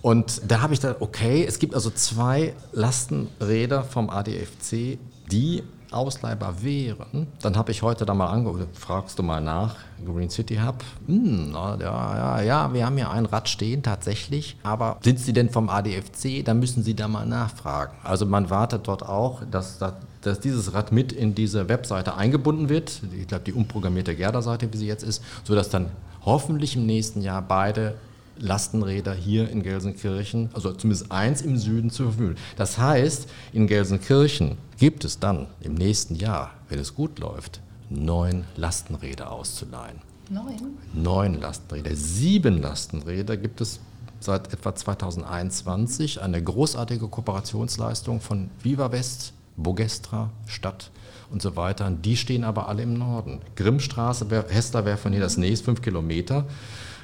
und 0.01 0.41
da 0.49 0.61
habe 0.61 0.73
ich 0.73 0.79
dann, 0.79 0.95
okay, 0.99 1.45
es 1.47 1.59
gibt 1.59 1.75
also 1.75 1.89
zwei 1.89 2.53
Lastenräder 2.71 3.83
vom 3.83 4.09
ADFC, 4.09 4.97
die 5.31 5.63
ausleihbar 5.91 6.63
wären, 6.63 7.27
dann 7.41 7.57
habe 7.57 7.71
ich 7.71 7.81
heute 7.81 8.05
da 8.05 8.13
mal 8.13 8.27
angeguckt, 8.27 8.77
fragst 8.77 9.19
du 9.19 9.23
mal 9.23 9.41
nach, 9.41 9.75
Green 10.05 10.29
City 10.29 10.55
Hub, 10.55 10.83
hm, 11.05 11.51
ja, 11.53 11.77
ja, 11.79 12.41
ja, 12.41 12.73
wir 12.73 12.85
haben 12.85 12.97
ja 12.97 13.11
ein 13.11 13.25
Rad 13.25 13.49
stehen 13.49 13.83
tatsächlich, 13.83 14.55
aber 14.63 14.97
sind 15.01 15.19
sie 15.19 15.33
denn 15.33 15.49
vom 15.49 15.69
ADFC, 15.69 16.45
dann 16.45 16.59
müssen 16.59 16.83
sie 16.83 16.95
da 16.95 17.07
mal 17.07 17.25
nachfragen. 17.25 17.93
Also 18.03 18.25
man 18.25 18.49
wartet 18.49 18.87
dort 18.87 19.03
auch, 19.03 19.41
dass, 19.51 19.79
dass 20.21 20.39
dieses 20.39 20.73
Rad 20.73 20.93
mit 20.93 21.11
in 21.11 21.35
diese 21.35 21.67
Webseite 21.67 22.15
eingebunden 22.15 22.69
wird, 22.69 23.01
ich 23.19 23.27
glaube 23.27 23.43
die 23.43 23.53
umprogrammierte 23.53 24.15
Gerda-Seite, 24.15 24.71
wie 24.71 24.77
sie 24.77 24.87
jetzt 24.87 25.03
ist, 25.03 25.21
sodass 25.43 25.69
dann 25.69 25.91
hoffentlich 26.23 26.77
im 26.77 26.85
nächsten 26.85 27.21
Jahr 27.21 27.41
beide 27.41 27.95
Lastenräder 28.41 29.13
hier 29.13 29.49
in 29.49 29.63
Gelsenkirchen, 29.63 30.49
also 30.53 30.73
zumindest 30.73 31.11
eins 31.11 31.41
im 31.41 31.57
Süden 31.57 31.89
zur 31.89 32.07
Verfügung. 32.07 32.35
Das 32.57 32.77
heißt, 32.77 33.29
in 33.53 33.67
Gelsenkirchen 33.67 34.57
gibt 34.77 35.05
es 35.05 35.19
dann 35.19 35.47
im 35.61 35.75
nächsten 35.75 36.15
Jahr, 36.15 36.51
wenn 36.67 36.79
es 36.79 36.95
gut 36.95 37.19
läuft, 37.19 37.61
neun 37.89 38.45
Lastenräder 38.55 39.31
auszuleihen. 39.31 39.99
Neun? 40.29 40.77
Neun 40.93 41.41
Lastenräder. 41.41 41.95
Sieben 41.95 42.61
Lastenräder 42.61 43.37
gibt 43.37 43.61
es 43.61 43.79
seit 44.21 44.53
etwa 44.53 44.73
2021. 44.73 46.21
Eine 46.21 46.41
großartige 46.41 47.07
Kooperationsleistung 47.07 48.21
von 48.21 48.49
Viva 48.63 48.91
West, 48.91 49.33
Bogestra, 49.57 50.29
Stadt 50.47 50.89
und 51.31 51.41
so 51.41 51.55
weiter. 51.55 51.91
Die 51.91 52.15
stehen 52.15 52.43
aber 52.43 52.69
alle 52.69 52.83
im 52.83 52.93
Norden. 52.93 53.41
Grimmstraße, 53.55 54.25
Hester 54.49 54.85
wäre 54.85 54.97
von 54.97 55.11
hier 55.11 55.21
das 55.21 55.37
nächste, 55.37 55.65
fünf 55.65 55.81
Kilometer. 55.81 56.45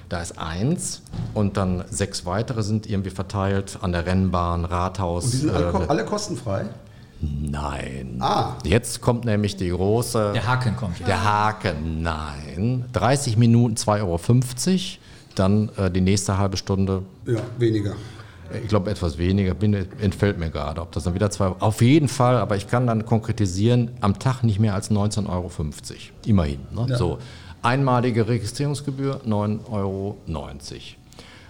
Da 0.10 0.22
ist 0.22 0.38
eins 0.38 1.02
und 1.34 1.58
dann 1.58 1.84
sechs 1.90 2.26
weitere 2.26 2.64
sind 2.64 2.90
irgendwie 2.90 3.10
verteilt 3.10 3.80
an 3.82 3.92
der 3.92 4.06
Rennbahn, 4.06 4.64
Rathaus. 4.64 5.26
Und 5.26 5.34
die 5.34 5.38
sind 5.38 5.52
alle, 5.52 5.84
äh, 5.84 5.88
alle 5.88 6.06
kostenfrei? 6.06 6.66
Nein. 7.20 8.18
Ah. 8.20 8.54
Jetzt 8.64 9.02
kommt 9.02 9.26
nämlich 9.26 9.58
die 9.58 9.70
große. 9.70 10.32
Der 10.34 10.48
Haken 10.48 10.76
kommt. 10.78 11.06
Der 11.06 11.24
Haken, 11.24 12.04
nein. 12.04 12.86
30 12.94 13.38
Minuten 13.38 13.76
2,50 13.76 14.02
Euro. 14.02 14.20
Dann 15.36 15.70
äh, 15.78 15.92
die 15.92 16.02
nächste 16.02 16.38
halbe 16.38 16.58
Stunde. 16.58 17.02
Ja, 17.26 17.40
weniger. 17.58 17.94
Ich 18.64 18.70
glaube 18.70 18.90
etwas 18.90 19.18
weniger, 19.18 19.54
bin, 19.54 19.74
entfällt 19.74 20.40
mir 20.40 20.50
gerade, 20.50 20.82
ob 20.82 20.94
das 20.94 21.04
dann 21.04 21.14
wieder 21.14 21.30
zwei, 21.30 21.48
auf 21.48 21.82
jeden 21.82 22.08
Fall, 22.08 22.38
aber 22.38 22.56
ich 22.56 22.70
kann 22.70 22.88
dann 22.88 23.06
konkretisieren, 23.06 23.92
am 24.00 24.20
Tag 24.20 24.44
nicht 24.44 24.58
mehr 24.58 24.74
als 24.74 24.90
19,50 24.90 25.30
Euro. 25.30 25.52
Immerhin. 26.26 26.60
Ne? 26.74 26.86
Ja. 26.88 26.98
So. 26.98 27.18
Einmalige 27.68 28.30
Registrierungsgebühr 28.30 29.24
9,90 29.28 29.72
Euro. 29.74 30.16
Ich 30.26 30.98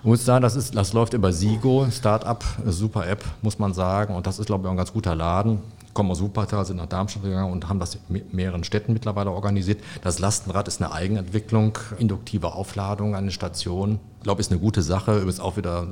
muss 0.01 0.25
sagen, 0.25 0.41
das, 0.41 0.55
ist, 0.55 0.75
das 0.75 0.91
läuft 0.93 1.13
über 1.13 1.31
Sigo, 1.31 1.87
Startup, 1.91 2.43
super 2.65 3.07
App, 3.07 3.23
muss 3.43 3.59
man 3.59 3.75
sagen. 3.75 4.15
Und 4.15 4.25
das 4.25 4.39
ist, 4.39 4.47
glaube 4.47 4.63
ich, 4.63 4.67
auch 4.67 4.71
ein 4.71 4.77
ganz 4.77 4.91
guter 4.91 5.13
Laden. 5.13 5.59
Kommen 5.93 6.09
aus 6.09 6.19
Wuppertal, 6.19 6.65
sind 6.65 6.77
nach 6.77 6.87
Darmstadt 6.87 7.21
gegangen 7.21 7.51
und 7.51 7.69
haben 7.69 7.79
das 7.79 7.99
in 8.09 8.23
mehreren 8.31 8.63
Städten 8.63 8.93
mittlerweile 8.93 9.29
organisiert. 9.29 9.79
Das 10.01 10.17
Lastenrad 10.17 10.67
ist 10.67 10.81
eine 10.81 10.91
Eigenentwicklung, 10.91 11.77
induktive 11.99 12.55
Aufladung 12.55 13.13
an 13.13 13.25
den 13.25 13.31
Stationen. 13.31 13.99
Ich 14.17 14.23
glaube, 14.23 14.41
ist 14.41 14.49
eine 14.49 14.59
gute 14.59 14.81
Sache. 14.81 15.11
Ist 15.11 15.39
auch 15.39 15.55
wieder 15.55 15.85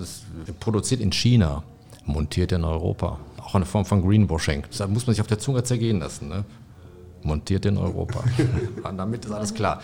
produziert 0.60 1.02
in 1.02 1.12
China, 1.12 1.62
montiert 2.04 2.52
in 2.52 2.64
Europa. 2.64 3.20
Auch 3.44 3.54
eine 3.54 3.66
Form 3.66 3.86
von 3.86 4.02
Greenwashing. 4.02 4.64
Das 4.76 4.88
muss 4.88 5.06
man 5.06 5.14
sich 5.14 5.22
auf 5.22 5.28
der 5.28 5.38
Zunge 5.38 5.64
zergehen 5.64 6.00
lassen. 6.00 6.30
Ne? 6.30 6.46
Montiert 7.26 7.66
in 7.66 7.78
Europa. 7.78 8.24
damit 8.98 9.26
ist 9.26 9.32
alles 9.32 9.54
klar. 9.54 9.82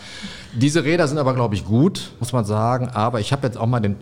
Diese 0.54 0.84
Räder 0.84 1.08
sind 1.08 1.18
aber, 1.18 1.34
glaube 1.34 1.56
ich, 1.56 1.66
gut, 1.66 2.12
muss 2.20 2.34
man 2.34 2.46
sagen. 2.46 2.90
Aber 2.90 3.20
ich 3.20 3.32
habe 3.32 3.48
jetzt 3.48 3.58
auch 3.58 3.66
mal 3.66 3.80
den, 3.80 3.98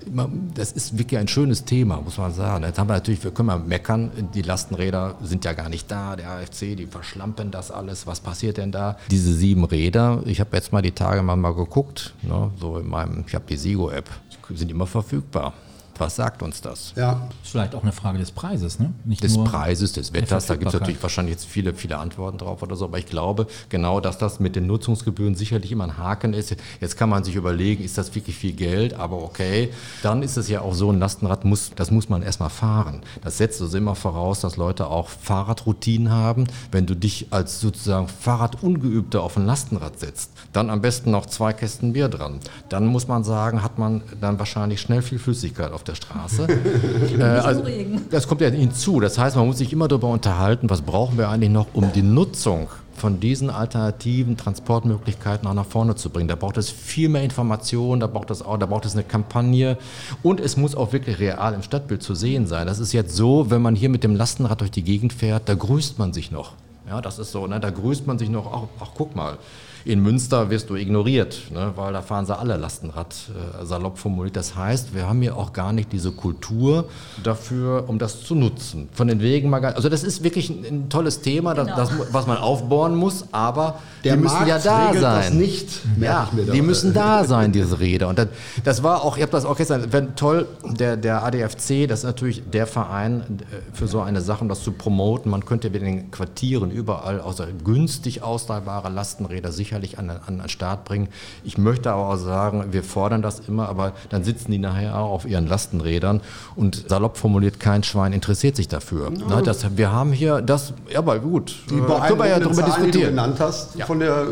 das 0.54 0.72
ist 0.72 0.98
wirklich 0.98 1.20
ein 1.20 1.28
schönes 1.28 1.66
Thema, 1.66 2.02
muss 2.02 2.18
man 2.18 2.34
sagen. 2.34 2.64
Jetzt 2.64 2.80
haben 2.80 2.88
wir 2.88 2.94
natürlich, 2.94 3.24
wir 3.24 3.32
können 3.32 3.48
mal 3.48 3.60
meckern, 3.60 4.12
die 4.34 4.42
Lastenräder 4.42 5.16
sind 5.22 5.46
ja 5.46 5.54
gar 5.54 5.70
nicht 5.70 5.90
da, 5.90 6.16
der 6.16 6.30
AFC, 6.30 6.76
die 6.78 6.88
verschlampen 6.90 7.52
das 7.52 7.72
alles. 7.72 8.08
Was 8.08 8.20
passiert 8.20 8.58
denn 8.58 8.72
da? 8.72 8.98
Diese 9.10 9.34
sieben 9.34 9.64
Räder, 9.64 10.22
ich 10.26 10.40
habe 10.40 10.56
jetzt 10.56 10.72
mal 10.72 10.82
die 10.82 10.92
Tage 10.92 11.22
mal, 11.24 11.36
mal 11.36 11.54
geguckt, 11.54 12.14
ne, 12.22 12.52
so 12.60 12.78
in 12.78 12.90
meinem, 12.90 13.24
ich 13.28 13.36
habe 13.36 13.46
die 13.48 13.58
Sigo-App, 13.58 14.10
sind 14.56 14.72
immer 14.72 14.88
verfügbar. 14.88 15.54
Was 16.00 16.16
sagt 16.16 16.42
uns 16.42 16.62
das? 16.62 16.94
Ja. 16.96 17.28
Ist 17.44 17.52
vielleicht 17.52 17.76
auch 17.76 17.84
eine 17.84 17.92
Frage 17.92 18.20
des 18.20 18.32
Preises, 18.32 18.80
ne? 18.80 18.94
Nicht 19.04 19.22
des 19.22 19.38
Preises, 19.38 19.92
des 19.92 20.14
Wetters, 20.14 20.46
da 20.46 20.56
gibt 20.56 20.74
es 20.74 20.80
natürlich 20.80 21.04
wahrscheinlich 21.04 21.34
jetzt 21.34 21.46
viele, 21.46 21.74
viele 21.74 21.98
Antworten 21.98 22.38
drauf 22.38 22.64
oder 22.64 22.78
so, 22.78 22.86
aber 22.86 22.98
ich 23.00 23.06
glaube 23.06 23.48
genau, 23.68 24.00
dass 24.00 24.18
das 24.18 24.40
mit 24.40 24.56
den 24.56 24.66
Nutzungsgebühren 24.66 25.36
sicherlich 25.36 25.74
immer 25.74 25.84
ein 25.84 25.98
Haken 25.98 26.34
ist. 26.34 26.56
Jetzt 26.80 26.96
kann 26.98 27.10
man 27.10 27.26
sich 27.26 27.36
überlegen, 27.36 27.84
ist 27.84 27.98
das 27.98 28.16
wirklich 28.16 28.38
viel 28.38 28.54
Geld, 28.54 28.94
aber 28.94 29.22
okay. 29.22 29.72
Dann 30.02 30.24
ist 30.24 30.38
es 30.38 30.48
ja 30.48 30.62
auch 30.62 30.74
so, 30.74 30.90
ein 30.90 31.00
Lastenrad 31.00 31.44
muss, 31.44 31.72
das 31.76 31.92
muss 31.92 32.08
man 32.08 32.22
erstmal 32.22 32.50
fahren. 32.50 33.02
Das 33.22 33.38
setzt 33.38 33.62
also 33.62 33.78
immer 33.78 33.96
voraus, 33.96 34.40
dass 34.40 34.56
Leute 34.56 34.88
auch 34.88 35.10
Fahrradroutinen 35.10 36.12
haben. 36.12 36.48
Wenn 36.72 36.86
du 36.86 36.96
dich 36.96 37.28
als 37.32 37.60
sozusagen 37.60 38.08
Fahrradungeübter 38.08 39.22
auf 39.22 39.36
ein 39.36 39.46
Lastenrad 39.46 40.00
setzt, 40.00 40.32
dann 40.54 40.70
am 40.70 40.82
besten 40.82 41.12
noch 41.12 41.26
zwei 41.26 41.54
Kästen 41.54 41.94
Bier 41.94 42.10
dran. 42.10 42.40
Dann 42.70 42.88
muss 42.88 43.08
man 43.08 43.24
sagen, 43.24 43.64
hat 43.64 43.78
man 43.78 44.02
dann 44.20 44.40
wahrscheinlich 44.40 44.82
schnell 44.82 45.02
viel 45.02 45.20
Flüssigkeit 45.20 45.72
auf 45.72 45.84
der 45.84 45.96
Straße. 45.96 46.48
äh, 47.20 47.24
also, 47.24 47.64
das 48.10 48.28
kommt 48.28 48.42
ja 48.42 48.50
hinzu. 48.50 49.00
Das 49.00 49.18
heißt, 49.18 49.36
man 49.36 49.46
muss 49.46 49.60
sich 49.60 49.72
immer 49.74 49.88
darüber 49.88 50.10
unterhalten, 50.10 50.70
was 50.70 50.82
brauchen 50.82 51.18
wir 51.18 51.30
eigentlich 51.30 51.52
noch, 51.52 51.68
um 51.74 51.92
die 51.92 52.02
Nutzung 52.02 52.68
von 53.00 53.20
diesen 53.20 53.50
alternativen 53.50 54.38
Transportmöglichkeiten 54.38 55.48
auch 55.48 55.54
nach 55.54 55.66
vorne 55.66 55.96
zu 55.96 56.10
bringen. 56.10 56.28
Da 56.28 56.36
braucht 56.36 56.58
es 56.58 56.70
viel 56.70 57.10
mehr 57.10 57.24
Informationen, 57.24 58.02
da 58.02 58.08
braucht 58.08 58.30
es 58.30 58.42
auch, 58.42 58.58
da 58.58 58.66
braucht 58.66 58.86
es 58.86 58.94
eine 58.94 59.04
Kampagne 59.04 59.78
und 60.22 60.40
es 60.40 60.58
muss 60.58 60.76
auch 60.76 60.92
wirklich 60.92 61.20
real 61.20 61.54
im 61.54 61.64
Stadtbild 61.64 62.04
zu 62.04 62.14
sehen 62.14 62.46
sein. 62.46 62.68
Das 62.68 62.80
ist 62.80 62.92
jetzt 62.92 63.16
so, 63.16 63.50
wenn 63.50 63.62
man 63.62 63.76
hier 63.76 63.90
mit 63.90 64.04
dem 64.04 64.16
Lastenrad 64.16 64.62
durch 64.62 64.72
die 64.72 64.84
Gegend 64.84 65.14
fährt, 65.14 65.48
da 65.48 65.56
grüßt 65.56 65.98
man 65.98 66.14
sich 66.14 66.30
noch. 66.30 66.54
Ja, 66.88 67.02
das 67.02 67.20
ist 67.20 67.32
so, 67.32 67.48
ne? 67.48 67.60
da 67.60 67.70
grüßt 67.70 68.06
man 68.06 68.20
sich 68.20 68.30
noch, 68.30 68.52
ach, 68.52 68.84
ach 68.84 68.92
guck 68.96 69.16
mal, 69.16 69.38
in 69.86 70.02
Münster 70.02 70.50
wirst 70.50 70.70
du 70.70 70.76
ignoriert, 70.76 71.44
ne, 71.52 71.74
weil 71.76 71.94
da 71.94 72.02
fahren 72.02 72.26
sie 72.26 72.38
alle 72.38 72.58
Lastenrad, 72.58 73.16
äh, 73.62 73.66
salopp 73.66 73.98
formuliert. 73.98 74.36
Das 74.36 74.56
heißt, 74.56 74.94
wir 74.94 75.08
haben 75.08 75.22
hier 75.22 75.38
auch 75.38 75.54
gar 75.54 75.74
nicht 75.74 75.92
diese 75.92 76.12
Kultur 76.12 76.86
dafür, 77.24 77.86
um 77.88 78.00
das 78.00 78.24
zu 78.24 78.36
nutzen. 78.36 78.90
Von 78.94 79.08
den 79.08 79.22
Wegen 79.22 79.50
mal 79.50 79.60
gar 79.60 79.76
Also 79.76 79.90
das 79.90 80.04
ist 80.04 80.24
wirklich 80.24 80.50
ein, 80.50 80.66
ein 80.66 80.90
tolles 80.90 81.22
Thema, 81.22 81.54
das, 81.54 81.68
genau. 81.68 81.78
das, 81.78 81.92
was 82.12 82.28
man 82.28 82.38
aufbohren 82.38 82.96
muss, 82.96 83.26
aber 83.32 83.80
Der 84.04 84.16
die 84.16 84.24
müssen 84.24 84.34
Markt 84.34 84.48
ja 84.50 84.60
da 84.60 84.94
sein. 84.94 85.24
Das 85.24 85.34
nicht, 85.34 85.70
ja, 86.00 86.30
die 86.54 86.62
müssen 86.62 86.94
da 86.94 87.24
sein, 87.24 87.52
diese 87.52 87.80
Räder. 87.80 88.08
Und 88.08 88.20
das, 88.20 88.28
das 88.64 88.84
war 88.84 89.04
auch, 89.04 89.18
ich 89.18 89.24
habe 89.24 89.32
das 89.32 89.46
auch 89.46 89.58
gestern, 89.58 90.16
toll, 90.16 90.48
der, 90.64 90.98
der 90.98 91.24
ADFC, 91.24 91.88
das 91.88 92.00
ist 92.00 92.06
natürlich 92.06 92.44
der 92.50 92.68
Verein 92.68 93.22
äh, 93.22 93.76
für 93.76 93.88
so 93.88 94.02
eine 94.02 94.22
Sache, 94.22 94.42
um 94.42 94.50
das 94.50 94.64
zu 94.64 94.72
promoten. 94.72 95.32
Man 95.32 95.46
könnte 95.46 95.68
in 95.68 95.74
den 95.74 96.12
Quartieren 96.12 96.72
überall 96.72 97.22
außer 97.22 97.48
günstig 97.64 98.24
ausleihbare 98.24 98.90
Lastenräder 98.90 99.52
sicher 99.52 99.69
sicherlich 99.70 100.00
an, 100.00 100.10
an 100.10 100.40
den 100.40 100.50
Start 100.50 100.84
bringen. 100.84 101.10
Ich 101.44 101.58
möchte 101.60 101.92
aber 101.92 102.10
auch 102.10 102.16
sagen, 102.16 102.66
wir 102.72 102.84
fordern 102.84 103.22
das 103.22 103.40
immer, 103.48 103.70
aber 103.70 103.94
dann 104.10 104.24
sitzen 104.24 104.52
die 104.52 104.58
nachher 104.58 104.98
auch 104.98 105.12
auf 105.12 105.26
ihren 105.28 105.46
Lastenrädern 105.46 106.22
und 106.56 106.90
salopp 106.90 107.18
formuliert, 107.18 107.60
kein 107.60 107.84
Schwein 107.84 108.14
interessiert 108.14 108.56
sich 108.56 108.68
dafür. 108.68 109.12
Ja. 109.12 109.26
Na, 109.30 109.42
das, 109.42 109.78
wir 109.78 109.92
haben 109.92 110.12
hier 110.12 110.42
das, 110.42 110.74
ja, 110.92 111.00
aber 111.00 111.20
gut, 111.20 111.56
die 111.70 111.76
äh, 111.76 111.82
können 111.82 112.20
wir 112.20 112.28
ja 112.28 112.40
darüber 112.40 112.56
Zahlen, 112.56 112.66
diskutieren. 112.66 112.92
Die 112.92 113.00
du 113.00 113.10
genannt 113.10 113.40
hast, 113.40 113.76
ja. 113.76 113.86
von 113.86 114.00
der 114.00 114.26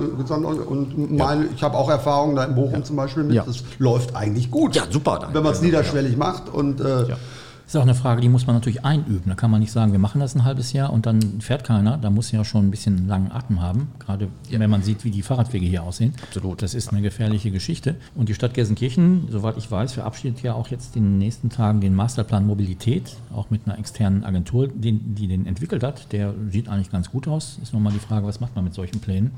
und 0.67 1.15
mein, 1.15 1.41
ja. 1.43 1.47
ich 1.55 1.63
habe 1.63 1.77
auch 1.77 1.89
Erfahrungen 1.89 2.35
da 2.35 2.45
in 2.45 2.55
Bochum 2.55 2.83
zum 2.83 2.95
Beispiel 2.95 3.23
mit, 3.23 3.37
das 3.37 3.63
läuft 3.77 4.15
eigentlich 4.15 4.49
gut. 4.49 4.75
Ja, 4.75 4.83
super. 4.89 5.19
Dann. 5.21 5.33
Wenn 5.35 5.43
man 5.43 5.53
es 5.53 5.61
niederschwellig 5.61 6.17
macht 6.17 6.49
und 6.49 6.81
äh, 6.81 7.05
ist 7.67 7.75
auch 7.75 7.81
eine 7.81 7.95
Frage, 7.95 8.21
die 8.21 8.29
muss 8.29 8.47
man 8.47 8.55
natürlich 8.55 8.85
einüben. 8.85 9.23
Da 9.25 9.35
kann 9.35 9.51
man 9.51 9.59
nicht 9.59 9.73
sagen, 9.73 9.91
wir 9.91 9.99
machen 9.99 10.21
das 10.21 10.35
ein 10.35 10.45
halbes 10.45 10.71
Jahr 10.71 10.93
und 10.93 11.05
dann 11.05 11.41
fährt 11.41 11.65
keiner. 11.65 11.97
Da 11.97 12.09
muss 12.09 12.31
ja 12.31 12.45
schon 12.45 12.67
ein 12.67 12.71
bisschen 12.71 13.09
langen 13.09 13.29
Atem 13.29 13.61
haben, 13.61 13.89
gerade 13.99 14.29
ja. 14.49 14.59
wenn 14.59 14.69
man 14.69 14.83
sieht, 14.83 15.03
wie 15.03 15.11
die 15.11 15.21
Fahrradwege 15.21 15.65
hier 15.65 15.83
aussehen. 15.83 16.13
Absolut. 16.23 16.61
Das 16.61 16.73
ist 16.73 16.89
eine 16.93 17.01
gefährliche 17.01 17.51
Geschichte. 17.51 17.95
Und 18.15 18.29
die 18.29 18.33
Stadt 18.33 18.53
Gelsenkirchen, 18.53 19.27
soweit 19.29 19.57
ich 19.57 19.69
weiß, 19.69 19.93
verabschiedet 19.93 20.41
ja 20.43 20.53
auch 20.53 20.69
jetzt 20.69 20.95
in 20.95 21.03
den 21.03 21.17
nächsten 21.17 21.49
Tagen 21.49 21.81
den 21.81 21.93
Masterplan 21.93 22.47
Mobilität, 22.47 23.17
auch 23.33 23.49
mit 23.49 23.61
einer 23.65 23.77
externen 23.77 24.23
Agentur, 24.23 24.69
die, 24.69 24.93
die 24.93 25.27
den 25.27 25.45
entwickelt 25.45 25.83
hat. 25.83 26.13
Der 26.13 26.33
sieht 26.49 26.69
eigentlich 26.69 26.89
ganz 26.89 27.11
gut 27.11 27.27
aus. 27.27 27.59
Ist 27.61 27.73
nochmal 27.73 27.91
die 27.91 27.99
Frage, 27.99 28.25
was 28.25 28.39
macht 28.39 28.55
man 28.55 28.63
mit 28.63 28.73
solchen 28.73 29.01
Plänen? 29.01 29.31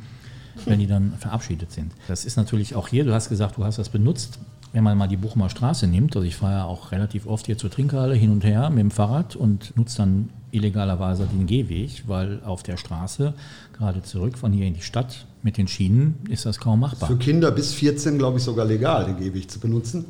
wenn 0.65 0.80
die 0.80 0.88
dann 0.88 1.13
verabschiedet 1.18 1.72
sind. 1.72 1.94
Das 2.10 2.26
ist 2.26 2.36
natürlich 2.36 2.76
auch 2.76 2.89
hier, 2.89 3.06
du 3.06 3.13
hast 3.13 3.30
gesagt, 3.30 3.56
du 3.58 3.63
hast 3.63 3.80
das 3.80 3.88
benutzt 3.88 4.39
wenn 4.71 4.84
man 4.84 4.97
mal 4.97 5.08
die 5.08 5.17
Bochumer 5.17 5.49
Straße 5.49 5.88
nimmt, 5.88 6.15
also 6.15 6.27
ich 6.27 6.36
fahre 6.36 6.53
ja 6.53 6.65
auch 6.65 6.91
relativ 6.91 7.25
oft 7.25 7.47
hier 7.47 7.58
zur 7.58 7.71
Trinkhalle 7.71 8.13
hin 8.15 8.32
und 8.32 8.43
her 8.43 8.69
mit 8.69 8.79
dem 8.79 8.91
Fahrrad 8.91 9.36
und 9.36 9.75
nutze 9.75 9.97
dann 9.97 10.29
illegalerweise 10.51 11.25
den 11.25 11.47
Gehweg, 11.47 12.03
weil 12.08 12.41
auf 12.43 12.63
der 12.63 12.77
Straße, 12.77 13.34
gerade 13.77 14.01
zurück 14.03 14.38
von 14.38 14.51
hier 14.51 14.65
in 14.65 14.73
die 14.73 14.82
Stadt 14.82 15.25
mit 15.41 15.58
den 15.58 15.67
Schienen, 15.67 16.19
ist 16.29 16.45
das 16.45 16.60
kaum 16.60 16.82
machbar. 16.82 17.10
Für 17.10 17.17
Kinder 17.17 17.51
bis 17.51 17.73
14, 17.73 18.17
glaube 18.17 18.38
ich, 18.38 18.43
sogar 18.43 18.65
legal, 18.65 19.05
den 19.05 19.17
Gehweg 19.17 19.49
zu 19.49 19.60
benutzen. 19.60 20.05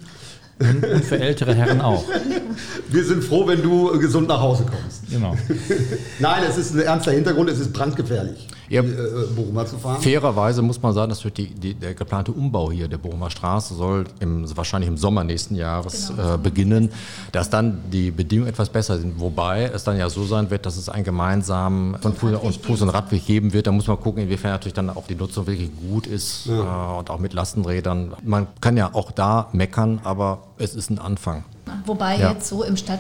Und, 0.60 0.86
und, 0.86 1.06
für 1.06 1.20
ältere 1.20 1.56
Herren 1.56 1.80
auch. 1.80 2.04
Wir 2.90 3.06
sind 3.06 3.24
froh, 3.24 3.48
wenn 3.48 3.62
du 3.62 3.98
gesund 3.98 4.28
nach 4.28 4.42
Hause 4.42 4.66
kommst. 4.66 5.10
Genau. 5.10 5.36
Nein, 6.20 6.44
es 6.50 6.58
ist 6.58 6.74
ein 6.74 6.82
ernster 6.82 7.12
Hintergrund, 7.12 7.50
es 7.50 7.60
ist 7.60 7.72
brandgefährlich. 7.72 8.48
Ja, 8.70 8.82
die, 8.82 8.90
äh, 8.90 9.28
Bochumer 9.36 9.66
zu 9.66 9.78
fahren. 9.78 10.02
Fairerweise 10.02 10.62
muss 10.62 10.82
man 10.82 10.94
sagen, 10.94 11.10
dass 11.10 11.22
die, 11.22 11.48
die, 11.48 11.74
der 11.74 11.94
geplante 11.94 12.32
Umbau 12.32 12.72
hier 12.72 12.88
der 12.88 12.98
Bochumer 12.98 13.30
Straße 13.30 13.74
soll 13.74 14.06
im, 14.20 14.46
wahrscheinlich 14.56 14.88
im 14.88 14.98
Sommer 14.98 15.24
nächsten 15.24 15.56
Jahres 15.56 16.10
genau. 16.10 16.36
äh, 16.36 16.38
beginnen, 16.38 16.92
dass 17.32 17.50
dann 17.50 17.82
die 17.92 18.12
Bedingungen 18.12 18.50
etwas 18.50 18.70
besser 18.70 19.00
sind. 19.00 19.20
Wobei 19.20 19.64
es 19.64 19.84
dann 19.84 19.98
ja 19.98 20.10
so 20.10 20.26
sein 20.26 20.50
wird, 20.50 20.66
dass 20.66 20.78
es 20.78 20.90
einen 20.90 21.04
gemeinsamen 21.04 21.98
von 22.00 22.14
Fuß, 22.14 22.36
und, 22.36 22.58
Fuß 22.58 22.82
und 22.84 22.90
Radweg 22.90 23.26
geben 23.26 23.54
wird. 23.54 23.68
Da 23.68 23.72
muss 23.72 23.88
man 23.88 24.00
gucken, 24.00 24.24
inwiefern 24.24 24.52
natürlich 24.52 24.74
dann 24.74 24.90
auch 24.90 25.08
die 25.08 25.16
Nutzung 25.16 25.48
wirklich 25.48 25.72
gut 25.90 26.08
ist 26.08 26.46
ja. 26.46 26.96
äh, 26.96 27.00
und 27.00 27.10
auch 27.10 27.20
mit 27.20 27.34
Lastenrädern. 27.34 28.14
Man 28.24 28.48
kann 28.62 28.78
ja 28.78 28.94
auch 28.94 29.12
da 29.12 29.50
meckern, 29.52 30.00
aber 30.04 30.44
es 30.58 30.76
ist 30.76 30.90
ein 30.90 31.00
Anfang. 31.00 31.44
Wobei 31.86 32.18
ja. 32.18 32.32
jetzt 32.32 32.48
so 32.48 32.64
im 32.64 32.78
Stadt 32.78 33.00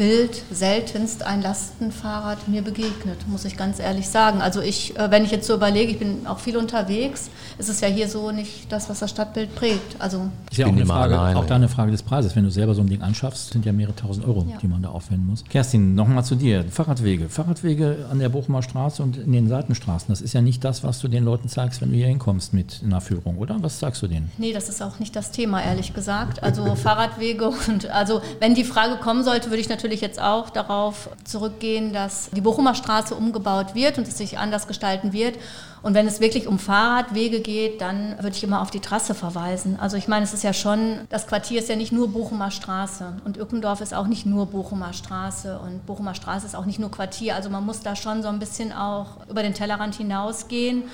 Bild 0.00 0.44
seltenst 0.50 1.24
ein 1.24 1.42
Lastenfahrrad 1.42 2.48
mir 2.48 2.62
begegnet, 2.62 3.18
muss 3.28 3.44
ich 3.44 3.58
ganz 3.58 3.78
ehrlich 3.78 4.08
sagen. 4.08 4.40
Also 4.40 4.62
ich, 4.62 4.98
äh, 4.98 5.10
wenn 5.10 5.26
ich 5.26 5.30
jetzt 5.30 5.46
so 5.46 5.52
überlege, 5.52 5.92
ich 5.92 5.98
bin 5.98 6.26
auch 6.26 6.38
viel 6.38 6.56
unterwegs, 6.56 7.28
ist 7.58 7.68
es 7.68 7.82
ja 7.82 7.88
hier 7.88 8.08
so 8.08 8.30
nicht 8.30 8.72
das, 8.72 8.88
was 8.88 9.00
das 9.00 9.10
Stadtbild 9.10 9.54
prägt. 9.54 9.96
Also 9.98 10.30
ist 10.50 10.56
ja 10.56 10.64
auch, 10.64 10.72
eine 10.72 10.86
Frage, 10.86 11.18
alleine. 11.18 11.38
auch 11.38 11.44
da 11.44 11.56
eine 11.56 11.68
Frage 11.68 11.92
des 11.92 12.02
Preises. 12.02 12.34
Wenn 12.34 12.44
du 12.44 12.50
selber 12.50 12.74
so 12.74 12.80
ein 12.80 12.86
Ding 12.86 13.02
anschaffst, 13.02 13.50
sind 13.50 13.66
ja 13.66 13.72
mehrere 13.72 13.94
tausend 13.94 14.26
Euro, 14.26 14.46
ja. 14.48 14.56
die 14.56 14.68
man 14.68 14.80
da 14.80 14.88
aufwenden 14.88 15.26
muss. 15.26 15.44
Kerstin, 15.44 15.94
nochmal 15.94 16.24
zu 16.24 16.34
dir. 16.34 16.64
Fahrradwege. 16.64 17.28
Fahrradwege 17.28 18.06
an 18.10 18.20
der 18.20 18.30
Bochumer 18.30 18.62
Straße 18.62 19.02
und 19.02 19.18
in 19.18 19.32
den 19.32 19.48
Seitenstraßen. 19.50 20.06
Das 20.08 20.22
ist 20.22 20.32
ja 20.32 20.40
nicht 20.40 20.64
das, 20.64 20.82
was 20.82 21.00
du 21.00 21.08
den 21.08 21.24
Leuten 21.24 21.50
zeigst, 21.50 21.82
wenn 21.82 21.90
du 21.90 21.96
hier 21.96 22.06
hinkommst 22.06 22.54
mit 22.54 22.80
einer 22.82 23.02
Führung, 23.02 23.36
oder? 23.36 23.58
Was 23.60 23.78
sagst 23.78 24.00
du 24.00 24.06
denen? 24.06 24.32
Nee, 24.38 24.54
das 24.54 24.70
ist 24.70 24.82
auch 24.82 24.98
nicht 24.98 25.14
das 25.14 25.30
Thema, 25.30 25.62
ehrlich 25.62 25.92
gesagt. 25.92 26.42
Also 26.42 26.74
Fahrradwege 26.74 27.50
und 27.68 27.90
also 27.90 28.22
wenn 28.38 28.54
die 28.54 28.64
Frage 28.64 28.96
kommen 28.96 29.24
sollte, 29.24 29.50
würde 29.50 29.60
ich 29.60 29.68
natürlich 29.68 29.89
natürlich 29.90 30.02
jetzt 30.02 30.22
auch 30.22 30.50
darauf 30.50 31.08
zurückgehen, 31.24 31.92
dass 31.92 32.30
die 32.30 32.40
Bochumer 32.40 32.76
Straße 32.76 33.12
umgebaut 33.12 33.74
wird 33.74 33.98
und 33.98 34.06
es 34.06 34.16
sich 34.16 34.38
anders 34.38 34.68
gestalten 34.68 35.12
wird. 35.12 35.36
Und 35.82 35.94
wenn 35.94 36.06
es 36.06 36.20
wirklich 36.20 36.46
um 36.46 36.60
Fahrradwege 36.60 37.40
geht, 37.40 37.80
dann 37.80 38.16
würde 38.18 38.36
ich 38.36 38.44
immer 38.44 38.62
auf 38.62 38.70
die 38.70 38.78
Trasse 38.78 39.14
verweisen. 39.14 39.78
Also 39.80 39.96
ich 39.96 40.06
meine, 40.06 40.24
es 40.24 40.32
ist 40.32 40.44
ja 40.44 40.52
schon, 40.52 41.00
das 41.08 41.26
Quartier 41.26 41.58
ist 41.58 41.68
ja 41.68 41.74
nicht 41.74 41.90
nur 41.90 42.12
Bochumer 42.12 42.52
Straße 42.52 43.14
und 43.24 43.36
Ückendorf 43.36 43.80
ist 43.80 43.92
auch 43.92 44.06
nicht 44.06 44.26
nur 44.26 44.46
Bochumer 44.46 44.92
Straße 44.92 45.58
und 45.58 45.84
Bochumer 45.86 46.14
Straße 46.14 46.46
ist 46.46 46.54
auch 46.54 46.66
nicht 46.66 46.78
nur 46.78 46.92
Quartier. 46.92 47.34
Also 47.34 47.50
man 47.50 47.66
muss 47.66 47.80
da 47.80 47.96
schon 47.96 48.22
so 48.22 48.28
ein 48.28 48.38
bisschen 48.38 48.72
auch 48.72 49.26
über 49.28 49.42
den 49.42 49.54
Tellerrand 49.54 49.96
hinausgehen 49.96 50.84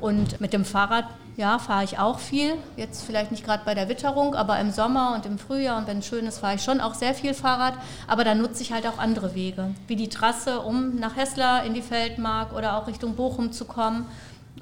und 0.00 0.40
mit 0.40 0.52
dem 0.52 0.64
Fahrrad 0.64 1.06
ja, 1.36 1.58
fahre 1.58 1.84
ich 1.84 1.98
auch 1.98 2.18
viel. 2.18 2.54
Jetzt 2.76 3.02
vielleicht 3.02 3.30
nicht 3.30 3.44
gerade 3.44 3.62
bei 3.64 3.74
der 3.74 3.88
Witterung, 3.88 4.34
aber 4.34 4.58
im 4.60 4.70
Sommer 4.70 5.14
und 5.14 5.26
im 5.26 5.38
Frühjahr 5.38 5.78
und 5.78 5.86
wenn 5.86 5.98
es 5.98 6.06
schön 6.06 6.26
ist, 6.26 6.38
fahre 6.38 6.54
ich 6.54 6.62
schon 6.62 6.80
auch 6.80 6.94
sehr 6.94 7.14
viel 7.14 7.34
Fahrrad. 7.34 7.74
Aber 8.06 8.24
dann 8.24 8.38
nutze 8.40 8.62
ich 8.62 8.72
halt 8.72 8.86
auch 8.86 8.98
andere 8.98 9.34
Wege, 9.34 9.70
wie 9.88 9.96
die 9.96 10.08
Trasse, 10.08 10.60
um 10.60 10.96
nach 10.96 11.16
Hessler 11.16 11.64
in 11.64 11.74
die 11.74 11.82
Feldmark 11.82 12.52
oder 12.52 12.76
auch 12.76 12.86
Richtung 12.86 13.16
Bochum 13.16 13.52
zu 13.52 13.64
kommen. 13.64 14.06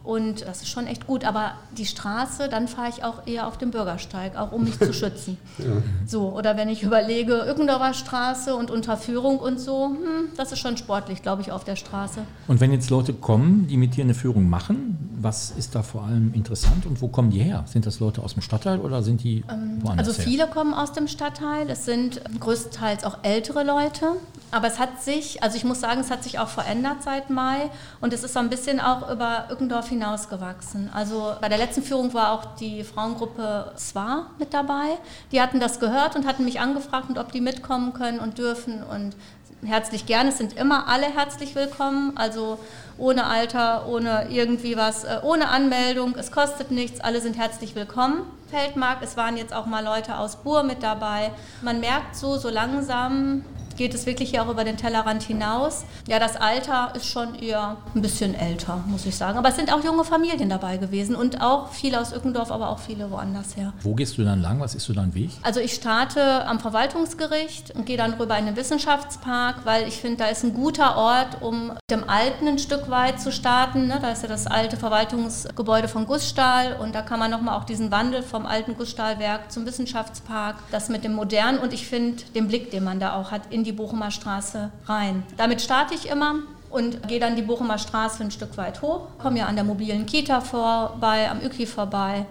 Und 0.04 0.42
das 0.46 0.62
ist 0.62 0.68
schon 0.68 0.86
echt 0.86 1.06
gut. 1.06 1.24
Aber 1.24 1.52
die 1.76 1.86
Straße, 1.86 2.48
dann 2.48 2.66
fahre 2.66 2.88
ich 2.88 3.04
auch 3.04 3.26
eher 3.26 3.46
auf 3.46 3.58
dem 3.58 3.70
Bürgersteig, 3.70 4.36
auch 4.36 4.50
um 4.50 4.64
mich 4.64 4.78
zu 4.78 4.92
schützen. 4.94 5.38
ja. 5.58 5.64
So, 6.06 6.30
oder 6.30 6.56
wenn 6.56 6.68
ich 6.68 6.82
überlege, 6.82 7.46
Ückendorfer 7.48 7.94
Straße 7.94 8.56
und 8.56 8.70
Unterführung 8.70 9.38
und 9.38 9.60
so, 9.60 9.90
hm, 9.90 10.30
das 10.36 10.50
ist 10.50 10.58
schon 10.58 10.76
sportlich, 10.76 11.22
glaube 11.22 11.42
ich, 11.42 11.52
auf 11.52 11.62
der 11.62 11.76
Straße. 11.76 12.20
Und 12.48 12.60
wenn 12.60 12.72
jetzt 12.72 12.90
Leute 12.90 13.12
kommen, 13.12 13.68
die 13.68 13.76
mit 13.76 13.96
dir 13.96 14.02
eine 14.02 14.14
Führung 14.14 14.48
machen, 14.48 15.11
was 15.22 15.50
ist 15.52 15.74
da 15.74 15.82
vor 15.82 16.04
allem 16.04 16.32
interessant 16.34 16.86
und 16.86 17.00
wo 17.00 17.08
kommen 17.08 17.30
die 17.30 17.40
her? 17.40 17.64
Sind 17.66 17.86
das 17.86 18.00
Leute 18.00 18.22
aus 18.22 18.34
dem 18.34 18.42
Stadtteil 18.42 18.80
oder 18.80 19.02
sind 19.02 19.22
die 19.22 19.44
ähm, 19.50 19.78
woanders 19.82 20.08
Also 20.08 20.20
viele 20.20 20.44
her? 20.44 20.52
kommen 20.52 20.74
aus 20.74 20.92
dem 20.92 21.08
Stadtteil. 21.08 21.68
Es 21.70 21.84
sind 21.84 22.20
größtenteils 22.40 23.04
auch 23.04 23.18
ältere 23.22 23.62
Leute. 23.62 24.12
Aber 24.50 24.66
es 24.66 24.78
hat 24.78 25.02
sich, 25.02 25.42
also 25.42 25.56
ich 25.56 25.64
muss 25.64 25.80
sagen, 25.80 26.00
es 26.00 26.10
hat 26.10 26.22
sich 26.22 26.38
auch 26.38 26.48
verändert 26.48 27.02
seit 27.02 27.30
Mai 27.30 27.70
und 28.02 28.12
es 28.12 28.22
ist 28.22 28.34
so 28.34 28.40
ein 28.40 28.50
bisschen 28.50 28.80
auch 28.80 29.10
über 29.10 29.46
Ückendorf 29.50 29.88
hinausgewachsen. 29.88 30.90
Also 30.92 31.32
bei 31.40 31.48
der 31.48 31.56
letzten 31.56 31.82
Führung 31.82 32.12
war 32.12 32.32
auch 32.32 32.54
die 32.56 32.84
Frauengruppe 32.84 33.72
SWA 33.78 34.26
mit 34.38 34.52
dabei. 34.52 34.98
Die 35.32 35.40
hatten 35.40 35.58
das 35.58 35.80
gehört 35.80 36.16
und 36.16 36.26
hatten 36.26 36.44
mich 36.44 36.60
angefragt, 36.60 37.08
und 37.08 37.18
ob 37.18 37.32
die 37.32 37.40
mitkommen 37.40 37.94
können 37.94 38.20
und 38.20 38.36
dürfen 38.36 38.82
und 38.82 39.16
herzlich 39.64 40.06
gerne. 40.06 40.30
Es 40.30 40.38
sind 40.38 40.56
immer 40.56 40.88
alle 40.88 41.06
herzlich 41.06 41.54
willkommen, 41.54 42.16
also 42.16 42.58
ohne 42.98 43.26
Alter, 43.26 43.86
ohne 43.86 44.26
irgendwie 44.30 44.76
was, 44.76 45.04
äh, 45.04 45.20
ohne 45.22 45.48
Anmeldung. 45.48 46.14
Es 46.16 46.32
kostet 46.32 46.70
nichts, 46.70 47.00
alle 47.00 47.20
sind 47.20 47.38
herzlich 47.38 47.74
willkommen. 47.74 48.22
Feldmark, 48.50 48.98
es 49.02 49.16
waren 49.16 49.36
jetzt 49.36 49.54
auch 49.54 49.66
mal 49.66 49.84
Leute 49.84 50.18
aus 50.18 50.36
Bur 50.36 50.62
mit 50.62 50.82
dabei. 50.82 51.30
Man 51.62 51.80
merkt 51.80 52.16
so, 52.16 52.36
so 52.36 52.48
langsam, 52.50 53.44
geht 53.76 53.94
es 53.94 54.06
wirklich 54.06 54.30
hier 54.30 54.42
auch 54.42 54.48
über 54.48 54.64
den 54.64 54.76
Tellerrand 54.76 55.22
hinaus. 55.22 55.84
Ja, 56.08 56.18
das 56.18 56.36
Alter 56.36 56.92
ist 56.94 57.06
schon 57.06 57.34
eher 57.34 57.76
ein 57.94 58.02
bisschen 58.02 58.34
älter, 58.34 58.82
muss 58.86 59.06
ich 59.06 59.16
sagen. 59.16 59.38
Aber 59.38 59.48
es 59.48 59.56
sind 59.56 59.72
auch 59.72 59.82
junge 59.84 60.04
Familien 60.04 60.48
dabei 60.48 60.76
gewesen 60.76 61.14
und 61.14 61.40
auch 61.40 61.68
viele 61.72 62.00
aus 62.00 62.12
Ückendorf, 62.12 62.50
aber 62.50 62.70
auch 62.70 62.78
viele 62.78 63.10
woanders 63.10 63.56
her. 63.56 63.72
Wo 63.82 63.94
gehst 63.94 64.18
du 64.18 64.24
dann 64.24 64.40
lang? 64.40 64.60
Was 64.60 64.74
ist 64.74 64.84
so 64.84 64.92
dein 64.92 65.14
Weg? 65.14 65.30
Also 65.42 65.60
ich 65.60 65.74
starte 65.74 66.46
am 66.46 66.60
Verwaltungsgericht 66.60 67.74
und 67.74 67.86
gehe 67.86 67.96
dann 67.96 68.14
rüber 68.14 68.38
in 68.38 68.46
den 68.46 68.56
Wissenschaftspark, 68.56 69.64
weil 69.64 69.88
ich 69.88 70.00
finde, 70.00 70.18
da 70.18 70.26
ist 70.26 70.44
ein 70.44 70.54
guter 70.54 70.96
Ort, 70.96 71.42
um 71.42 71.72
dem 71.90 72.08
Alten 72.08 72.48
ein 72.48 72.58
Stück 72.58 72.90
weit 72.90 73.20
zu 73.20 73.32
starten. 73.32 73.86
Ne? 73.86 73.98
Da 74.00 74.12
ist 74.12 74.22
ja 74.22 74.28
das 74.28 74.46
alte 74.46 74.76
Verwaltungsgebäude 74.76 75.88
von 75.88 76.06
Gussstahl 76.06 76.76
und 76.80 76.94
da 76.94 77.02
kann 77.02 77.18
man 77.18 77.30
nochmal 77.30 77.58
auch 77.58 77.64
diesen 77.64 77.90
Wandel 77.90 78.22
vom 78.22 78.46
alten 78.46 78.76
Gussstahlwerk 78.76 79.52
zum 79.52 79.66
Wissenschaftspark, 79.66 80.56
das 80.70 80.88
mit 80.88 81.04
dem 81.04 81.14
Modernen 81.14 81.58
und 81.58 81.72
ich 81.72 81.86
finde 81.86 82.22
den 82.34 82.48
Blick, 82.48 82.70
den 82.70 82.84
man 82.84 83.00
da 83.00 83.16
auch 83.16 83.30
hat, 83.30 83.42
in 83.50 83.61
die 83.64 83.72
Bochumer 83.72 84.10
Straße 84.10 84.70
rein. 84.86 85.22
Damit 85.36 85.62
starte 85.62 85.94
ich 85.94 86.08
immer 86.08 86.36
und 86.70 87.06
gehe 87.08 87.20
dann 87.20 87.36
die 87.36 87.42
Bochumer 87.42 87.78
Straße 87.78 88.22
ein 88.22 88.30
Stück 88.30 88.56
weit 88.56 88.82
hoch, 88.82 89.08
komme 89.18 89.38
ja 89.38 89.46
an 89.46 89.54
der 89.54 89.64
mobilen 89.64 90.06
Kita 90.06 90.40
vorbei, 90.40 91.30
am 91.30 91.40
Öki 91.42 91.66
vorbei, 91.66 92.26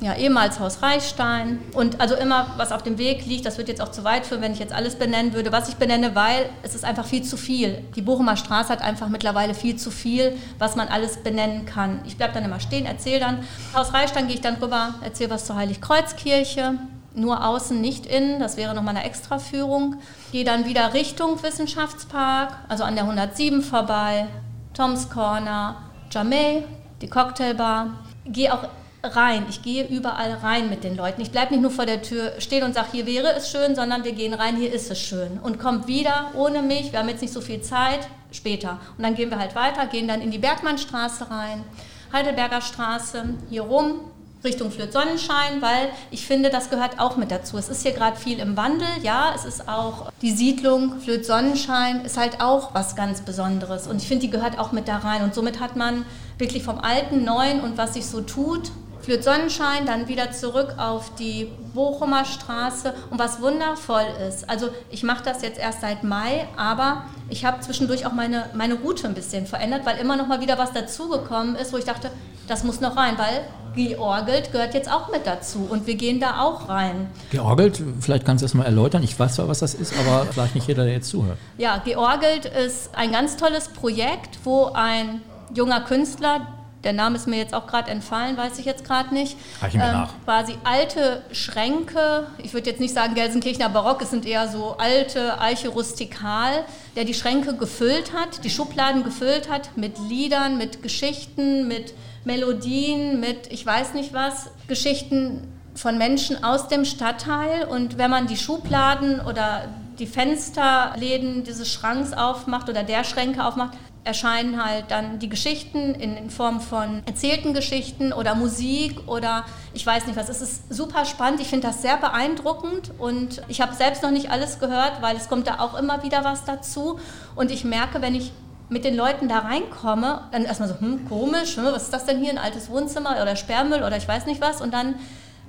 ja, 0.00 0.14
ehemals 0.14 0.58
Haus 0.58 0.82
Reichstein 0.82 1.58
und 1.74 2.00
also 2.00 2.14
immer, 2.14 2.54
was 2.56 2.72
auf 2.72 2.82
dem 2.82 2.96
Weg 2.96 3.26
liegt, 3.26 3.44
das 3.44 3.58
wird 3.58 3.68
jetzt 3.68 3.82
auch 3.82 3.90
zu 3.90 4.02
weit 4.02 4.26
führen, 4.26 4.40
wenn 4.40 4.52
ich 4.52 4.58
jetzt 4.58 4.72
alles 4.72 4.96
benennen 4.96 5.34
würde, 5.34 5.52
was 5.52 5.68
ich 5.68 5.76
benenne, 5.76 6.14
weil 6.14 6.48
es 6.62 6.74
ist 6.74 6.84
einfach 6.84 7.04
viel 7.04 7.22
zu 7.22 7.36
viel. 7.36 7.84
Die 7.96 8.02
Bochumer 8.02 8.36
Straße 8.36 8.70
hat 8.70 8.80
einfach 8.80 9.08
mittlerweile 9.08 9.54
viel 9.54 9.76
zu 9.76 9.90
viel, 9.90 10.36
was 10.58 10.74
man 10.74 10.88
alles 10.88 11.18
benennen 11.18 11.66
kann. 11.66 12.00
Ich 12.06 12.16
bleibe 12.16 12.32
dann 12.32 12.44
immer 12.44 12.60
stehen, 12.60 12.86
erzähle 12.86 13.20
dann. 13.20 13.44
Haus 13.74 13.92
Reichstein 13.92 14.26
gehe 14.26 14.36
ich 14.36 14.40
dann 14.40 14.56
rüber, 14.56 14.94
erzähle 15.02 15.30
was 15.30 15.44
zur 15.44 15.56
Heiligkreuzkirche, 15.56 16.78
nur 17.14 17.44
außen, 17.44 17.80
nicht 17.80 18.06
innen. 18.06 18.40
Das 18.40 18.56
wäre 18.56 18.74
nochmal 18.74 18.96
eine 18.96 19.04
Extraführung. 19.04 19.96
Gehe 20.32 20.44
dann 20.44 20.66
wieder 20.66 20.94
Richtung 20.94 21.42
Wissenschaftspark, 21.42 22.56
also 22.68 22.84
an 22.84 22.94
der 22.94 23.04
107 23.04 23.62
vorbei, 23.62 24.26
Tom's 24.74 25.10
Corner, 25.10 25.76
Jamay, 26.10 26.64
die 27.00 27.08
Cocktailbar. 27.08 27.88
Gehe 28.24 28.52
auch 28.52 28.68
rein. 29.02 29.46
Ich 29.48 29.62
gehe 29.62 29.86
überall 29.86 30.34
rein 30.34 30.68
mit 30.68 30.84
den 30.84 30.96
Leuten. 30.96 31.20
Ich 31.22 31.30
bleibe 31.30 31.52
nicht 31.52 31.62
nur 31.62 31.70
vor 31.70 31.86
der 31.86 32.02
Tür 32.02 32.32
stehen 32.38 32.64
und 32.64 32.74
sage, 32.74 32.88
hier 32.92 33.06
wäre 33.06 33.32
es 33.34 33.50
schön, 33.50 33.74
sondern 33.74 34.04
wir 34.04 34.12
gehen 34.12 34.34
rein, 34.34 34.56
hier 34.56 34.72
ist 34.72 34.90
es 34.90 35.00
schön. 35.00 35.38
Und 35.42 35.58
kommt 35.58 35.86
wieder 35.86 36.30
ohne 36.34 36.62
mich, 36.62 36.92
wir 36.92 36.98
haben 36.98 37.08
jetzt 37.08 37.22
nicht 37.22 37.32
so 37.32 37.40
viel 37.40 37.62
Zeit, 37.62 38.08
später. 38.30 38.78
Und 38.96 39.04
dann 39.04 39.14
gehen 39.14 39.30
wir 39.30 39.38
halt 39.38 39.54
weiter, 39.54 39.86
gehen 39.86 40.08
dann 40.08 40.20
in 40.20 40.30
die 40.30 40.38
Bergmannstraße 40.38 41.30
rein, 41.30 41.64
Heidelberger 42.12 42.60
Straße, 42.60 43.24
hier 43.48 43.62
rum, 43.62 44.00
Richtung 44.42 44.70
Flöt 44.70 44.92
Sonnenschein, 44.92 45.60
weil 45.60 45.90
ich 46.10 46.26
finde, 46.26 46.50
das 46.50 46.70
gehört 46.70 46.98
auch 46.98 47.16
mit 47.16 47.30
dazu. 47.30 47.58
Es 47.58 47.68
ist 47.68 47.82
hier 47.82 47.92
gerade 47.92 48.16
viel 48.16 48.38
im 48.38 48.56
Wandel, 48.56 48.88
ja, 49.02 49.32
es 49.34 49.44
ist 49.44 49.68
auch 49.68 50.10
die 50.22 50.30
Siedlung 50.30 51.00
Flöt 51.00 51.26
Sonnenschein 51.26 52.04
ist 52.04 52.16
halt 52.16 52.40
auch 52.40 52.74
was 52.74 52.96
ganz 52.96 53.20
Besonderes. 53.20 53.86
Und 53.86 53.96
ich 54.00 54.08
finde, 54.08 54.26
die 54.26 54.30
gehört 54.30 54.58
auch 54.58 54.72
mit 54.72 54.88
da 54.88 54.98
rein. 54.98 55.22
Und 55.22 55.34
somit 55.34 55.60
hat 55.60 55.76
man 55.76 56.04
wirklich 56.38 56.62
vom 56.62 56.78
alten, 56.78 57.24
neuen 57.24 57.60
und 57.60 57.76
was 57.76 57.94
sich 57.94 58.06
so 58.06 58.20
tut, 58.20 58.70
Flöt 59.02 59.24
Sonnenschein, 59.24 59.86
dann 59.86 60.08
wieder 60.08 60.30
zurück 60.32 60.74
auf 60.76 61.14
die 61.14 61.50
Bochumer 61.74 62.24
Straße 62.24 62.92
und 63.10 63.18
was 63.18 63.40
wundervoll 63.40 64.04
ist. 64.28 64.48
Also 64.48 64.68
ich 64.90 65.02
mache 65.02 65.24
das 65.24 65.42
jetzt 65.42 65.58
erst 65.58 65.80
seit 65.80 66.04
Mai, 66.04 66.46
aber 66.56 67.04
ich 67.30 67.44
habe 67.44 67.60
zwischendurch 67.60 68.04
auch 68.06 68.12
meine, 68.12 68.50
meine 68.54 68.74
Route 68.74 69.08
ein 69.08 69.14
bisschen 69.14 69.46
verändert, 69.46 69.86
weil 69.86 69.98
immer 69.98 70.16
noch 70.16 70.26
mal 70.26 70.40
wieder 70.40 70.58
was 70.58 70.72
dazugekommen 70.72 71.56
ist, 71.56 71.72
wo 71.72 71.78
ich 71.78 71.84
dachte, 71.84 72.10
das 72.46 72.64
muss 72.64 72.80
noch 72.80 72.96
rein, 72.96 73.16
weil 73.16 73.42
georgelt 73.74 74.52
gehört 74.52 74.74
jetzt 74.74 74.90
auch 74.90 75.10
mit 75.10 75.26
dazu 75.26 75.66
und 75.70 75.86
wir 75.86 75.94
gehen 75.94 76.20
da 76.20 76.40
auch 76.40 76.68
rein. 76.68 77.08
Georgelt, 77.30 77.80
vielleicht 78.00 78.26
kannst 78.26 78.42
du 78.42 78.44
das 78.44 78.54
mal 78.54 78.64
erläutern. 78.64 79.02
Ich 79.02 79.18
weiß 79.18 79.36
zwar, 79.36 79.48
was 79.48 79.60
das 79.60 79.74
ist, 79.74 79.94
aber 79.98 80.26
vielleicht 80.32 80.56
nicht 80.56 80.66
jeder, 80.66 80.84
der 80.84 80.94
jetzt 80.94 81.08
zuhört. 81.08 81.38
Ja, 81.58 81.78
georgelt 81.78 82.46
ist 82.46 82.90
ein 82.94 83.12
ganz 83.12 83.36
tolles 83.36 83.68
Projekt, 83.68 84.40
wo 84.44 84.66
ein 84.74 85.22
junger 85.54 85.80
Künstler, 85.82 86.59
der 86.84 86.92
Name 86.92 87.16
ist 87.16 87.26
mir 87.26 87.36
jetzt 87.36 87.54
auch 87.54 87.66
gerade 87.66 87.90
entfallen, 87.90 88.36
weiß 88.36 88.58
ich 88.58 88.64
jetzt 88.64 88.84
gerade 88.84 89.12
nicht. 89.12 89.36
Reichen 89.60 89.80
wir 89.80 89.86
ähm, 89.86 89.92
nach. 89.92 90.14
Quasi 90.24 90.54
alte 90.64 91.22
Schränke, 91.32 92.26
ich 92.38 92.54
würde 92.54 92.70
jetzt 92.70 92.80
nicht 92.80 92.94
sagen 92.94 93.14
Gelsenkirchener 93.14 93.68
Barock, 93.68 94.02
es 94.02 94.10
sind 94.10 94.24
eher 94.24 94.48
so 94.48 94.76
alte 94.78 95.40
Eiche 95.40 95.68
rustikal, 95.68 96.64
der 96.96 97.04
die 97.04 97.14
Schränke 97.14 97.54
gefüllt 97.54 98.12
hat, 98.14 98.44
die 98.44 98.50
Schubladen 98.50 99.04
gefüllt 99.04 99.50
hat 99.50 99.76
mit 99.76 99.98
Liedern, 100.08 100.56
mit 100.56 100.82
Geschichten, 100.82 101.68
mit 101.68 101.94
Melodien, 102.24 103.20
mit 103.20 103.52
ich 103.52 103.64
weiß 103.64 103.94
nicht 103.94 104.12
was, 104.12 104.50
Geschichten 104.66 105.46
von 105.74 105.98
Menschen 105.98 106.42
aus 106.42 106.68
dem 106.68 106.84
Stadtteil. 106.84 107.64
Und 107.64 107.98
wenn 107.98 108.10
man 108.10 108.26
die 108.26 108.36
Schubladen 108.36 109.20
oder 109.20 109.68
die 109.98 110.06
Fensterläden 110.06 111.44
dieses 111.44 111.70
Schranks 111.72 112.12
aufmacht 112.12 112.68
oder 112.68 112.82
der 112.82 113.04
Schränke 113.04 113.44
aufmacht, 113.44 113.76
erscheinen 114.04 114.64
halt 114.64 114.90
dann 114.90 115.18
die 115.18 115.28
Geschichten 115.28 115.94
in, 115.94 116.16
in, 116.16 116.30
Form 116.30 116.60
von 116.60 117.02
erzählten 117.06 117.52
Geschichten 117.52 118.12
oder 118.12 118.34
Musik 118.34 119.08
oder 119.08 119.44
ich 119.74 119.86
weiß 119.86 120.06
nicht 120.06 120.16
was. 120.16 120.28
Es 120.28 120.40
ist 120.40 120.72
super 120.72 121.04
spannend. 121.04 121.40
Ich 121.40 121.48
finde 121.48 121.66
das 121.66 121.82
sehr 121.82 121.98
beeindruckend 121.98 122.92
und 122.98 123.42
ich 123.48 123.60
habe 123.60 123.74
selbst 123.74 124.02
noch 124.02 124.10
nicht 124.10 124.30
alles 124.30 124.58
gehört, 124.58 125.02
weil 125.02 125.16
es 125.16 125.28
kommt 125.28 125.46
da 125.46 125.58
auch 125.58 125.78
immer 125.78 126.02
wieder 126.02 126.24
was 126.24 126.44
dazu. 126.44 126.98
Und 127.34 127.50
ich 127.50 127.64
merke, 127.64 128.00
wenn 128.00 128.14
ich 128.14 128.32
mit 128.70 128.84
den 128.84 128.96
Leuten 128.96 129.28
da 129.28 129.40
reinkomme, 129.40 130.22
dann 130.32 130.44
erstmal 130.44 130.68
so, 130.68 130.80
hm, 130.80 131.06
komisch, 131.08 131.56
hm, 131.56 131.64
was 131.64 131.84
ist 131.84 131.92
das 131.92 132.06
denn 132.06 132.20
hier, 132.20 132.30
ein 132.30 132.38
altes 132.38 132.70
Wohnzimmer 132.70 133.20
oder 133.20 133.36
Sperrmüll 133.36 133.82
oder 133.82 133.96
ich 133.96 134.08
weiß 134.08 134.26
nicht 134.26 134.40
was. 134.40 134.62
Und 134.62 134.72
dann 134.72 134.94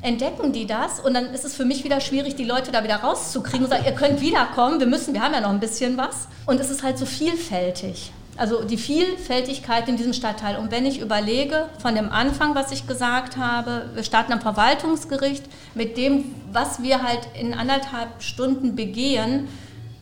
entdecken 0.01 0.51
die 0.51 0.65
das 0.65 0.99
und 0.99 1.13
dann 1.13 1.33
ist 1.33 1.45
es 1.45 1.55
für 1.55 1.63
mich 1.63 1.83
wieder 1.83 2.01
schwierig, 2.01 2.35
die 2.35 2.43
Leute 2.43 2.71
da 2.71 2.83
wieder 2.83 2.97
rauszukriegen 2.97 3.65
und 3.65 3.69
sagen, 3.69 3.85
ihr 3.85 3.93
könnt 3.93 4.19
wiederkommen, 4.19 4.79
wir 4.79 4.87
müssen, 4.87 5.13
wir 5.13 5.21
haben 5.21 5.33
ja 5.33 5.41
noch 5.41 5.51
ein 5.51 5.59
bisschen 5.59 5.95
was. 5.95 6.27
Und 6.47 6.59
es 6.59 6.69
ist 6.69 6.83
halt 6.83 6.97
so 6.97 7.05
vielfältig. 7.05 8.11
Also 8.41 8.63
die 8.63 8.77
Vielfältigkeit 8.77 9.87
in 9.87 9.97
diesem 9.97 10.13
Stadtteil. 10.13 10.57
Und 10.57 10.71
wenn 10.71 10.87
ich 10.87 10.99
überlege, 10.99 11.69
von 11.77 11.93
dem 11.93 12.11
Anfang, 12.11 12.55
was 12.55 12.71
ich 12.71 12.87
gesagt 12.87 13.37
habe, 13.37 13.91
wir 13.93 14.03
starten 14.03 14.33
am 14.33 14.41
Verwaltungsgericht, 14.41 15.43
mit 15.75 15.95
dem, 15.95 16.33
was 16.51 16.81
wir 16.81 17.03
halt 17.03 17.19
in 17.39 17.53
anderthalb 17.53 18.23
Stunden 18.23 18.75
begehen, 18.75 19.47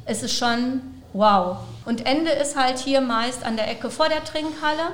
ist 0.07 0.23
es 0.23 0.31
schon 0.31 0.79
wow. 1.11 1.57
Und 1.83 2.05
Ende 2.05 2.31
ist 2.31 2.55
halt 2.55 2.79
hier 2.79 3.01
meist 3.01 3.43
an 3.43 3.57
der 3.57 3.69
Ecke 3.69 3.89
vor 3.89 4.07
der 4.07 4.23
Trinkhalle 4.23 4.93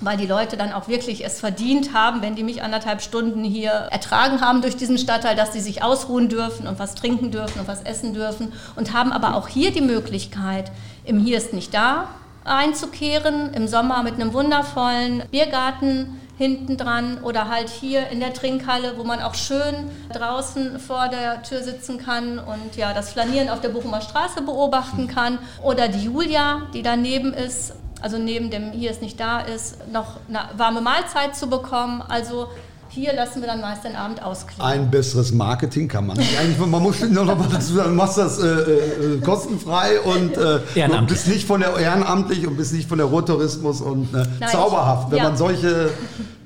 weil 0.00 0.18
die 0.18 0.26
Leute 0.26 0.58
dann 0.58 0.74
auch 0.74 0.86
wirklich 0.88 1.24
es 1.24 1.40
verdient 1.40 1.94
haben, 1.94 2.20
wenn 2.20 2.34
die 2.34 2.42
mich 2.42 2.62
anderthalb 2.62 3.00
Stunden 3.00 3.42
hier 3.42 3.70
ertragen 3.70 4.42
haben 4.42 4.60
durch 4.60 4.76
diesen 4.76 4.98
Stadtteil, 4.98 5.34
dass 5.34 5.54
sie 5.54 5.60
sich 5.60 5.82
ausruhen 5.82 6.28
dürfen 6.28 6.66
und 6.66 6.78
was 6.78 6.94
trinken 6.94 7.30
dürfen 7.30 7.60
und 7.60 7.68
was 7.68 7.80
essen 7.80 8.12
dürfen 8.12 8.52
und 8.76 8.92
haben 8.92 9.12
aber 9.12 9.34
auch 9.34 9.48
hier 9.48 9.70
die 9.70 9.80
Möglichkeit, 9.80 10.70
im 11.06 11.20
Hier 11.20 11.38
ist 11.38 11.54
nicht 11.54 11.72
da 11.72 12.08
einzukehren, 12.44 13.52
im 13.54 13.68
Sommer 13.68 14.02
mit 14.02 14.14
einem 14.14 14.32
wundervollen 14.32 15.22
Biergarten 15.30 16.20
hinten 16.36 16.76
dran 16.76 17.18
oder 17.22 17.48
halt 17.48 17.68
hier 17.68 18.08
in 18.08 18.20
der 18.20 18.34
Trinkhalle, 18.34 18.94
wo 18.96 19.04
man 19.04 19.20
auch 19.20 19.34
schön 19.34 19.90
draußen 20.12 20.80
vor 20.80 21.08
der 21.08 21.42
Tür 21.42 21.62
sitzen 21.62 21.98
kann 21.98 22.38
und 22.38 22.76
ja 22.76 22.92
das 22.92 23.12
Flanieren 23.12 23.48
auf 23.48 23.60
der 23.60 23.68
Bochumer 23.68 24.00
Straße 24.00 24.42
beobachten 24.42 25.06
kann 25.06 25.38
oder 25.62 25.88
die 25.88 26.04
Julia, 26.04 26.62
die 26.74 26.82
daneben 26.82 27.32
ist, 27.32 27.74
also 28.02 28.18
neben 28.18 28.50
dem 28.50 28.72
hier 28.72 28.90
ist 28.90 29.00
nicht 29.00 29.18
da 29.20 29.40
ist, 29.40 29.88
noch 29.92 30.18
eine 30.28 30.40
warme 30.56 30.80
Mahlzeit 30.80 31.36
zu 31.36 31.48
bekommen. 31.48 32.02
Also 32.06 32.48
hier 32.94 33.12
lassen 33.12 33.40
wir 33.40 33.48
dann 33.48 33.60
meist 33.60 33.84
den 33.84 33.96
Abend 33.96 34.22
ausklingen. 34.22 34.64
Ein 34.64 34.90
besseres 34.90 35.32
Marketing 35.32 35.88
kann 35.88 36.06
man 36.06 36.16
nicht. 36.16 36.38
Eigentlich, 36.38 36.58
man 36.58 36.82
muss 36.82 37.00
noch 37.00 37.24
mal 37.24 37.48
dazu 37.50 37.74
sagen, 37.74 37.90
du 37.90 37.96
machst 37.96 38.18
das 38.18 38.38
äh, 38.38 38.46
äh, 38.46 39.20
kostenfrei 39.20 40.00
und 40.00 40.36
äh, 40.36 40.60
bist 41.08 41.26
nicht 41.26 41.46
von 41.46 41.60
der 41.60 41.76
ehrenamtlich 41.76 42.46
und 42.46 42.56
bist 42.56 42.72
nicht 42.72 42.88
von 42.88 42.98
der 42.98 43.08
Ruhrtourismus 43.08 43.80
und 43.80 44.14
äh, 44.14 44.24
Nein, 44.38 44.48
zauberhaft. 44.48 45.10
Wenn 45.10 45.18
ja. 45.18 45.24
man 45.24 45.36
solche 45.36 45.90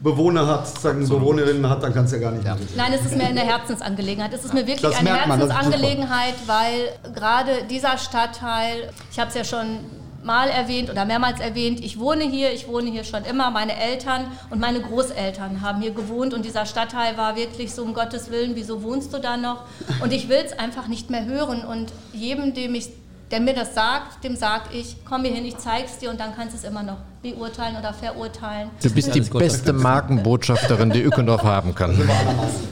Bewohner 0.00 0.46
hat, 0.46 0.66
sagen 0.80 1.06
Bewohnerinnen 1.06 1.68
hat, 1.68 1.82
dann 1.82 1.92
kannst 1.92 2.12
du 2.12 2.16
ja 2.16 2.22
gar 2.22 2.32
nicht. 2.32 2.46
Ja. 2.46 2.56
Nein, 2.76 2.92
es 2.94 3.04
ist 3.04 3.16
mir 3.16 3.26
eine 3.26 3.40
Herzensangelegenheit. 3.40 4.32
Es 4.32 4.44
ist 4.44 4.54
mir 4.54 4.66
wirklich 4.66 4.96
eine 4.96 5.14
Herzensangelegenheit, 5.14 6.34
weil 6.46 7.12
gerade 7.14 7.64
dieser 7.68 7.98
Stadtteil, 7.98 8.90
ich 9.10 9.18
habe 9.18 9.28
es 9.28 9.34
ja 9.34 9.44
schon 9.44 9.80
mal 10.22 10.48
erwähnt 10.48 10.90
oder 10.90 11.04
mehrmals 11.04 11.40
erwähnt, 11.40 11.80
ich 11.84 11.98
wohne 11.98 12.24
hier, 12.24 12.52
ich 12.52 12.68
wohne 12.68 12.90
hier 12.90 13.04
schon 13.04 13.24
immer. 13.24 13.50
Meine 13.50 13.76
Eltern 13.76 14.30
und 14.50 14.60
meine 14.60 14.80
Großeltern 14.80 15.60
haben 15.60 15.80
hier 15.80 15.92
gewohnt 15.92 16.34
und 16.34 16.44
dieser 16.44 16.66
Stadtteil 16.66 17.16
war 17.16 17.36
wirklich 17.36 17.72
so 17.72 17.82
um 17.82 17.94
Gottes 17.94 18.30
Willen, 18.30 18.54
wieso 18.54 18.82
wohnst 18.82 19.14
du 19.14 19.18
da 19.18 19.36
noch? 19.36 19.64
Und 20.02 20.12
ich 20.12 20.28
will 20.28 20.42
es 20.44 20.58
einfach 20.58 20.88
nicht 20.88 21.10
mehr 21.10 21.24
hören 21.24 21.64
und 21.64 21.92
jedem, 22.12 22.54
dem 22.54 22.74
ich 22.74 22.88
der 23.30 23.40
mir 23.40 23.54
das 23.54 23.74
sagt, 23.74 24.24
dem 24.24 24.36
sage 24.36 24.70
ich, 24.72 24.96
komm 25.04 25.24
hier 25.24 25.34
hin, 25.34 25.44
ich 25.44 25.58
zeig's 25.58 25.98
dir 25.98 26.10
und 26.10 26.18
dann 26.18 26.34
kannst 26.34 26.54
du 26.54 26.58
es 26.58 26.64
immer 26.64 26.82
noch 26.82 26.98
beurteilen 27.22 27.76
oder 27.76 27.92
verurteilen. 27.92 28.70
Du 28.80 28.90
bist 28.90 29.14
die 29.14 29.20
beste 29.20 29.72
Markenbotschafterin, 29.72 30.90
die 30.90 31.02
Ückendorf 31.02 31.42
haben 31.42 31.74
kann. 31.74 31.98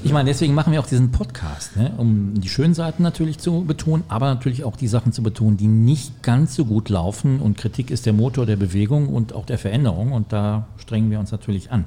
Ich 0.04 0.12
meine, 0.12 0.28
deswegen 0.28 0.54
machen 0.54 0.72
wir 0.72 0.80
auch 0.80 0.86
diesen 0.86 1.10
Podcast, 1.10 1.76
ne? 1.76 1.92
um 1.96 2.40
die 2.40 2.48
schönen 2.48 2.74
Seiten 2.74 3.02
natürlich 3.02 3.38
zu 3.38 3.64
betonen, 3.64 4.04
aber 4.08 4.26
natürlich 4.26 4.62
auch 4.64 4.76
die 4.76 4.86
Sachen 4.86 5.12
zu 5.12 5.22
betonen, 5.22 5.56
die 5.56 5.66
nicht 5.66 6.22
ganz 6.22 6.54
so 6.54 6.64
gut 6.64 6.88
laufen. 6.88 7.40
Und 7.40 7.58
Kritik 7.58 7.90
ist 7.90 8.06
der 8.06 8.12
Motor 8.12 8.46
der 8.46 8.56
Bewegung 8.56 9.08
und 9.08 9.32
auch 9.32 9.46
der 9.46 9.58
Veränderung 9.58 10.12
und 10.12 10.32
da 10.32 10.68
strengen 10.78 11.10
wir 11.10 11.18
uns 11.18 11.32
natürlich 11.32 11.72
an. 11.72 11.84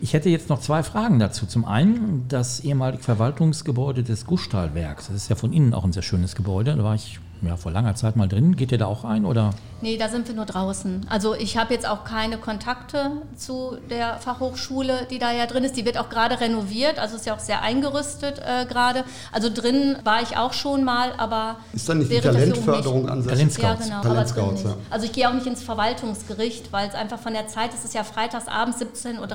Ich 0.00 0.14
hätte 0.14 0.30
jetzt 0.30 0.48
noch 0.48 0.60
zwei 0.60 0.82
Fragen 0.82 1.18
dazu. 1.18 1.44
Zum 1.44 1.66
einen 1.66 2.24
das 2.28 2.60
ehemalige 2.60 3.02
Verwaltungsgebäude 3.02 4.02
des 4.02 4.24
Guschtalwerks. 4.24 5.08
Das 5.08 5.16
ist 5.16 5.28
ja 5.28 5.36
von 5.36 5.52
innen 5.52 5.74
auch 5.74 5.84
ein 5.84 5.92
sehr 5.92 6.02
schönes 6.02 6.34
Gebäude. 6.34 6.74
Da 6.74 6.82
war 6.82 6.94
ich 6.94 7.20
ja, 7.42 7.56
vor 7.56 7.72
langer 7.72 7.94
Zeit 7.94 8.16
mal 8.16 8.28
drin. 8.28 8.56
Geht 8.56 8.72
ihr 8.72 8.78
da 8.78 8.86
auch 8.86 9.04
rein 9.04 9.24
oder? 9.24 9.50
Nee, 9.80 9.96
da 9.96 10.08
sind 10.08 10.28
wir 10.28 10.34
nur 10.34 10.44
draußen. 10.44 11.06
Also 11.08 11.34
ich 11.34 11.56
habe 11.56 11.72
jetzt 11.72 11.88
auch 11.88 12.04
keine 12.04 12.36
Kontakte 12.36 13.12
zu 13.36 13.78
der 13.88 14.18
Fachhochschule, 14.18 15.06
die 15.10 15.18
da 15.18 15.32
ja 15.32 15.46
drin 15.46 15.64
ist. 15.64 15.76
Die 15.76 15.86
wird 15.86 15.96
auch 15.96 16.10
gerade 16.10 16.38
renoviert, 16.40 16.98
also 16.98 17.16
ist 17.16 17.26
ja 17.26 17.34
auch 17.34 17.40
sehr 17.40 17.62
eingerüstet 17.62 18.40
äh, 18.40 18.66
gerade. 18.66 19.04
Also 19.32 19.48
drin 19.52 19.96
war 20.04 20.20
ich 20.20 20.36
auch 20.36 20.52
schon 20.52 20.84
mal, 20.84 21.12
aber 21.16 21.56
ist 21.72 21.88
dann 21.88 21.98
nicht 21.98 22.10
die 22.10 22.20
Talentförderung 22.20 23.08
ansässig? 23.08 23.62
Ja, 23.62 23.74
genau, 23.74 24.02
Talentscouts, 24.02 24.64
ja. 24.64 24.74
Also 24.90 25.06
ich 25.06 25.12
gehe 25.12 25.28
auch 25.28 25.34
nicht 25.34 25.46
ins 25.46 25.62
Verwaltungsgericht, 25.62 26.72
weil 26.72 26.88
es 26.88 26.94
einfach 26.94 27.18
von 27.18 27.32
der 27.32 27.46
Zeit, 27.48 27.70
es 27.72 27.84
ist 27.84 27.94
ja 27.94 28.04
freitagsabends 28.04 28.78
17.30 28.80 29.18
Uhr, 29.18 29.28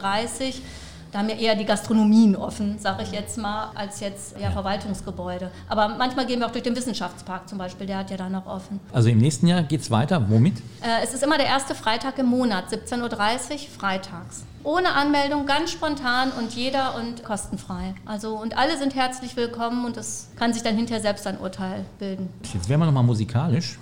da 1.15 1.19
haben 1.19 1.29
ja 1.29 1.35
eher 1.35 1.55
die 1.55 1.63
Gastronomien 1.63 2.35
offen, 2.35 2.77
sage 2.77 3.03
ich 3.03 3.11
jetzt 3.13 3.37
mal, 3.37 3.71
als 3.73 4.01
jetzt 4.01 4.37
ja, 4.37 4.51
Verwaltungsgebäude. 4.51 5.49
Aber 5.69 5.95
manchmal 5.97 6.25
gehen 6.25 6.39
wir 6.39 6.45
auch 6.45 6.51
durch 6.51 6.65
den 6.65 6.75
Wissenschaftspark 6.75 7.47
zum 7.47 7.57
Beispiel, 7.57 7.87
der 7.87 7.99
hat 7.99 8.11
ja 8.11 8.17
da 8.17 8.27
noch 8.27 8.45
offen. 8.45 8.81
Also 8.91 9.07
im 9.07 9.19
nächsten 9.19 9.47
Jahr 9.47 9.63
geht 9.63 9.79
es 9.79 9.89
weiter. 9.89 10.29
Womit? 10.29 10.57
Äh, 10.81 11.05
es 11.05 11.13
ist 11.13 11.23
immer 11.23 11.37
der 11.37 11.47
erste 11.47 11.73
Freitag 11.73 12.17
im 12.19 12.25
Monat, 12.25 12.65
17.30 12.69 13.01
Uhr 13.01 13.59
freitags. 13.79 14.43
Ohne 14.65 14.91
Anmeldung, 14.91 15.45
ganz 15.45 15.71
spontan 15.71 16.33
und 16.33 16.53
jeder 16.53 16.95
und 16.95 17.23
kostenfrei. 17.23 17.95
Also 18.05 18.35
und 18.35 18.57
alle 18.57 18.77
sind 18.77 18.93
herzlich 18.93 19.37
willkommen 19.37 19.85
und 19.85 19.95
es 19.95 20.31
kann 20.35 20.51
sich 20.51 20.63
dann 20.63 20.75
hinterher 20.75 21.01
selbst 21.01 21.25
ein 21.27 21.39
Urteil 21.39 21.85
bilden. 21.97 22.27
Jetzt 22.53 22.67
werden 22.67 22.81
wir 22.81 22.87
nochmal 22.87 23.03
musikalisch. 23.03 23.79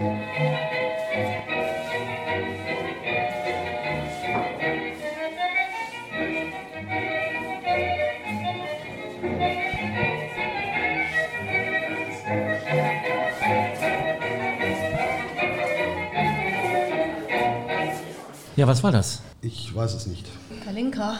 Ja, 18.55 18.67
was 18.67 18.83
war 18.83 18.91
das? 18.91 19.21
Ich 19.41 19.73
weiß 19.73 19.95
es 19.95 20.05
nicht. 20.05 20.27
Kalinka. 20.63 21.17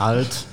Alt. 0.00 0.46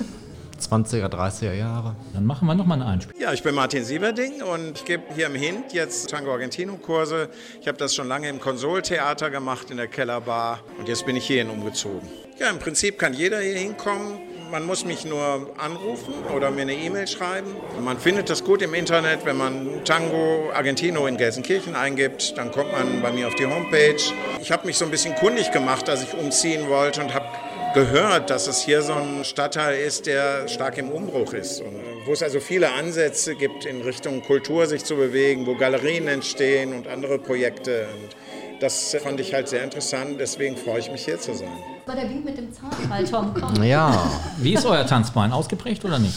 20er, 0.59 1.07
30er 1.07 1.53
Jahre. 1.53 1.95
Dann 2.13 2.25
machen 2.25 2.45
wir 2.47 2.53
nochmal 2.53 2.79
ein 2.81 2.87
Einspiel. 2.87 3.19
Ja, 3.19 3.33
ich 3.33 3.41
bin 3.41 3.55
Martin 3.55 3.83
Sieberding 3.83 4.43
und 4.43 4.77
ich 4.77 4.85
gebe 4.85 5.03
hier 5.15 5.25
im 5.25 5.33
Hint 5.33 5.73
jetzt 5.73 6.09
Tango 6.11 6.31
Argentino 6.31 6.75
Kurse. 6.75 7.29
Ich 7.61 7.67
habe 7.67 7.79
das 7.79 7.95
schon 7.95 8.07
lange 8.07 8.29
im 8.29 8.39
Konsoltheater 8.39 9.31
gemacht, 9.31 9.71
in 9.71 9.77
der 9.77 9.87
Kellerbar 9.87 10.59
und 10.77 10.87
jetzt 10.87 11.05
bin 11.05 11.15
ich 11.15 11.25
hierhin 11.25 11.49
umgezogen. 11.49 12.07
Ja, 12.37 12.49
im 12.49 12.59
Prinzip 12.59 12.99
kann 12.99 13.13
jeder 13.15 13.39
hier 13.39 13.57
hinkommen. 13.57 14.19
Man 14.51 14.65
muss 14.65 14.83
mich 14.83 15.05
nur 15.05 15.47
anrufen 15.57 16.13
oder 16.35 16.49
mir 16.49 16.63
eine 16.63 16.73
E-Mail 16.73 17.07
schreiben. 17.07 17.55
Man 17.81 17.99
findet 17.99 18.31
das 18.31 18.43
gut 18.43 18.63
im 18.63 18.73
Internet, 18.73 19.23
wenn 19.23 19.37
man 19.37 19.83
Tango 19.85 20.49
Argentino 20.53 21.05
in 21.05 21.17
Gelsenkirchen 21.17 21.75
eingibt, 21.75 22.35
dann 22.35 22.51
kommt 22.51 22.71
man 22.71 23.01
bei 23.01 23.11
mir 23.11 23.27
auf 23.27 23.35
die 23.35 23.45
Homepage. 23.45 24.01
Ich 24.41 24.51
habe 24.51 24.65
mich 24.65 24.77
so 24.77 24.85
ein 24.85 24.91
bisschen 24.91 25.13
kundig 25.15 25.51
gemacht, 25.51 25.87
als 25.87 26.01
ich 26.01 26.13
umziehen 26.15 26.67
wollte 26.67 27.01
und 27.01 27.13
habe 27.13 27.27
gehört, 27.75 28.31
dass 28.31 28.47
es 28.47 28.59
hier 28.61 28.81
so 28.81 28.93
ein 28.93 29.23
Stadtteil 29.23 29.79
ist, 29.79 30.07
der 30.07 30.47
stark 30.47 30.79
im 30.79 30.89
Umbruch 30.89 31.33
ist 31.33 31.61
und 31.61 31.75
wo 32.05 32.13
es 32.13 32.23
also 32.23 32.39
viele 32.39 32.71
Ansätze 32.71 33.35
gibt, 33.35 33.65
in 33.65 33.81
Richtung 33.81 34.23
Kultur 34.23 34.65
sich 34.65 34.83
zu 34.83 34.95
bewegen, 34.95 35.45
wo 35.45 35.55
Galerien 35.55 36.07
entstehen 36.07 36.73
und 36.73 36.87
andere 36.87 37.19
Projekte. 37.19 37.87
Und 37.93 38.15
das 38.61 38.95
fand 39.03 39.19
ich 39.19 39.33
halt 39.33 39.47
sehr 39.47 39.63
interessant, 39.63 40.19
deswegen 40.19 40.57
freue 40.57 40.79
ich 40.79 40.91
mich 40.91 41.05
hier 41.05 41.19
zu 41.19 41.35
sein. 41.35 41.78
War 41.89 41.95
der 41.95 42.07
Wink 42.07 42.23
mit 42.23 42.37
dem 42.37 42.53
Zaunfall, 42.53 43.03
Tom, 43.03 43.33
komm. 43.33 43.63
Ja. 43.63 43.99
Wie 44.37 44.53
ist 44.53 44.63
euer 44.63 44.85
Tanzbein? 44.85 45.31
Ausgeprägt 45.31 45.83
oder 45.83 45.97
nicht? 45.97 46.13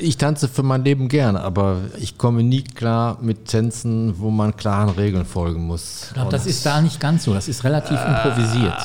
Ich 0.00 0.16
tanze 0.16 0.48
für 0.48 0.62
mein 0.62 0.82
Leben 0.82 1.10
gern, 1.10 1.36
aber 1.36 1.76
ich 1.98 2.16
komme 2.16 2.42
nie 2.42 2.62
klar 2.62 3.18
mit 3.20 3.44
Tänzen, 3.44 4.18
wo 4.18 4.30
man 4.30 4.56
klaren 4.56 4.88
Regeln 4.88 5.26
folgen 5.26 5.66
muss. 5.66 6.04
Ich 6.06 6.14
glaube, 6.14 6.30
das 6.30 6.46
ist 6.46 6.64
da 6.64 6.80
nicht 6.80 7.00
ganz 7.00 7.24
so. 7.24 7.34
Das 7.34 7.48
ist 7.48 7.64
relativ 7.64 7.98
improvisiert. 8.02 8.78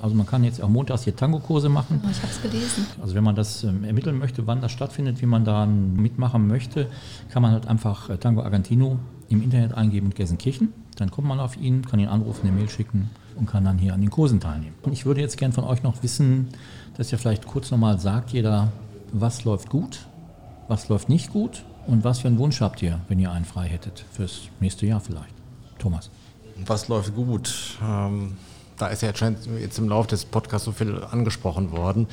Also 0.00 0.16
man 0.16 0.24
kann 0.24 0.44
jetzt 0.44 0.62
auch 0.62 0.70
montags 0.70 1.02
hier 1.02 1.14
Tango-Kurse 1.14 1.68
machen. 1.68 2.00
Ich 2.10 2.22
habe 2.22 2.32
es 2.32 2.40
gelesen. 2.40 2.86
Also 3.02 3.14
wenn 3.14 3.24
man 3.24 3.34
das 3.34 3.64
ähm, 3.64 3.84
ermitteln 3.84 4.18
möchte, 4.18 4.46
wann 4.46 4.62
das 4.62 4.72
stattfindet, 4.72 5.20
wie 5.20 5.26
man 5.26 5.44
da 5.44 5.66
mitmachen 5.66 6.46
möchte, 6.46 6.88
kann 7.28 7.42
man 7.42 7.52
halt 7.52 7.68
einfach 7.68 8.08
äh, 8.08 8.16
Tango 8.16 8.40
Argentino 8.40 8.98
im 9.28 9.42
Internet 9.42 9.74
eingeben 9.74 10.06
und 10.06 10.14
Gelsenkirchen. 10.14 10.72
Dann 10.96 11.10
kommt 11.10 11.28
man 11.28 11.38
auf 11.38 11.58
ihn, 11.58 11.84
kann 11.84 12.00
ihn 12.00 12.08
anrufen, 12.08 12.46
eine 12.46 12.56
Mail 12.56 12.70
schicken 12.70 13.10
und 13.36 13.46
kann 13.46 13.64
dann 13.64 13.78
hier 13.78 13.94
an 13.94 14.00
den 14.00 14.10
Kursen 14.10 14.40
teilnehmen. 14.40 14.74
Und 14.82 14.92
ich 14.92 15.06
würde 15.06 15.20
jetzt 15.20 15.36
gerne 15.36 15.54
von 15.54 15.64
euch 15.64 15.82
noch 15.82 16.02
wissen, 16.02 16.48
dass 16.96 17.12
ihr 17.12 17.18
vielleicht 17.18 17.46
kurz 17.46 17.70
nochmal 17.70 18.00
sagt, 18.00 18.30
jeder, 18.30 18.72
was 19.12 19.44
läuft 19.44 19.68
gut, 19.68 20.06
was 20.68 20.88
läuft 20.88 21.08
nicht 21.08 21.32
gut 21.32 21.64
und 21.86 22.04
was 22.04 22.20
für 22.20 22.28
einen 22.28 22.38
Wunsch 22.38 22.60
habt 22.60 22.82
ihr, 22.82 23.00
wenn 23.08 23.18
ihr 23.18 23.30
einen 23.30 23.44
frei 23.44 23.68
hättet 23.68 24.04
fürs 24.12 24.42
nächste 24.60 24.86
Jahr 24.86 25.00
vielleicht. 25.00 25.34
Thomas. 25.78 26.10
Was 26.64 26.88
läuft 26.88 27.14
gut? 27.14 27.78
Ähm, 27.82 28.36
da 28.78 28.88
ist 28.88 29.02
ja 29.02 29.10
jetzt 29.58 29.78
im 29.78 29.88
Laufe 29.88 30.08
des 30.08 30.24
Podcasts 30.24 30.64
so 30.64 30.72
viel 30.72 31.02
angesprochen 31.10 31.72
worden. 31.72 32.06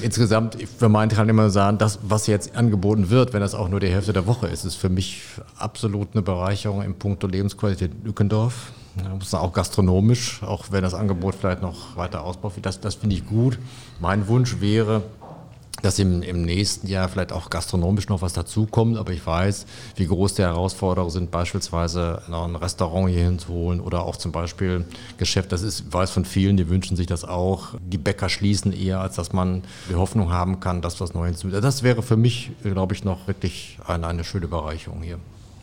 Insgesamt, 0.00 0.56
für 0.78 0.88
meinen 0.88 1.10
Teil 1.10 1.28
immer 1.28 1.50
sagen, 1.50 1.78
das, 1.78 1.98
was 2.02 2.26
jetzt 2.26 2.56
angeboten 2.56 3.10
wird, 3.10 3.32
wenn 3.32 3.40
das 3.40 3.54
auch 3.54 3.68
nur 3.68 3.80
die 3.80 3.88
Hälfte 3.88 4.12
der 4.12 4.26
Woche 4.26 4.48
ist, 4.48 4.64
ist 4.64 4.76
für 4.76 4.88
mich 4.88 5.22
absolut 5.58 6.08
eine 6.12 6.22
Bereicherung 6.22 6.82
im 6.82 6.94
Punkto 6.94 7.26
Lebensqualität 7.26 7.92
Lückendorf. 8.04 8.72
Auch 9.32 9.52
gastronomisch, 9.52 10.42
auch 10.42 10.66
wenn 10.70 10.82
das 10.82 10.94
Angebot 10.94 11.34
vielleicht 11.34 11.62
noch 11.62 11.96
weiter 11.96 12.24
ausbaut 12.24 12.56
wird. 12.56 12.66
Das, 12.66 12.80
das 12.80 12.96
finde 12.96 13.16
ich 13.16 13.26
gut. 13.26 13.58
Mein 14.00 14.28
Wunsch 14.28 14.60
wäre, 14.60 15.02
dass 15.82 15.98
im, 15.98 16.22
im 16.22 16.42
nächsten 16.42 16.86
Jahr 16.86 17.08
vielleicht 17.08 17.32
auch 17.32 17.50
gastronomisch 17.50 18.08
noch 18.08 18.22
was 18.22 18.32
dazukommt, 18.32 18.96
aber 18.96 19.12
ich 19.12 19.26
weiß, 19.26 19.66
wie 19.96 20.06
groß 20.06 20.34
die 20.34 20.42
Herausforderungen 20.42 21.10
sind, 21.10 21.30
beispielsweise 21.30 22.22
noch 22.28 22.46
ein 22.46 22.56
Restaurant 22.56 23.10
hier 23.10 23.24
hinzuholen 23.24 23.80
oder 23.80 24.04
auch 24.04 24.16
zum 24.16 24.32
Beispiel 24.32 24.84
Geschäft. 25.18 25.52
Das 25.52 25.62
ist, 25.62 25.80
ich 25.80 25.92
weiß 25.92 26.10
von 26.10 26.24
vielen, 26.24 26.56
die 26.56 26.68
wünschen 26.68 26.96
sich 26.96 27.06
das 27.06 27.24
auch. 27.24 27.74
Die 27.80 27.98
Bäcker 27.98 28.28
schließen 28.28 28.72
eher, 28.72 29.00
als 29.00 29.16
dass 29.16 29.32
man 29.32 29.62
die 29.90 29.96
Hoffnung 29.96 30.30
haben 30.30 30.60
kann, 30.60 30.82
dass 30.82 31.00
was 31.00 31.14
Neues 31.14 31.40
hinzu. 31.40 31.60
Das 31.60 31.82
wäre 31.82 32.02
für 32.02 32.16
mich, 32.16 32.52
glaube 32.62 32.94
ich, 32.94 33.04
noch 33.04 33.26
wirklich 33.26 33.78
eine, 33.86 34.06
eine 34.06 34.24
schöne 34.24 34.48
Bereicherung 34.48 35.02
hier. 35.02 35.18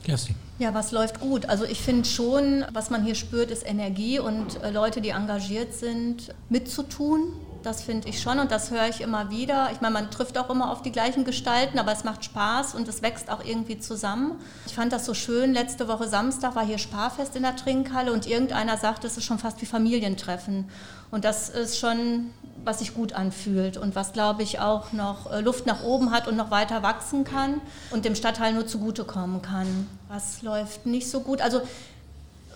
Kerstin. 0.09 0.35
Ja, 0.57 0.73
was 0.73 0.91
läuft 0.91 1.19
gut? 1.19 1.45
Also 1.47 1.65
ich 1.65 1.79
finde 1.81 2.07
schon, 2.07 2.65
was 2.73 2.89
man 2.89 3.03
hier 3.03 3.15
spürt, 3.15 3.51
ist 3.51 3.65
Energie 3.65 4.19
und 4.19 4.61
äh, 4.63 4.71
Leute, 4.71 5.01
die 5.01 5.09
engagiert 5.09 5.73
sind, 5.73 6.33
mitzutun 6.49 7.33
das 7.63 7.81
finde 7.81 8.07
ich 8.07 8.21
schon 8.21 8.39
und 8.39 8.51
das 8.51 8.71
höre 8.71 8.87
ich 8.87 9.01
immer 9.01 9.29
wieder. 9.29 9.69
Ich 9.73 9.81
meine, 9.81 9.93
man 9.93 10.11
trifft 10.11 10.37
auch 10.37 10.49
immer 10.49 10.71
auf 10.71 10.81
die 10.81 10.91
gleichen 10.91 11.25
Gestalten, 11.25 11.77
aber 11.77 11.91
es 11.91 12.03
macht 12.03 12.23
Spaß 12.23 12.75
und 12.75 12.87
es 12.87 13.01
wächst 13.01 13.29
auch 13.29 13.43
irgendwie 13.43 13.79
zusammen. 13.79 14.39
Ich 14.65 14.73
fand 14.73 14.93
das 14.93 15.05
so 15.05 15.13
schön. 15.13 15.53
Letzte 15.53 15.87
Woche 15.87 16.07
Samstag 16.07 16.55
war 16.55 16.65
hier 16.65 16.77
Sparfest 16.77 17.35
in 17.35 17.43
der 17.43 17.55
Trinkhalle 17.55 18.13
und 18.13 18.27
irgendeiner 18.27 18.77
sagte, 18.77 19.07
es 19.07 19.17
ist 19.17 19.25
schon 19.25 19.39
fast 19.39 19.61
wie 19.61 19.65
Familientreffen. 19.65 20.69
Und 21.11 21.25
das 21.25 21.49
ist 21.49 21.77
schon, 21.79 22.29
was 22.69 22.77
sich 22.77 22.93
gut 22.93 23.13
anfühlt 23.13 23.77
und 23.77 23.95
was, 23.95 24.13
glaube 24.13 24.43
ich, 24.43 24.59
auch 24.59 24.93
noch 24.93 25.31
äh, 25.31 25.41
Luft 25.41 25.65
nach 25.65 25.81
oben 25.83 26.11
hat 26.11 26.27
und 26.27 26.37
noch 26.37 26.51
weiter 26.51 26.83
wachsen 26.83 27.23
kann 27.23 27.61
und 27.89 28.05
dem 28.05 28.13
Stadtteil 28.13 28.53
nur 28.53 28.67
zugutekommen 28.67 29.41
kann. 29.41 29.87
Was 30.07 30.43
läuft 30.43 30.85
nicht 30.85 31.09
so 31.09 31.21
gut? 31.21 31.41
Also 31.41 31.61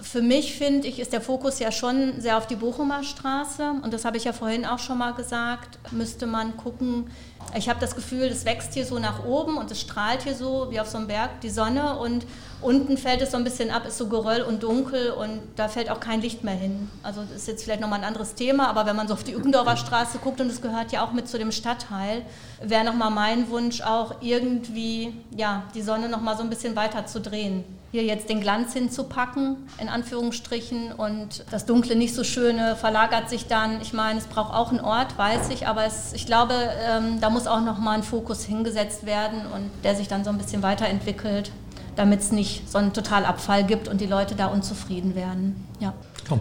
für 0.03 0.21
mich 0.21 0.57
finde 0.57 0.87
ich, 0.87 0.99
ist 0.99 1.13
der 1.13 1.21
Fokus 1.21 1.59
ja 1.59 1.71
schon 1.71 2.19
sehr 2.19 2.37
auf 2.37 2.45
die 2.45 2.55
Bochumer 2.55 3.03
Straße. 3.03 3.73
Und 3.81 3.93
das 3.93 4.03
habe 4.03 4.17
ich 4.17 4.25
ja 4.25 4.33
vorhin 4.33 4.65
auch 4.65 4.79
schon 4.79 4.97
mal 4.97 5.13
gesagt. 5.13 5.79
Müsste 5.91 6.27
man 6.27 6.57
gucken. 6.57 7.09
Ich 7.55 7.69
habe 7.69 7.79
das 7.79 7.95
Gefühl, 7.95 8.23
es 8.23 8.45
wächst 8.45 8.73
hier 8.73 8.85
so 8.85 8.99
nach 8.99 9.25
oben 9.25 9.57
und 9.57 9.71
es 9.71 9.79
strahlt 9.79 10.23
hier 10.23 10.35
so 10.35 10.67
wie 10.69 10.79
auf 10.79 10.87
so 10.87 10.97
einem 10.97 11.07
Berg 11.07 11.39
die 11.41 11.49
Sonne. 11.49 11.97
Und 11.97 12.25
unten 12.61 12.97
fällt 12.97 13.21
es 13.21 13.31
so 13.31 13.37
ein 13.37 13.45
bisschen 13.45 13.71
ab, 13.71 13.85
ist 13.87 13.97
so 13.97 14.07
Geröll 14.07 14.41
und 14.41 14.61
dunkel 14.63 15.11
und 15.11 15.41
da 15.55 15.69
fällt 15.69 15.89
auch 15.89 15.99
kein 15.99 16.21
Licht 16.21 16.43
mehr 16.43 16.55
hin. 16.55 16.89
Also 17.01 17.21
das 17.21 17.31
ist 17.31 17.47
jetzt 17.47 17.63
vielleicht 17.63 17.81
nochmal 17.81 17.99
ein 17.99 18.05
anderes 18.05 18.35
Thema, 18.35 18.67
aber 18.67 18.85
wenn 18.85 18.95
man 18.95 19.07
so 19.07 19.13
auf 19.13 19.23
die 19.23 19.33
Ügendorfer 19.33 19.77
Straße 19.77 20.17
guckt 20.17 20.41
und 20.41 20.47
es 20.47 20.61
gehört 20.61 20.91
ja 20.91 21.05
auch 21.05 21.13
mit 21.13 21.29
zu 21.29 21.37
dem 21.37 21.51
Stadtteil, 21.51 22.23
wäre 22.61 22.83
nochmal 22.83 23.11
mein 23.11 23.49
Wunsch 23.49 23.81
auch 23.81 24.15
irgendwie 24.21 25.13
ja, 25.35 25.63
die 25.73 25.81
Sonne 25.81 26.09
nochmal 26.09 26.35
so 26.35 26.43
ein 26.43 26.49
bisschen 26.49 26.75
weiter 26.75 27.05
zu 27.05 27.21
drehen 27.21 27.63
hier 27.93 28.03
jetzt 28.03 28.27
den 28.27 28.41
Glanz 28.41 28.73
hinzupacken, 28.73 29.55
in 29.79 29.87
Anführungsstrichen, 29.87 30.93
und 30.93 31.45
das 31.51 31.67
Dunkle, 31.67 31.95
nicht 31.95 32.15
so 32.15 32.23
Schöne 32.23 32.75
verlagert 32.75 33.29
sich 33.29 33.45
dann. 33.45 33.81
Ich 33.81 33.93
meine, 33.93 34.17
es 34.17 34.25
braucht 34.25 34.51
auch 34.51 34.71
einen 34.71 34.79
Ort, 34.79 35.15
weiß 35.15 35.49
ich, 35.51 35.67
aber 35.67 35.85
es, 35.85 36.11
ich 36.13 36.25
glaube, 36.25 36.55
ähm, 36.89 37.21
da 37.21 37.29
muss 37.29 37.45
auch 37.45 37.61
nochmal 37.61 37.97
ein 37.97 38.01
Fokus 38.01 38.45
hingesetzt 38.45 39.05
werden 39.05 39.41
und 39.53 39.69
der 39.83 39.95
sich 39.95 40.07
dann 40.07 40.23
so 40.23 40.31
ein 40.31 40.39
bisschen 40.39 40.63
weiterentwickelt, 40.63 41.51
damit 41.95 42.21
es 42.21 42.31
nicht 42.31 42.67
so 42.67 42.79
einen 42.79 42.93
Totalabfall 42.93 43.63
gibt 43.63 43.87
und 43.87 44.01
die 44.01 44.07
Leute 44.07 44.33
da 44.33 44.47
unzufrieden 44.47 45.13
werden. 45.13 45.67
Ja, 45.79 45.93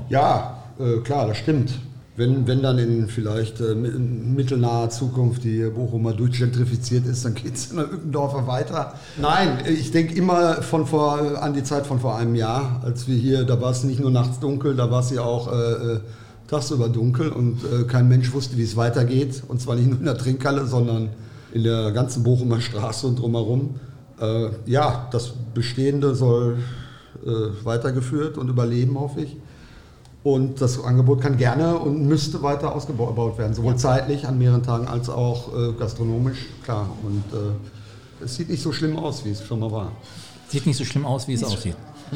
ja 0.09 0.57
äh, 0.81 1.01
klar, 1.01 1.27
das 1.27 1.37
stimmt. 1.37 1.75
Wenn, 2.23 2.47
wenn 2.47 2.63
dann 2.63 2.79
in 2.79 3.09
vielleicht 3.09 3.61
äh, 3.61 3.75
mittelnaher 3.75 4.91
Zukunft 4.91 5.43
die 5.43 5.69
Bochumer 5.71 6.13
durchgentrifiziert 6.13 7.05
ist, 7.05 7.25
dann 7.25 7.35
geht 7.35 7.57
es 7.57 7.73
in 7.73 7.79
der 7.79 7.93
Ückendorfer 7.93 8.47
weiter. 8.47 8.95
Nein, 9.21 9.59
ich 9.67 9.91
denke 9.91 10.15
immer 10.15 10.63
von 10.63 10.87
vor, 10.87 11.43
an 11.43 11.53
die 11.53 11.65
Zeit 11.65 11.85
von 11.85 11.99
vor 11.99 12.17
einem 12.17 12.37
Jahr, 12.37 12.81
als 12.85 13.09
wir 13.09 13.17
hier, 13.17 13.43
da 13.43 13.61
war 13.61 13.73
es 13.73 13.83
nicht 13.83 13.99
nur 13.99 14.13
nachts 14.13 14.39
dunkel, 14.39 14.77
da 14.77 14.89
war 14.89 15.01
es 15.01 15.11
ja 15.11 15.23
auch 15.23 15.53
äh, 15.53 15.95
äh, 15.95 16.01
tagsüber 16.47 16.89
dunkel 16.89 17.31
und 17.31 17.59
äh, 17.65 17.83
kein 17.89 18.07
Mensch 18.07 18.33
wusste, 18.33 18.57
wie 18.57 18.63
es 18.63 18.77
weitergeht. 18.77 19.43
Und 19.49 19.61
zwar 19.61 19.75
nicht 19.75 19.89
nur 19.89 19.99
in 19.99 20.05
der 20.05 20.17
Trinkhalle, 20.17 20.65
sondern 20.67 21.09
in 21.53 21.65
der 21.65 21.91
ganzen 21.91 22.23
Bochumer 22.23 22.61
Straße 22.61 23.05
und 23.09 23.19
drumherum. 23.19 23.81
Äh, 24.21 24.51
ja, 24.67 25.09
das 25.11 25.33
Bestehende 25.55 26.15
soll 26.15 26.59
äh, 27.27 27.65
weitergeführt 27.65 28.39
und 28.39 28.49
überleben, 28.49 28.97
hoffe 28.97 29.23
ich. 29.23 29.37
Und 30.25 30.61
das 30.61 30.83
Angebot 30.83 31.21
kann 31.21 31.37
gerne 31.37 31.77
und 31.77 32.07
müsste 32.07 32.43
weiter 32.43 32.75
ausgebaut 32.75 33.39
werden, 33.39 33.55
sowohl 33.55 33.73
ja. 33.73 33.79
zeitlich 33.79 34.27
an 34.27 34.39
mehreren 34.39 34.63
Tagen 34.63 34.87
als 34.87 35.09
auch 35.09 35.49
äh, 35.53 35.73
gastronomisch, 35.73 36.47
klar. 36.63 36.89
Und 37.03 37.25
äh, 37.33 38.25
es 38.25 38.37
sieht 38.37 38.49
nicht 38.49 38.63
so 38.63 38.73
schlimm 38.73 38.97
aus, 38.97 39.25
wie 39.25 39.31
es 39.31 39.45
schon 39.45 39.59
mal 39.59 39.73
war. 39.73 39.91
Sieht 40.49 40.65
nicht 40.67 40.77
so 40.77 40.85
schlimm 40.85 41.05
aus, 41.07 41.27
wie 41.27 41.35
es 41.35 41.43
aussieht. 41.43 41.75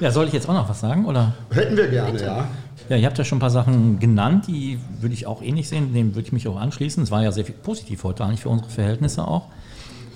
ja. 0.00 0.10
soll 0.10 0.26
ich 0.28 0.32
jetzt 0.32 0.48
auch 0.48 0.54
noch 0.54 0.68
was 0.68 0.80
sagen? 0.80 1.04
Oder? 1.04 1.34
Hätten 1.50 1.76
wir 1.76 1.88
gerne, 1.88 2.12
Bitte. 2.12 2.24
ja. 2.24 2.48
Ja, 2.88 2.96
ihr 2.96 3.06
habt 3.06 3.18
ja 3.18 3.24
schon 3.24 3.38
ein 3.38 3.40
paar 3.40 3.50
Sachen 3.50 3.98
genannt, 3.98 4.46
die 4.46 4.78
würde 5.00 5.14
ich 5.14 5.26
auch 5.26 5.42
ähnlich 5.42 5.68
sehen, 5.68 5.92
dem 5.94 6.14
würde 6.14 6.26
ich 6.26 6.32
mich 6.32 6.46
auch 6.48 6.56
anschließen. 6.56 7.02
Es 7.02 7.10
war 7.10 7.22
ja 7.22 7.32
sehr 7.32 7.44
positiv 7.44 8.04
heute 8.04 8.24
eigentlich 8.24 8.40
für 8.40 8.50
unsere 8.50 8.70
Verhältnisse 8.70 9.26
auch, 9.26 9.48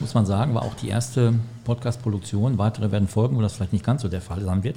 muss 0.01 0.15
man 0.15 0.27
sagen, 0.27 0.55
war 0.55 0.63
auch 0.63 0.75
die 0.75 0.89
erste 0.89 1.35
Podcast-Produktion. 1.69 2.57
Weitere 2.57 2.91
werden 2.91 3.09
folgen, 3.09 3.37
wo 3.37 3.43
das 3.43 3.53
vielleicht 3.53 3.75
nicht 3.75 3.85
ganz 3.85 4.01
so 4.01 4.09
der 4.09 4.23
Fall 4.23 4.41
sein 4.41 4.65
wird. 4.65 4.77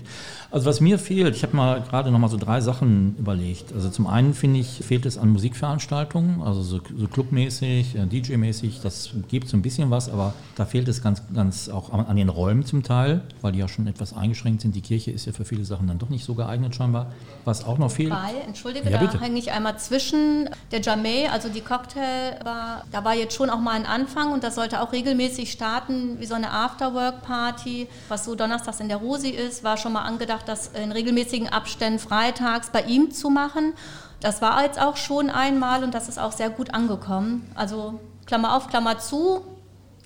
Also 0.51 0.65
was 0.65 0.81
mir 0.81 0.99
fehlt, 0.99 1.35
ich 1.37 1.43
habe 1.43 1.55
mal 1.55 1.81
gerade 1.81 2.11
noch 2.11 2.19
mal 2.19 2.27
so 2.27 2.35
drei 2.37 2.59
Sachen 2.59 3.15
überlegt. 3.17 3.71
Also 3.73 3.89
zum 3.89 4.07
einen 4.07 4.33
finde 4.33 4.59
ich, 4.59 4.81
fehlt 4.83 5.05
es 5.05 5.17
an 5.17 5.29
Musikveranstaltungen, 5.29 6.41
also 6.41 6.61
so, 6.61 6.81
so 6.97 7.07
clubmäßig, 7.07 7.95
äh, 7.95 8.05
DJ-mäßig, 8.05 8.81
das 8.81 9.11
gibt 9.29 9.47
so 9.47 9.55
ein 9.55 9.61
bisschen 9.61 9.89
was, 9.89 10.09
aber 10.09 10.33
da 10.57 10.65
fehlt 10.65 10.89
es 10.89 11.01
ganz, 11.01 11.23
ganz 11.33 11.69
auch 11.69 11.93
an, 11.93 12.05
an, 12.05 12.17
den 12.17 12.27
Räumen 12.27 12.65
zum 12.65 12.83
Teil, 12.83 13.21
weil 13.39 13.53
die 13.53 13.59
ja 13.59 13.69
schon 13.69 13.87
etwas 13.87 14.13
eingeschränkt 14.13 14.61
sind. 14.61 14.75
Die 14.75 14.81
Kirche 14.81 15.11
ist 15.11 15.25
ja 15.25 15.31
für 15.31 15.45
viele 15.45 15.63
Sachen 15.63 15.87
dann 15.87 15.97
doch 15.97 16.09
nicht 16.09 16.25
so 16.25 16.35
geeignet 16.35 16.75
scheinbar. 16.75 17.13
Was 17.45 17.63
auch 17.63 17.77
noch 17.77 17.91
fehlt. 17.91 18.11
Weil, 18.11 18.35
entschuldige, 18.45 18.89
ja, 18.89 18.97
da 18.99 19.19
hänge 19.19 19.39
ich 19.39 19.53
einmal 19.53 19.79
zwischen 19.79 20.49
der 20.71 20.81
Jamay, 20.81 21.27
also 21.27 21.47
die 21.47 21.61
Cocktailbar, 21.61 22.83
da 22.91 23.05
war 23.05 23.15
jetzt 23.15 23.33
schon 23.33 23.49
auch 23.49 23.59
mal 23.59 23.75
ein 23.75 23.85
Anfang 23.85 24.33
und 24.33 24.43
das 24.43 24.55
sollte 24.55 24.81
auch 24.81 24.91
regelmäßig 24.91 25.51
starten, 25.53 26.19
wie 26.19 26.25
so 26.25 26.35
eine 26.35 26.51
After 26.51 26.80
Afterwork-Party, 26.81 27.87
was 28.09 28.25
so 28.25 28.35
donnerstags 28.35 28.79
in 28.79 28.89
der 28.89 28.97
Rosi 28.97 29.29
ist, 29.29 29.63
war 29.63 29.77
schon 29.77 29.93
mal 29.93 30.01
angedacht, 30.01 30.47
das 30.47 30.67
in 30.69 30.91
regelmäßigen 30.91 31.49
Abständen 31.49 31.99
freitags 31.99 32.69
bei 32.71 32.81
ihm 32.83 33.11
zu 33.11 33.29
machen. 33.29 33.73
Das 34.19 34.41
war 34.41 34.63
jetzt 34.63 34.81
auch 34.81 34.97
schon 34.97 35.29
einmal 35.29 35.83
und 35.83 35.93
das 35.93 36.09
ist 36.09 36.19
auch 36.19 36.31
sehr 36.31 36.49
gut 36.49 36.73
angekommen. 36.73 37.49
Also 37.55 37.99
Klammer 38.25 38.55
auf, 38.55 38.67
Klammer 38.67 38.97
zu, 38.99 39.41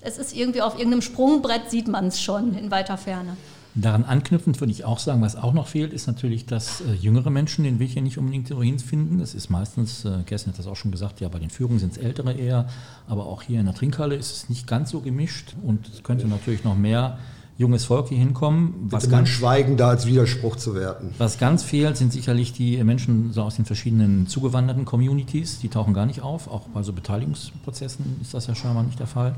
es 0.02 0.18
ist 0.18 0.36
irgendwie 0.36 0.62
auf 0.62 0.78
irgendeinem 0.78 1.02
Sprungbrett, 1.02 1.70
sieht 1.70 1.88
man 1.88 2.08
es 2.08 2.22
schon 2.22 2.58
in 2.58 2.72
weiter 2.72 2.98
Ferne. 2.98 3.38
Daran 3.78 4.06
anknüpfend 4.06 4.62
würde 4.62 4.72
ich 4.72 4.86
auch 4.86 5.00
sagen, 5.00 5.22
was 5.22 5.36
auch 5.36 5.52
noch 5.52 5.68
fehlt, 5.68 5.92
ist 5.92 6.08
natürlich, 6.08 6.46
dass 6.46 6.80
äh, 6.80 6.94
jüngere 6.94 7.30
Menschen 7.30 7.66
den 7.66 7.78
Weg 7.80 7.92
hier 7.92 8.02
nicht 8.02 8.18
unbedingt 8.18 8.50
Heroins 8.50 8.84
finden. 8.84 9.20
Das 9.20 9.36
ist 9.36 9.50
meistens, 9.50 10.06
äh, 10.06 10.24
Kerstin 10.26 10.54
hat 10.54 10.60
das 10.60 10.68
auch 10.68 10.78
schon 10.78 10.92
gesagt, 10.92 11.20
ja, 11.20 11.28
bei 11.28 11.40
den 11.40 11.50
Führungen 11.50 11.80
sind 11.80 11.92
es 11.92 11.98
ältere 11.98 12.32
eher, 12.32 12.70
aber 13.06 13.26
auch 13.26 13.42
hier 13.42 13.60
in 13.60 13.66
der 13.66 13.76
Trinkhalle 13.76 14.16
ist 14.16 14.32
es 14.32 14.50
nicht 14.50 14.66
ganz 14.66 14.92
so 14.92 15.02
gemischt 15.02 15.56
und 15.62 15.90
es 15.90 16.04
könnte 16.04 16.26
natürlich 16.28 16.64
noch 16.64 16.78
mehr 16.78 17.18
junges 17.58 17.84
Volk 17.86 18.10
hier 18.10 18.18
hinkommen. 18.18 18.74
Was 18.90 19.10
ganz 19.10 19.28
Schweigen 19.28 19.76
da 19.76 19.90
als 19.90 20.06
Widerspruch 20.06 20.56
zu 20.56 20.74
werten. 20.74 21.14
Was 21.18 21.38
ganz 21.38 21.64
fehlt, 21.64 21.98
sind 21.98 22.14
sicherlich 22.14 22.54
die 22.54 22.82
Menschen 22.84 23.34
so 23.34 23.44
aus 23.44 23.58
den 23.58 23.66
verschiedenen 23.66 24.28
zugewanderten 24.28 24.86
Communities. 24.86 25.60
Die 25.60 25.70
tauchen 25.70 25.94
gar 25.94 26.06
nicht 26.06 26.22
auf. 26.22 26.50
Auch 26.50 26.68
bei 26.70 26.82
so 26.82 26.94
Beteiligungsprozessen 26.94 28.18
ist 28.22 28.34
das 28.34 28.48
ja 28.48 28.56
scheinbar 28.56 28.84
nicht 28.84 29.00
der 29.00 29.08
Fall. 29.08 29.36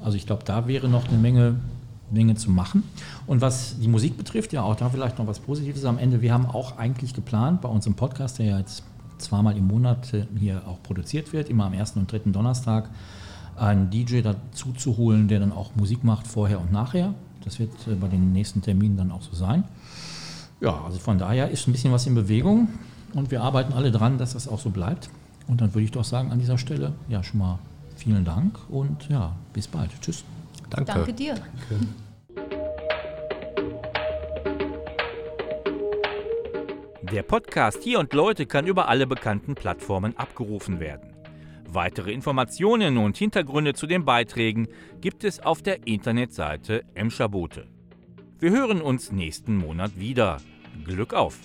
Also 0.00 0.16
ich 0.16 0.26
glaube, 0.26 0.42
da 0.44 0.66
wäre 0.66 0.88
noch 0.88 1.08
eine 1.08 1.18
Menge 1.18 1.56
Menge 2.12 2.34
zu 2.34 2.50
machen. 2.50 2.82
Und 3.26 3.40
was 3.40 3.78
die 3.78 3.88
Musik 3.88 4.16
betrifft, 4.16 4.52
ja 4.52 4.62
auch 4.62 4.76
da 4.76 4.90
vielleicht 4.90 5.18
noch 5.18 5.26
was 5.26 5.40
Positives 5.40 5.84
am 5.84 5.98
Ende. 5.98 6.22
Wir 6.22 6.32
haben 6.32 6.46
auch 6.46 6.78
eigentlich 6.78 7.14
geplant 7.14 7.60
bei 7.60 7.68
unserem 7.68 7.94
Podcast, 7.94 8.38
der 8.38 8.46
ja 8.46 8.58
jetzt 8.58 8.82
zweimal 9.18 9.56
im 9.56 9.66
Monat 9.66 10.12
hier 10.38 10.62
auch 10.66 10.82
produziert 10.82 11.32
wird, 11.32 11.48
immer 11.48 11.66
am 11.66 11.72
ersten 11.72 12.00
und 12.00 12.10
dritten 12.10 12.32
Donnerstag, 12.32 12.90
einen 13.56 13.90
DJ 13.90 14.20
dazu 14.22 14.72
zu 14.72 14.96
holen, 14.96 15.28
der 15.28 15.40
dann 15.40 15.52
auch 15.52 15.74
Musik 15.76 16.04
macht 16.04 16.26
vorher 16.26 16.60
und 16.60 16.72
nachher. 16.72 17.14
Das 17.44 17.58
wird 17.58 17.72
äh, 17.86 17.94
bei 17.94 18.08
den 18.08 18.32
nächsten 18.32 18.62
Terminen 18.62 18.96
dann 18.96 19.10
auch 19.10 19.22
so 19.22 19.34
sein. 19.34 19.64
Ja, 20.60 20.80
also 20.84 20.98
von 20.98 21.18
daher 21.18 21.50
ist 21.50 21.66
ein 21.66 21.72
bisschen 21.72 21.92
was 21.92 22.06
in 22.06 22.14
Bewegung 22.14 22.68
und 23.14 23.30
wir 23.30 23.42
arbeiten 23.42 23.72
alle 23.72 23.90
dran, 23.90 24.18
dass 24.18 24.34
das 24.34 24.48
auch 24.48 24.60
so 24.60 24.70
bleibt. 24.70 25.10
Und 25.48 25.60
dann 25.60 25.74
würde 25.74 25.84
ich 25.84 25.90
doch 25.90 26.04
sagen 26.04 26.30
an 26.30 26.38
dieser 26.38 26.56
Stelle, 26.56 26.92
ja, 27.08 27.22
schon 27.22 27.40
mal 27.40 27.58
vielen 27.96 28.24
Dank 28.24 28.58
und 28.70 29.08
ja, 29.08 29.32
bis 29.52 29.66
bald. 29.66 29.90
Tschüss. 30.00 30.24
Danke. 30.70 30.92
Danke 30.92 31.12
dir. 31.12 31.34
Danke. 31.34 31.86
Der 37.12 37.22
Podcast 37.22 37.82
Hier 37.82 37.98
und 37.98 38.14
Leute 38.14 38.46
kann 38.46 38.66
über 38.66 38.88
alle 38.88 39.06
bekannten 39.06 39.54
Plattformen 39.54 40.16
abgerufen 40.16 40.80
werden. 40.80 41.12
Weitere 41.68 42.12
Informationen 42.12 42.96
und 42.98 43.16
Hintergründe 43.16 43.74
zu 43.74 43.86
den 43.86 44.04
Beiträgen 44.04 44.68
gibt 45.00 45.24
es 45.24 45.40
auf 45.40 45.62
der 45.62 45.86
Internetseite 45.86 46.84
Emscher 46.94 47.28
Bote. 47.28 47.66
Wir 48.38 48.50
hören 48.50 48.80
uns 48.80 49.12
nächsten 49.12 49.56
Monat 49.56 49.98
wieder. 49.98 50.38
Glück 50.84 51.14
auf! 51.14 51.38